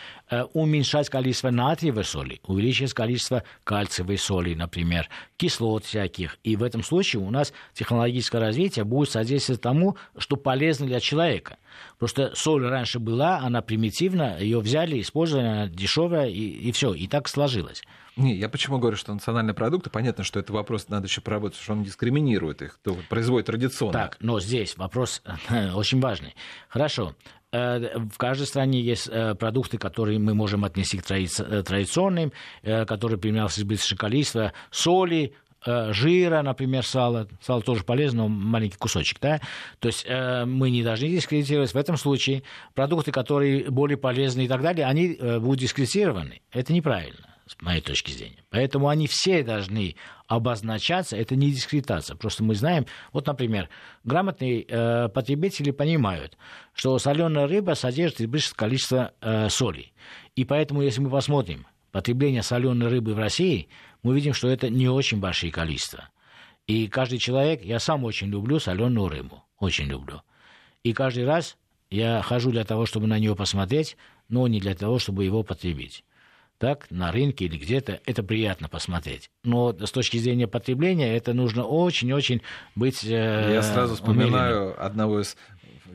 уменьшать 0.53 1.09
количество 1.09 1.51
натриевой 1.51 2.05
соли, 2.05 2.41
увеличивать 2.47 2.95
количество 2.95 3.43
кальциевой 3.65 4.19
соли, 4.19 4.55
например, 4.55 5.09
кислот 5.37 5.85
всяких. 5.85 6.39
И 6.45 6.57
в 6.57 6.63
этом 6.63 6.83
случае 6.83 7.23
у 7.23 7.31
нас 7.31 7.53
технологическое 7.75 8.41
развитие 8.41 8.85
будет 8.85 9.11
содействовать 9.11 9.61
тому, 9.61 9.97
что 10.19 10.37
полезно 10.37 10.87
для 10.87 11.01
человека. 11.01 11.59
Просто 11.99 12.33
соль 12.35 12.67
раньше 12.67 12.99
была, 12.99 13.39
она 13.39 13.63
примитивна, 13.63 14.39
ее 14.39 14.61
взяли, 14.61 15.01
использовали, 15.01 15.47
она 15.47 15.67
дешевая, 15.67 16.29
и, 16.29 16.41
и 16.41 16.73
все, 16.73 16.93
и 16.95 17.07
так 17.07 17.29
сложилось. 17.29 17.83
Не, 18.17 18.35
я 18.35 18.49
почему 18.49 18.79
говорю, 18.79 18.97
что 18.97 19.13
национальные 19.13 19.53
продукты, 19.53 19.91
понятно, 19.91 20.25
что 20.25 20.41
это 20.41 20.53
вопрос 20.53 20.89
надо 20.89 21.07
еще 21.07 21.21
проработать, 21.21 21.61
что 21.61 21.73
он 21.73 21.85
дискриминирует 21.85 22.63
их, 22.63 22.77
кто 22.77 22.97
производит 23.11 23.47
традиционно. 23.47 23.93
Так, 23.93 24.17
но 24.21 24.41
здесь 24.41 24.77
вопрос 24.79 25.23
очень 25.75 26.01
важный. 26.01 26.35
Хорошо, 26.69 27.15
э, 27.53 27.99
в 27.99 28.17
каждой 28.17 28.47
стране 28.47 28.81
есть 28.81 29.07
э, 29.13 29.35
продукты, 29.35 29.77
которые 29.77 30.19
мы 30.19 30.33
можем 30.33 30.65
отнести 30.65 30.97
к 30.97 31.11
э, 31.11 31.63
традиционным, 31.63 32.33
которые 32.63 33.19
применялся 33.19 33.61
избыточное 33.61 33.99
количество 33.99 34.53
соли, 34.71 35.35
жира, 35.67 36.43
например, 36.43 36.85
сало. 36.85 37.29
Сало 37.41 37.63
тоже 37.63 37.85
полезно, 37.85 38.23
но 38.23 38.29
маленький 38.29 38.79
кусочек, 38.79 39.19
да? 39.21 39.41
То 39.81 39.89
есть 39.89 40.07
мы 40.09 40.71
не 40.71 40.83
должны 40.83 41.09
дискредитировать. 41.09 41.73
В 41.73 41.77
этом 41.77 41.97
случае 41.97 42.43
продукты, 42.75 43.13
которые 43.13 43.71
более 43.71 43.99
полезны 43.99 44.45
и 44.45 44.49
так 44.49 44.63
далее, 44.63 44.87
они 44.87 45.19
будут 45.41 45.61
дискредитированы. 45.61 46.41
Это 46.53 46.73
неправильно 46.73 47.37
с 47.47 47.63
моей 47.63 47.81
точки 47.81 48.11
зрения. 48.11 48.43
Поэтому 48.51 48.89
они 48.89 49.07
все 49.07 49.45
должны 49.45 49.95
обозначаться, 50.27 51.17
это 51.17 51.37
не 51.37 51.53
дискретация. 51.53 52.17
Просто 52.17 52.43
мы 52.43 52.57
знаем, 52.57 52.87
вот, 53.13 53.27
например, 53.29 53.69
грамотные 54.03 54.65
э, 54.67 55.09
потребители 55.09 55.71
понимают, 55.71 56.37
что 56.73 56.99
соленая 56.99 57.47
рыба 57.47 57.75
содержит 57.75 58.21
избыточное 58.21 58.57
количество 58.57 59.13
э, 59.21 59.49
соли. 59.49 59.93
И 60.35 60.45
поэтому, 60.45 60.83
если 60.83 61.01
мы 61.01 61.11
посмотрим 61.11 61.67
потребление 61.97 62.43
соленой 62.43 62.89
рыбы 62.89 63.15
в 63.15 63.19
России, 63.19 63.71
мы 64.03 64.15
видим, 64.15 64.35
что 64.35 64.49
это 64.49 64.69
не 64.69 64.87
очень 64.87 65.19
большие 65.19 65.51
количества. 65.51 66.11
И 66.67 66.89
каждый 66.89 67.19
человек, 67.19 67.65
я 67.65 67.81
сам 67.81 68.05
очень 68.05 68.27
люблю 68.27 68.59
соленую 68.59 69.09
рыбу, 69.09 69.43
очень 69.59 69.87
люблю. 69.87 70.21
И 70.83 70.93
каждый 70.93 71.25
раз 71.25 71.57
я 71.89 72.21
хожу 72.21 72.51
для 72.51 72.67
того, 72.67 72.85
чтобы 72.85 73.07
на 73.07 73.19
нее 73.19 73.35
посмотреть, 73.35 73.97
но 74.29 74.47
не 74.47 74.61
для 74.61 74.75
того, 74.75 74.99
чтобы 74.99 75.25
его 75.25 75.43
потребить 75.43 76.05
так, 76.59 76.87
на 76.91 77.13
рынке 77.13 77.47
или 77.47 77.57
где-то, 77.57 78.01
это 78.05 78.23
приятно 78.23 78.69
посмотреть. 78.69 79.31
Но 79.45 79.73
с 79.73 79.91
точки 79.91 80.17
зрения 80.19 80.47
потребления 80.47 81.17
это 81.17 81.33
нужно 81.35 81.65
очень-очень 81.65 82.43
быть 82.75 83.05
э, 83.05 83.53
Я 83.53 83.63
сразу 83.63 83.95
вспоминаю 83.95 84.57
умеренным. 84.57 84.75
одного 84.79 85.21
из 85.21 85.37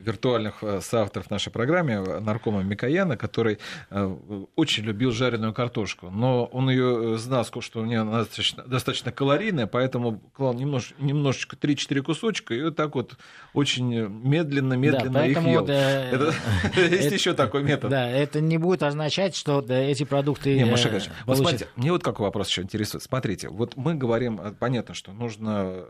виртуальных 0.02 0.62
э, 0.62 0.80
соавторов 0.80 1.30
нашей 1.30 1.50
программе, 1.50 2.00
наркома 2.00 2.62
Микояна, 2.62 3.16
который 3.16 3.58
э, 3.90 4.16
очень 4.56 4.84
любил 4.84 5.12
жареную 5.12 5.54
картошку. 5.54 6.10
Но 6.10 6.46
он 6.46 6.70
ее 6.70 7.16
знал, 7.18 7.44
что 7.60 7.80
у 7.80 7.84
нее 7.84 8.04
достаточно, 8.04 8.62
достаточно 8.64 9.12
калорийная, 9.12 9.66
поэтому 9.66 10.20
клал 10.34 10.54
немнож, 10.54 10.94
немножечко 10.98 11.56
3-4 11.56 12.02
кусочка, 12.02 12.54
и 12.54 12.62
вот 12.62 12.76
так 12.76 12.94
вот 12.94 13.16
очень 13.54 13.92
медленно-медленно 14.06 15.12
да, 15.12 15.26
их 15.26 15.42
ел. 15.42 15.64
Да, 15.64 16.04
это, 16.10 16.34
есть 16.76 17.12
еще 17.12 17.34
такой 17.34 17.62
метод. 17.62 17.90
Да, 17.90 18.08
это 18.08 18.40
не 18.40 18.58
будет 18.58 18.82
означать, 18.82 19.36
что 19.36 19.64
эти 19.68 20.04
продукты 20.04 20.56
не, 20.56 20.64
Маша 20.64 20.88
получат... 20.88 21.10
вот 21.26 21.38
смотрите, 21.38 21.68
мне 21.76 21.92
вот 21.92 22.02
какой 22.02 22.26
вопрос 22.26 22.48
еще 22.48 22.62
интересует. 22.62 23.02
Смотрите, 23.02 23.48
вот 23.48 23.76
мы 23.76 23.94
говорим, 23.94 24.40
понятно, 24.58 24.94
что 24.94 25.12
нужно 25.12 25.84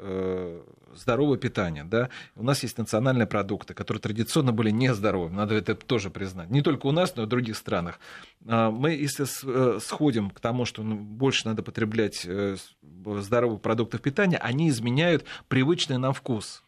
здоровое 0.94 1.38
питание, 1.38 1.84
да, 1.84 2.08
у 2.36 2.42
нас 2.42 2.62
есть 2.62 2.78
национальные 2.78 3.26
продукты, 3.26 3.74
которые 3.74 4.00
традиционно 4.00 4.52
были 4.52 4.70
нездоровыми, 4.70 5.34
надо 5.34 5.54
это 5.54 5.74
тоже 5.74 6.10
признать. 6.10 6.50
Не 6.50 6.62
только 6.62 6.86
у 6.86 6.92
нас, 6.92 7.16
но 7.16 7.22
и 7.22 7.26
в 7.26 7.28
других 7.28 7.56
странах. 7.56 7.98
А, 8.46 8.70
мы, 8.70 8.92
если 8.92 9.26
э, 9.44 9.80
сходим 9.80 10.30
к 10.30 10.40
тому, 10.40 10.64
что 10.64 10.82
ну, 10.82 10.96
больше 10.96 11.46
надо 11.46 11.62
потреблять 11.62 12.22
э, 12.24 12.56
здоровых 12.82 13.60
продуктов 13.60 14.00
питания, 14.00 14.38
они 14.38 14.68
изменяют 14.68 15.24
привычный 15.48 15.98
нам 15.98 16.12
вкус. 16.12 16.62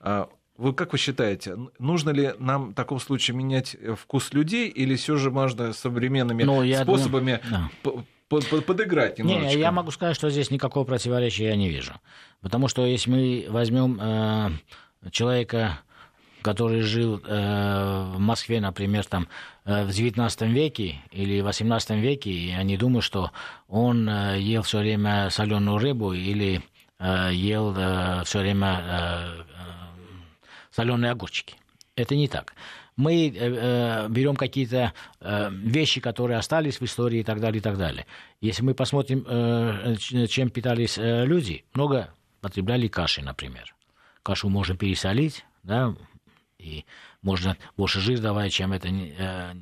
А, 0.00 0.28
вы 0.56 0.74
как 0.74 0.92
вы 0.92 0.98
считаете, 0.98 1.56
нужно 1.78 2.10
ли 2.10 2.34
нам 2.38 2.70
в 2.70 2.74
таком 2.74 3.00
случае 3.00 3.36
менять 3.36 3.76
э, 3.80 3.94
вкус 3.94 4.32
людей, 4.32 4.68
или 4.68 4.94
все 4.96 5.16
же 5.16 5.30
можно 5.30 5.72
современными 5.72 6.42
ну, 6.42 6.62
способами 6.82 7.40
думаю, 7.48 7.70
да. 7.82 7.90
Подыграть 8.30 9.18
немножечко? 9.18 9.54
Не, 9.54 9.60
я 9.60 9.72
могу 9.72 9.90
сказать, 9.90 10.16
что 10.16 10.30
здесь 10.30 10.50
никакого 10.50 10.84
противоречия 10.84 11.48
я 11.48 11.56
не 11.56 11.68
вижу. 11.68 11.92
Потому 12.40 12.68
что 12.68 12.86
если 12.86 13.10
мы 13.10 13.46
возьмем 13.48 13.98
э, 14.00 14.50
человека 15.10 15.80
который 16.42 16.80
жил 16.80 17.20
э, 17.24 18.12
в 18.14 18.18
Москве, 18.18 18.60
например, 18.60 19.04
там, 19.04 19.28
э, 19.64 19.84
в 19.84 19.90
XIX 19.90 20.48
веке 20.48 21.00
или 21.10 21.42
XVIII 21.42 22.00
веке, 22.00 22.30
и 22.30 22.48
я 22.48 22.62
не 22.62 22.76
думаю, 22.76 23.02
что 23.02 23.30
он 23.68 24.08
э, 24.08 24.40
ел 24.40 24.62
все 24.62 24.78
время 24.78 25.30
соленую 25.30 25.78
рыбу 25.78 26.12
или 26.12 26.62
э, 26.98 27.30
ел 27.32 27.74
э, 27.76 28.22
все 28.24 28.40
время 28.40 28.80
э, 28.82 29.42
соленые 30.70 31.12
огурчики. 31.12 31.56
Это 31.96 32.16
не 32.16 32.28
так. 32.28 32.54
Мы 33.00 33.28
э, 33.28 33.32
э, 33.34 34.08
берем 34.10 34.36
какие-то 34.36 34.92
э, 35.20 35.50
вещи, 35.50 36.02
которые 36.02 36.36
остались 36.36 36.80
в 36.80 36.84
истории 36.84 37.20
и 37.20 37.24
так 37.24 37.40
далее, 37.40 37.60
и 37.60 37.62
так 37.62 37.78
далее. 37.78 38.04
Если 38.42 38.62
мы 38.62 38.74
посмотрим, 38.74 39.24
э, 39.26 39.96
чем 40.28 40.50
питались 40.50 40.98
э, 40.98 41.24
люди, 41.24 41.64
много 41.72 42.12
потребляли 42.42 42.88
каши, 42.88 43.22
например. 43.22 43.74
Кашу 44.22 44.50
можно 44.50 44.76
пересолить, 44.76 45.46
да, 45.62 45.94
и 46.58 46.84
можно 47.22 47.56
больше 47.74 48.00
жир 48.00 48.20
давать, 48.20 48.52
чем 48.52 48.74
это 48.74 48.88
э, 48.88 49.54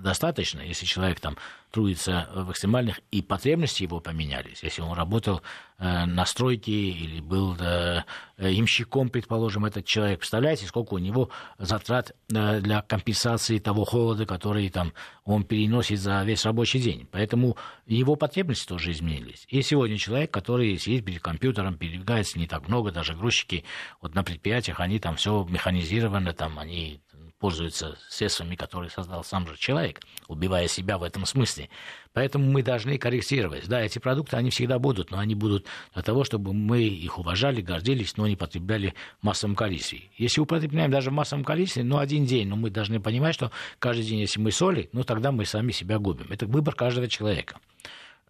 достаточно, 0.00 0.60
если 0.60 0.86
человек 0.86 1.20
там 1.20 1.36
трудится 1.70 2.28
в 2.34 2.50
экстремальных, 2.52 3.00
и 3.10 3.22
потребности 3.22 3.82
его 3.82 4.00
поменялись. 4.00 4.62
Если 4.62 4.80
он 4.80 4.96
работал 4.96 5.42
э, 5.78 6.06
на 6.06 6.24
стройке 6.24 6.72
или 6.72 7.20
был 7.20 7.56
э, 7.60 8.02
имщиком, 8.38 9.10
предположим, 9.10 9.66
этот 9.66 9.84
человек, 9.84 10.20
представляете, 10.20 10.66
сколько 10.66 10.94
у 10.94 10.98
него 10.98 11.28
затрат 11.58 12.12
э, 12.32 12.60
для 12.60 12.82
компенсации 12.82 13.58
того 13.58 13.84
холода, 13.84 14.26
который 14.26 14.68
там 14.70 14.92
он 15.24 15.44
переносит 15.44 15.98
за 16.00 16.22
весь 16.24 16.44
рабочий 16.44 16.80
день. 16.80 17.08
Поэтому 17.10 17.56
его 17.86 18.16
потребности 18.16 18.68
тоже 18.68 18.92
изменились. 18.92 19.44
И 19.48 19.60
сегодня 19.62 19.98
человек, 19.98 20.30
который 20.30 20.78
сидит 20.78 21.04
перед 21.04 21.20
компьютером, 21.20 21.76
передвигается 21.76 22.38
не 22.38 22.46
так 22.46 22.68
много, 22.68 22.90
даже 22.90 23.14
грузчики 23.14 23.64
вот 24.00 24.14
на 24.14 24.22
предприятиях, 24.22 24.80
они 24.80 24.98
там 24.98 25.16
все 25.16 25.44
механизировано, 25.44 26.32
там 26.32 26.58
они 26.58 27.00
пользуется 27.38 27.98
средствами, 28.08 28.56
которые 28.56 28.90
создал 28.90 29.22
сам 29.24 29.46
же 29.46 29.56
человек, 29.56 30.00
убивая 30.28 30.68
себя 30.68 30.98
в 30.98 31.02
этом 31.02 31.26
смысле. 31.26 31.68
Поэтому 32.12 32.50
мы 32.50 32.62
должны 32.62 32.96
корректировать. 32.98 33.68
Да, 33.68 33.80
эти 33.80 33.98
продукты, 33.98 34.36
они 34.36 34.50
всегда 34.50 34.78
будут, 34.78 35.10
но 35.10 35.18
они 35.18 35.34
будут 35.34 35.66
для 35.92 36.02
того, 36.02 36.24
чтобы 36.24 36.54
мы 36.54 36.82
их 36.82 37.18
уважали, 37.18 37.60
гордились, 37.60 38.16
но 38.16 38.26
не 38.26 38.36
потребляли 38.36 38.94
в 39.20 39.24
массовом 39.24 39.54
количестве. 39.54 40.04
Если 40.16 40.40
употребляем 40.40 40.90
даже 40.90 41.10
в 41.10 41.12
массовом 41.12 41.44
количестве, 41.44 41.84
ну, 41.84 41.98
один 41.98 42.24
день, 42.24 42.48
но 42.48 42.56
мы 42.56 42.70
должны 42.70 43.00
понимать, 43.00 43.34
что 43.34 43.50
каждый 43.78 44.04
день, 44.04 44.20
если 44.20 44.40
мы 44.40 44.50
соли, 44.50 44.88
ну, 44.92 45.04
тогда 45.04 45.32
мы 45.32 45.44
сами 45.44 45.72
себя 45.72 45.98
губим. 45.98 46.26
Это 46.30 46.46
выбор 46.46 46.74
каждого 46.74 47.06
человека. 47.08 47.58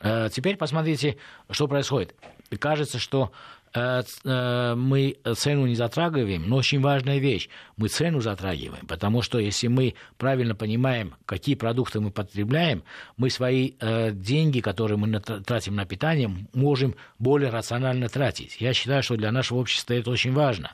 Э, 0.00 0.28
теперь 0.32 0.56
посмотрите, 0.56 1.16
что 1.50 1.68
происходит. 1.68 2.14
Кажется, 2.58 2.98
что 2.98 3.32
Э, 3.76 4.02
э, 4.24 4.74
мы 4.74 5.16
цену 5.34 5.66
не 5.66 5.74
затрагиваем, 5.74 6.48
но 6.48 6.56
очень 6.56 6.80
важная 6.80 7.18
вещь, 7.18 7.50
мы 7.76 7.88
цену 7.88 8.22
затрагиваем, 8.22 8.86
потому 8.86 9.20
что 9.20 9.38
если 9.38 9.66
мы 9.66 9.94
правильно 10.16 10.54
понимаем, 10.54 11.14
какие 11.26 11.56
продукты 11.56 12.00
мы 12.00 12.10
потребляем, 12.10 12.84
мы 13.18 13.28
свои 13.28 13.72
э, 13.78 14.12
деньги, 14.12 14.60
которые 14.60 14.96
мы 14.96 15.20
тратим 15.20 15.74
на 15.74 15.84
питание, 15.84 16.30
можем 16.54 16.94
более 17.18 17.50
рационально 17.50 18.08
тратить. 18.08 18.56
Я 18.60 18.72
считаю, 18.72 19.02
что 19.02 19.16
для 19.16 19.30
нашего 19.30 19.58
общества 19.58 19.92
это 19.92 20.10
очень 20.10 20.32
важно. 20.32 20.72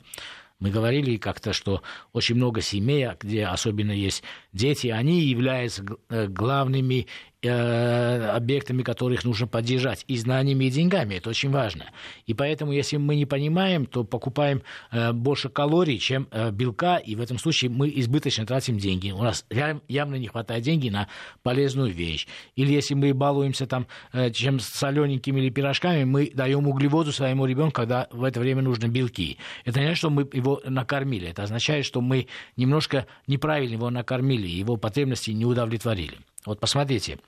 Мы 0.60 0.70
говорили 0.70 1.16
как-то, 1.16 1.52
что 1.52 1.82
очень 2.12 2.36
много 2.36 2.60
семей, 2.60 3.08
где 3.20 3.46
особенно 3.46 3.90
есть 3.90 4.22
дети, 4.52 4.86
они 4.86 5.22
являются 5.22 5.84
главными 6.08 7.08
объектами, 7.48 8.82
которых 8.82 9.24
нужно 9.24 9.46
поддержать, 9.46 10.04
и 10.06 10.16
знаниями, 10.16 10.66
и 10.66 10.70
деньгами. 10.70 11.16
Это 11.16 11.30
очень 11.30 11.50
важно. 11.50 11.86
И 12.26 12.34
поэтому, 12.34 12.72
если 12.72 12.98
мы 12.98 13.16
не 13.16 13.26
понимаем, 13.26 13.86
то 13.86 14.04
покупаем 14.04 14.62
э, 14.90 15.12
больше 15.12 15.48
калорий, 15.48 15.98
чем 15.98 16.28
э, 16.30 16.50
белка, 16.52 16.98
и 16.98 17.16
в 17.16 17.20
этом 17.20 17.38
случае 17.38 17.70
мы 17.70 17.92
избыточно 17.96 18.46
тратим 18.46 18.78
деньги. 18.78 19.10
У 19.10 19.22
нас 19.22 19.44
явно 19.88 20.16
не 20.16 20.28
хватает 20.28 20.62
денег 20.62 20.92
на 20.92 21.08
полезную 21.42 21.92
вещь. 21.92 22.26
Или 22.54 22.72
если 22.72 22.94
мы 22.94 23.12
балуемся 23.14 23.66
там 23.66 23.86
чем 24.32 24.60
солененькими 24.60 25.40
или 25.40 25.50
пирожками, 25.50 26.04
мы 26.04 26.30
даем 26.32 26.66
углеводу 26.68 27.12
своему 27.12 27.46
ребенку, 27.46 27.72
когда 27.72 28.08
в 28.10 28.24
это 28.24 28.40
время 28.40 28.62
нужны 28.62 28.86
белки. 28.86 29.38
Это 29.64 29.80
не 29.80 29.86
значит, 29.86 29.98
что 29.98 30.10
мы 30.10 30.28
его 30.32 30.60
накормили. 30.64 31.28
Это 31.28 31.42
означает, 31.42 31.84
что 31.84 32.00
мы 32.00 32.28
немножко 32.56 33.06
неправильно 33.26 33.74
его 33.74 33.90
накормили, 33.90 34.46
его 34.46 34.76
потребности 34.76 35.30
не 35.30 35.44
удовлетворили. 35.44 36.18
Вот 36.44 36.58
посмотрите, 36.60 37.18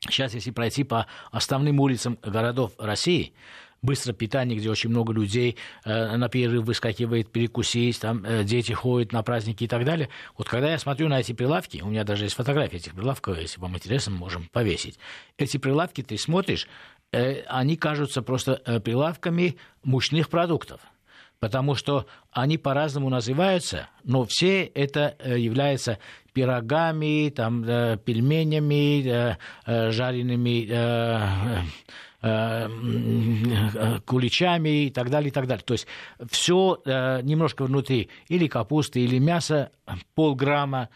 Сейчас, 0.00 0.32
если 0.32 0.50
пройти 0.50 0.82
по 0.82 1.06
основным 1.30 1.78
улицам 1.78 2.18
городов 2.22 2.72
России, 2.78 3.34
быстрое 3.82 4.14
питание, 4.14 4.58
где 4.58 4.70
очень 4.70 4.88
много 4.88 5.12
людей 5.12 5.56
э, 5.84 6.16
на 6.16 6.28
перерыв 6.28 6.64
выскакивает 6.64 7.30
перекусить, 7.30 8.00
там 8.00 8.24
э, 8.24 8.44
дети 8.44 8.72
ходят 8.72 9.12
на 9.12 9.22
праздники 9.22 9.64
и 9.64 9.68
так 9.68 9.84
далее. 9.84 10.08
Вот 10.38 10.48
когда 10.48 10.70
я 10.70 10.78
смотрю 10.78 11.08
на 11.08 11.20
эти 11.20 11.32
прилавки, 11.32 11.82
у 11.82 11.88
меня 11.88 12.04
даже 12.04 12.24
есть 12.24 12.34
фотографии 12.34 12.76
этих 12.76 12.94
прилавков, 12.94 13.38
если 13.38 13.60
вам 13.60 13.76
интересно, 13.76 14.12
можем 14.12 14.48
повесить. 14.52 14.98
Эти 15.36 15.58
прилавки 15.58 16.02
ты 16.02 16.16
смотришь, 16.16 16.66
э, 17.12 17.42
они 17.42 17.76
кажутся 17.76 18.22
просто 18.22 18.62
э, 18.64 18.80
прилавками 18.80 19.56
мучных 19.82 20.30
продуктов 20.30 20.80
потому 21.40 21.74
что 21.74 22.06
они 22.30 22.58
по-разному 22.58 23.08
называются, 23.08 23.88
но 24.04 24.24
все 24.26 24.64
это 24.64 25.16
э, 25.18 25.38
является 25.38 25.98
пирогами, 26.32 27.30
там, 27.30 27.64
э, 27.64 27.96
пельменями, 28.04 29.36
э, 29.66 29.90
жареными 29.90 30.68
куличами 34.04 34.84
и 34.84 34.90
так 34.90 35.08
далее, 35.08 35.30
и 35.30 35.32
так 35.32 35.46
далее. 35.46 35.64
То 35.64 35.72
есть 35.72 35.86
все 36.30 36.78
немножко 36.84 37.64
внутри 37.64 38.10
или 38.28 38.46
капусты, 38.46 39.00
или 39.00 39.16
мясо, 39.16 39.70
полграмма, 40.14 40.90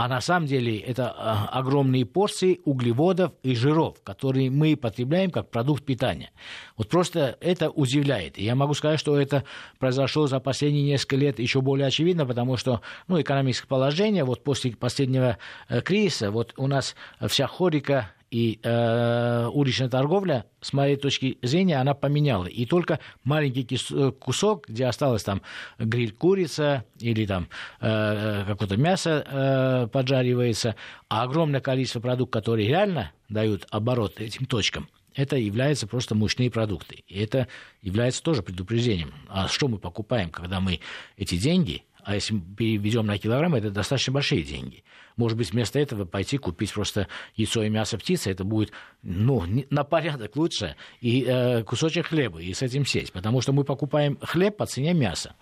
а 0.00 0.08
на 0.08 0.22
самом 0.22 0.46
деле 0.46 0.78
это 0.78 1.14
а, 1.14 1.50
огромные 1.52 2.06
порции 2.06 2.62
углеводов 2.64 3.32
и 3.42 3.54
жиров, 3.54 3.98
которые 4.02 4.50
мы 4.50 4.74
потребляем 4.74 5.30
как 5.30 5.50
продукт 5.50 5.84
питания. 5.84 6.30
Вот 6.78 6.88
просто 6.88 7.36
это 7.42 7.68
удивляет. 7.68 8.38
И 8.38 8.44
я 8.44 8.54
могу 8.54 8.72
сказать, 8.72 8.98
что 8.98 9.20
это 9.20 9.44
произошло 9.78 10.26
за 10.26 10.40
последние 10.40 10.84
несколько 10.84 11.16
лет 11.16 11.38
еще 11.38 11.60
более 11.60 11.86
очевидно, 11.86 12.24
потому 12.24 12.56
что 12.56 12.80
ну, 13.08 13.20
экономическое 13.20 13.68
положение 13.68 14.24
вот 14.24 14.42
после 14.42 14.74
последнего 14.74 15.36
э, 15.68 15.82
кризиса, 15.82 16.30
вот 16.30 16.54
у 16.56 16.66
нас 16.66 16.96
вся 17.28 17.46
хорика 17.46 18.10
и 18.30 18.60
э, 18.62 19.48
уличная 19.52 19.88
торговля, 19.88 20.44
с 20.60 20.72
моей 20.72 20.96
точки 20.96 21.38
зрения, 21.42 21.80
она 21.80 21.94
поменяла. 21.94 22.46
И 22.46 22.64
только 22.64 23.00
маленький 23.24 23.66
э, 23.90 24.12
кусок, 24.12 24.68
где 24.68 24.86
осталось 24.86 25.24
там 25.24 25.42
гриль 25.78 26.12
курица 26.12 26.84
или 26.98 27.26
там 27.26 27.48
э, 27.80 28.44
какое-то 28.46 28.76
мясо 28.76 29.24
э, 29.26 29.88
поджаривается, 29.88 30.76
а 31.08 31.24
огромное 31.24 31.60
количество 31.60 32.00
продуктов, 32.00 32.40
которые 32.42 32.68
реально 32.68 33.12
дают 33.28 33.66
оборот 33.70 34.20
этим 34.20 34.46
точкам, 34.46 34.88
это 35.14 35.36
являются 35.36 35.86
просто 35.88 36.14
мощные 36.14 36.50
продукты. 36.50 37.02
И 37.08 37.20
это 37.20 37.48
является 37.82 38.22
тоже 38.22 38.42
предупреждением. 38.42 39.12
А 39.28 39.48
что 39.48 39.66
мы 39.66 39.78
покупаем, 39.78 40.30
когда 40.30 40.60
мы 40.60 40.80
эти 41.16 41.36
деньги 41.36 41.82
а 42.04 42.14
если 42.14 42.38
переведем 42.38 43.06
на 43.06 43.18
килограмм, 43.18 43.54
это 43.54 43.70
достаточно 43.70 44.12
большие 44.12 44.42
деньги. 44.42 44.84
Может 45.16 45.36
быть, 45.36 45.52
вместо 45.52 45.78
этого 45.78 46.04
пойти 46.04 46.38
купить 46.38 46.72
просто 46.72 47.08
яйцо 47.34 47.62
и 47.62 47.68
мясо 47.68 47.98
птицы, 47.98 48.30
это 48.30 48.44
будет 48.44 48.72
ну, 49.02 49.44
на 49.70 49.84
порядок 49.84 50.36
лучше, 50.36 50.76
и 51.00 51.24
э, 51.26 51.62
кусочек 51.64 52.06
хлеба, 52.06 52.40
и 52.40 52.54
с 52.54 52.62
этим 52.62 52.86
сесть. 52.86 53.12
Потому 53.12 53.40
что 53.40 53.52
мы 53.52 53.64
покупаем 53.64 54.18
хлеб 54.22 54.56
по 54.56 54.66
цене 54.66 54.94
мяса. 54.94 55.34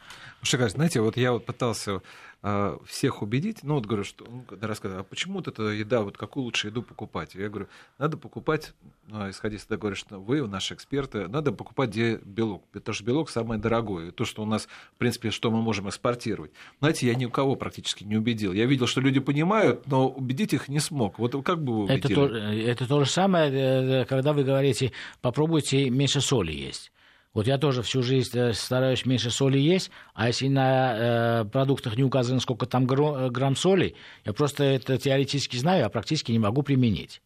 Шикарно. 0.43 0.71
Знаете, 0.71 1.01
вот 1.01 1.17
я 1.17 1.33
вот 1.33 1.45
пытался 1.47 2.01
а, 2.41 2.79
всех 2.87 3.23
убедить, 3.23 3.65
ну 3.65 3.75
вот 3.75 3.87
говорю, 3.87 4.05
что 4.05 4.25
ну, 4.29 4.45
рассказываю, 4.61 5.01
а 5.01 5.05
почему 5.05 5.35
вот 5.35 5.49
эта 5.49 5.65
еда, 5.65 6.03
вот 6.03 6.17
какую 6.17 6.45
лучше 6.45 6.69
еду 6.69 6.83
покупать? 6.83 7.35
Я 7.35 7.49
говорю, 7.49 7.67
надо 7.99 8.17
покупать, 8.17 8.75
ну, 9.09 9.29
исходя 9.29 9.57
из 9.57 9.65
того, 9.65 9.97
что 9.97 10.21
вы, 10.21 10.47
наши 10.47 10.75
эксперты, 10.75 11.27
надо 11.27 11.51
покупать 11.51 11.91
где 11.91 12.21
белок, 12.25 12.63
потому 12.73 12.95
что 12.95 13.05
белок 13.05 13.31
самое 13.31 13.61
дорогое, 13.61 14.13
то, 14.13 14.25
что 14.25 14.43
у 14.43 14.47
нас, 14.47 14.69
в 14.95 14.99
принципе, 14.99 15.33
что 15.33 15.51
мы 15.51 15.63
можем 15.63 15.89
экспортировать. 15.89 16.53
Знаете, 16.79 17.09
я 17.09 17.17
ни 17.17 17.25
у 17.25 17.31
кого 17.31 17.57
практически 17.57 18.05
не 18.05 18.17
убедил. 18.17 18.53
Я 18.53 18.67
видел, 18.67 18.87
что 18.87 19.01
люди 19.01 19.19
понимают, 19.19 19.89
но 19.89 20.09
убедить 20.09 20.55
их 20.55 20.69
не 20.69 20.79
смог. 20.79 21.19
Вот 21.19 21.35
как 21.45 21.61
бы 21.61 21.73
вы 21.73 21.85
убедили? 21.85 22.13
Это 22.13 22.15
то, 22.15 22.27
это 22.29 22.87
то 22.87 23.05
же 23.05 23.11
самое, 23.11 23.53
э, 23.53 24.05
когда 24.05 24.33
вы 24.33 24.45
говорите, 24.45 24.93
попробуйте 25.21 25.91
меньше 25.91 26.21
соли 26.21 26.53
есть. 26.53 26.93
Вот 27.39 27.47
я 27.47 27.57
тоже 27.57 27.83
всю 27.83 28.03
жизнь 28.03 28.37
э, 28.37 28.53
стараюсь 28.53 29.07
меньше 29.07 29.31
соли 29.31 29.59
есть, 29.59 29.93
а 30.13 30.27
если 30.27 30.49
на 30.49 30.95
э, 30.97 31.45
продуктах 31.45 31.97
не 31.97 32.03
указано, 32.03 32.41
сколько 32.41 32.67
там 32.67 32.85
э, 32.85 33.31
грамм 33.31 33.55
соли, 33.55 33.95
я 34.25 34.33
просто 34.33 34.65
это 34.65 34.99
теоретически 34.99 35.57
знаю, 35.57 35.87
а 35.87 35.89
практически 35.89 36.33
не 36.33 36.41
могу 36.41 36.65
применить. 36.65 37.23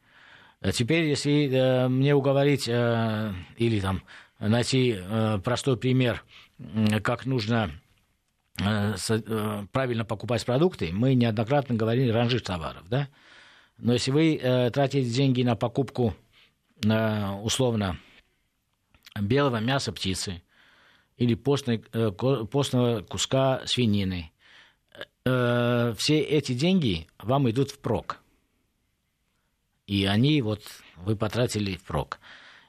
А 0.60 0.70
теперь, 0.70 1.06
если 1.06 1.48
э, 1.50 1.88
мне 1.88 2.14
уговорить 2.14 2.68
э, 2.68 3.32
или 3.56 3.80
там 3.80 4.02
найти 4.38 4.94
э, 4.98 5.38
простой 5.42 5.78
пример, 5.78 6.22
э, 6.58 7.00
как 7.00 7.24
нужно 7.24 7.70
э, 8.60 8.94
э, 9.08 9.66
правильно 9.72 10.04
покупать 10.04 10.44
продукты, 10.44 10.90
мы 10.92 11.14
неоднократно 11.14 11.74
говорили 11.74 12.10
ранжир 12.10 12.42
товаров, 12.42 12.82
да? 12.90 13.08
Но 13.78 13.94
если 13.94 14.10
вы 14.10 14.36
э, 14.36 14.68
тратите 14.72 15.08
деньги 15.08 15.42
на 15.42 15.56
покупку, 15.56 16.14
э, 16.84 17.30
условно, 17.42 17.96
белого 19.20 19.58
мяса 19.60 19.92
птицы 19.92 20.42
или 21.16 21.34
постной, 21.34 21.84
э, 21.92 22.10
постного 22.10 23.02
куска 23.02 23.62
свинины. 23.66 24.32
Э, 25.24 25.94
все 25.96 26.20
эти 26.20 26.52
деньги 26.52 27.06
вам 27.18 27.48
идут 27.50 27.70
в 27.70 27.78
прок. 27.78 28.18
И 29.86 30.04
они 30.06 30.42
вот 30.42 30.62
вы 30.96 31.16
потратили 31.16 31.76
в 31.76 31.82
прок. 31.82 32.18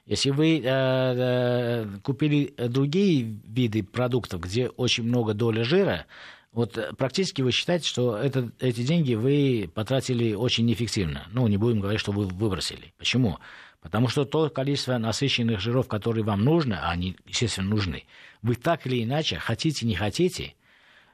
Если 0.06 0.30
вы 0.30 0.60
э, 0.62 1.86
купили 2.02 2.52
другие 2.58 3.22
виды 3.22 3.82
продуктов, 3.82 4.42
где 4.42 4.68
очень 4.68 5.04
много 5.04 5.32
доли 5.32 5.62
жира, 5.62 6.06
Вот 6.52 6.78
э, 6.78 6.92
практически 6.96 7.42
вы 7.42 7.50
считаете, 7.50 7.88
что 7.88 8.16
это, 8.16 8.52
эти 8.60 8.82
деньги 8.82 9.14
вы 9.14 9.70
потратили 9.74 10.34
очень 10.34 10.66
неэффективно. 10.66 11.26
Ну, 11.32 11.46
не 11.48 11.56
будем 11.56 11.80
говорить, 11.80 12.00
что 12.00 12.12
вы 12.12 12.26
выбросили. 12.26 12.92
Почему? 12.98 13.38
Потому 13.84 14.08
что 14.08 14.24
то 14.24 14.48
количество 14.48 14.96
насыщенных 14.96 15.60
жиров, 15.60 15.88
которые 15.88 16.24
вам 16.24 16.42
нужно, 16.42 16.80
а 16.88 16.92
они, 16.92 17.18
естественно, 17.26 17.68
нужны, 17.68 18.04
вы 18.40 18.54
так 18.54 18.86
или 18.86 19.04
иначе, 19.04 19.38
хотите, 19.38 19.84
не 19.84 19.94
хотите, 19.94 20.54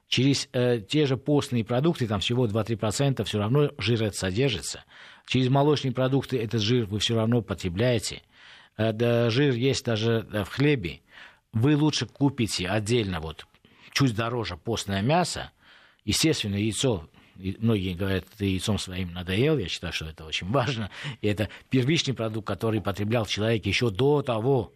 через 0.07 0.49
э, 0.53 0.79
те 0.79 1.05
же 1.05 1.17
постные 1.17 1.65
продукты, 1.65 2.07
там 2.07 2.21
всего 2.21 2.47
2-3%, 2.47 3.25
все 3.25 3.39
равно 3.39 3.73
жир 3.79 4.05
это 4.05 4.17
содержится. 4.17 4.85
Через 5.27 5.49
молочные 5.49 5.91
продукты 5.91 6.39
этот 6.39 6.63
жир 6.63 6.87
вы 6.87 7.01
все 7.01 7.17
равно 7.17 7.43
потребляете. 7.43 8.23
Э, 8.77 8.93
да, 8.93 9.31
жир 9.31 9.55
есть 9.55 9.85
даже 9.85 10.25
э, 10.33 10.45
в 10.45 10.49
хлебе. 10.51 11.01
Вы 11.53 11.77
лучше 11.77 12.07
купите 12.07 12.69
отдельно 12.69 13.19
вот 13.19 13.49
чуть 13.93 14.15
дороже 14.15 14.57
постное 14.57 15.03
мясо, 15.03 15.51
естественно, 16.05 16.55
яйцо 16.55 17.10
многие 17.59 17.95
говорят, 17.95 18.25
ты 18.37 18.47
яйцом 18.47 18.79
своим 18.79 19.13
надоел, 19.13 19.59
я 19.59 19.69
считаю, 19.69 19.93
что 19.93 20.07
это 20.07 20.25
очень 20.25 20.49
важно. 20.51 20.91
И 21.21 21.27
это 21.27 21.49
первичный 21.71 22.15
продукт, 22.15 22.47
который 22.47 22.81
потреблял 22.81 23.27
человек 23.27 23.67
еще 23.67 23.91
до 23.91 24.23
того, 24.23 24.73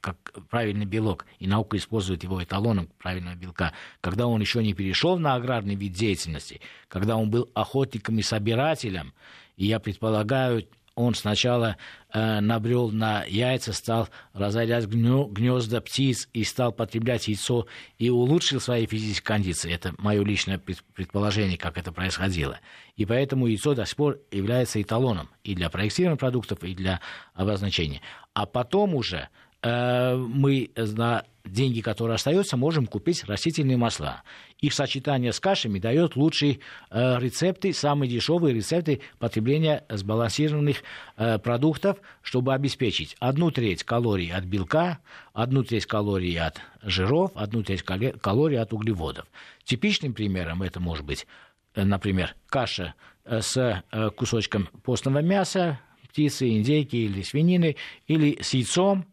как 0.00 0.16
правильный 0.48 0.86
белок, 0.86 1.26
и 1.38 1.46
наука 1.46 1.76
использует 1.76 2.22
его 2.22 2.42
эталоном 2.42 2.88
правильного 2.98 3.34
белка, 3.34 3.72
когда 4.00 4.26
он 4.26 4.40
еще 4.40 4.62
не 4.62 4.74
перешел 4.74 5.18
на 5.18 5.34
аграрный 5.34 5.74
вид 5.74 5.92
деятельности, 5.92 6.60
когда 6.88 7.16
он 7.16 7.30
был 7.30 7.50
охотником 7.54 8.18
и 8.18 8.22
собирателем, 8.22 9.12
и 9.56 9.66
я 9.66 9.80
предполагаю, 9.80 10.66
он 10.96 11.14
сначала 11.14 11.76
э, 12.12 12.40
набрел 12.40 12.90
на 12.90 13.22
яйца, 13.24 13.74
стал 13.74 14.08
разорять 14.32 14.86
гнезда 14.86 15.82
птиц 15.82 16.28
и 16.32 16.42
стал 16.42 16.72
потреблять 16.72 17.28
яйцо 17.28 17.66
и 17.98 18.08
улучшил 18.08 18.60
свои 18.60 18.86
физические 18.86 19.24
кондиции. 19.24 19.72
Это 19.72 19.94
мое 19.98 20.24
личное 20.24 20.58
предположение, 20.58 21.58
как 21.58 21.76
это 21.76 21.92
происходило. 21.92 22.58
И 22.96 23.04
поэтому 23.04 23.46
яйцо 23.46 23.74
до 23.74 23.84
сих 23.84 23.96
пор 23.96 24.18
является 24.30 24.80
эталоном 24.80 25.28
и 25.44 25.54
для 25.54 25.68
проектирования 25.68 26.18
продуктов, 26.18 26.64
и 26.64 26.74
для 26.74 27.00
обозначения. 27.34 28.00
А 28.32 28.46
потом 28.46 28.94
уже 28.94 29.28
э, 29.62 30.16
мы 30.16 30.70
на 30.74 31.24
деньги, 31.44 31.82
которые 31.82 32.14
остаются, 32.14 32.56
можем 32.56 32.86
купить 32.86 33.24
растительные 33.24 33.76
масла. 33.76 34.22
Их 34.60 34.72
сочетание 34.72 35.32
с 35.32 35.40
кашами 35.40 35.78
дает 35.78 36.16
лучшие 36.16 36.60
э, 36.90 37.18
рецепты, 37.18 37.74
самые 37.74 38.08
дешевые 38.08 38.54
рецепты 38.54 39.02
потребления 39.18 39.84
сбалансированных 39.90 40.82
э, 41.16 41.38
продуктов, 41.38 41.98
чтобы 42.22 42.54
обеспечить 42.54 43.16
одну 43.20 43.50
треть 43.50 43.84
калорий 43.84 44.32
от 44.32 44.44
белка, 44.44 44.98
одну 45.34 45.62
треть 45.62 45.84
калорий 45.84 46.38
от 46.40 46.60
жиров, 46.82 47.32
одну 47.34 47.62
треть 47.62 47.82
калорий 47.82 48.58
от 48.58 48.72
углеводов. 48.72 49.26
Типичным 49.64 50.14
примером 50.14 50.62
это 50.62 50.80
может 50.80 51.04
быть, 51.04 51.26
э, 51.74 51.84
например, 51.84 52.34
каша 52.46 52.94
с 53.24 53.82
кусочком 54.16 54.68
постного 54.84 55.18
мяса, 55.18 55.80
птицы, 56.08 56.48
индейки 56.48 56.94
или 56.94 57.22
свинины, 57.22 57.76
или 58.06 58.40
с 58.40 58.54
яйцом, 58.54 59.04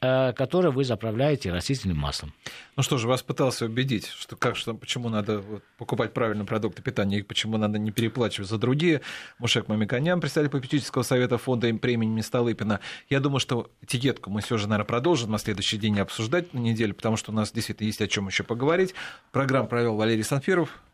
Э, 0.00 0.32
которое 0.32 0.70
вы 0.70 0.84
заправляете 0.84 1.50
растительным 1.50 1.96
маслом. 1.96 2.32
Ну 2.76 2.84
что 2.84 2.98
же, 2.98 3.08
вас 3.08 3.24
пытался 3.24 3.64
убедить, 3.64 4.06
что 4.06 4.36
как, 4.36 4.54
что, 4.54 4.72
почему 4.74 5.08
надо 5.08 5.42
покупать 5.76 6.14
правильные 6.14 6.46
продукты 6.46 6.82
питания 6.82 7.18
и 7.18 7.22
почему 7.22 7.56
надо 7.56 7.80
не 7.80 7.90
переплачивать 7.90 8.48
за 8.48 8.58
другие. 8.58 9.00
Мушек 9.40 9.66
Мамиканян, 9.66 10.20
представитель 10.20 10.52
попечительского 10.52 11.02
совета 11.02 11.36
фонда 11.36 11.74
премии 11.74 12.20
Столыпина. 12.20 12.78
Я 13.10 13.18
думаю, 13.18 13.40
что 13.40 13.72
этикетку 13.82 14.30
мы 14.30 14.40
все 14.40 14.56
же, 14.56 14.68
наверное, 14.68 14.86
продолжим 14.86 15.32
на 15.32 15.38
следующий 15.38 15.78
день 15.78 15.98
обсуждать 15.98 16.54
на 16.54 16.60
неделю, 16.60 16.94
потому 16.94 17.16
что 17.16 17.32
у 17.32 17.34
нас 17.34 17.50
действительно 17.50 17.88
есть 17.88 18.00
о 18.00 18.06
чем 18.06 18.28
еще 18.28 18.44
поговорить. 18.44 18.94
Программу 19.32 19.66
провел 19.66 19.96
Валерий 19.96 20.22
Санфиров. 20.22 20.78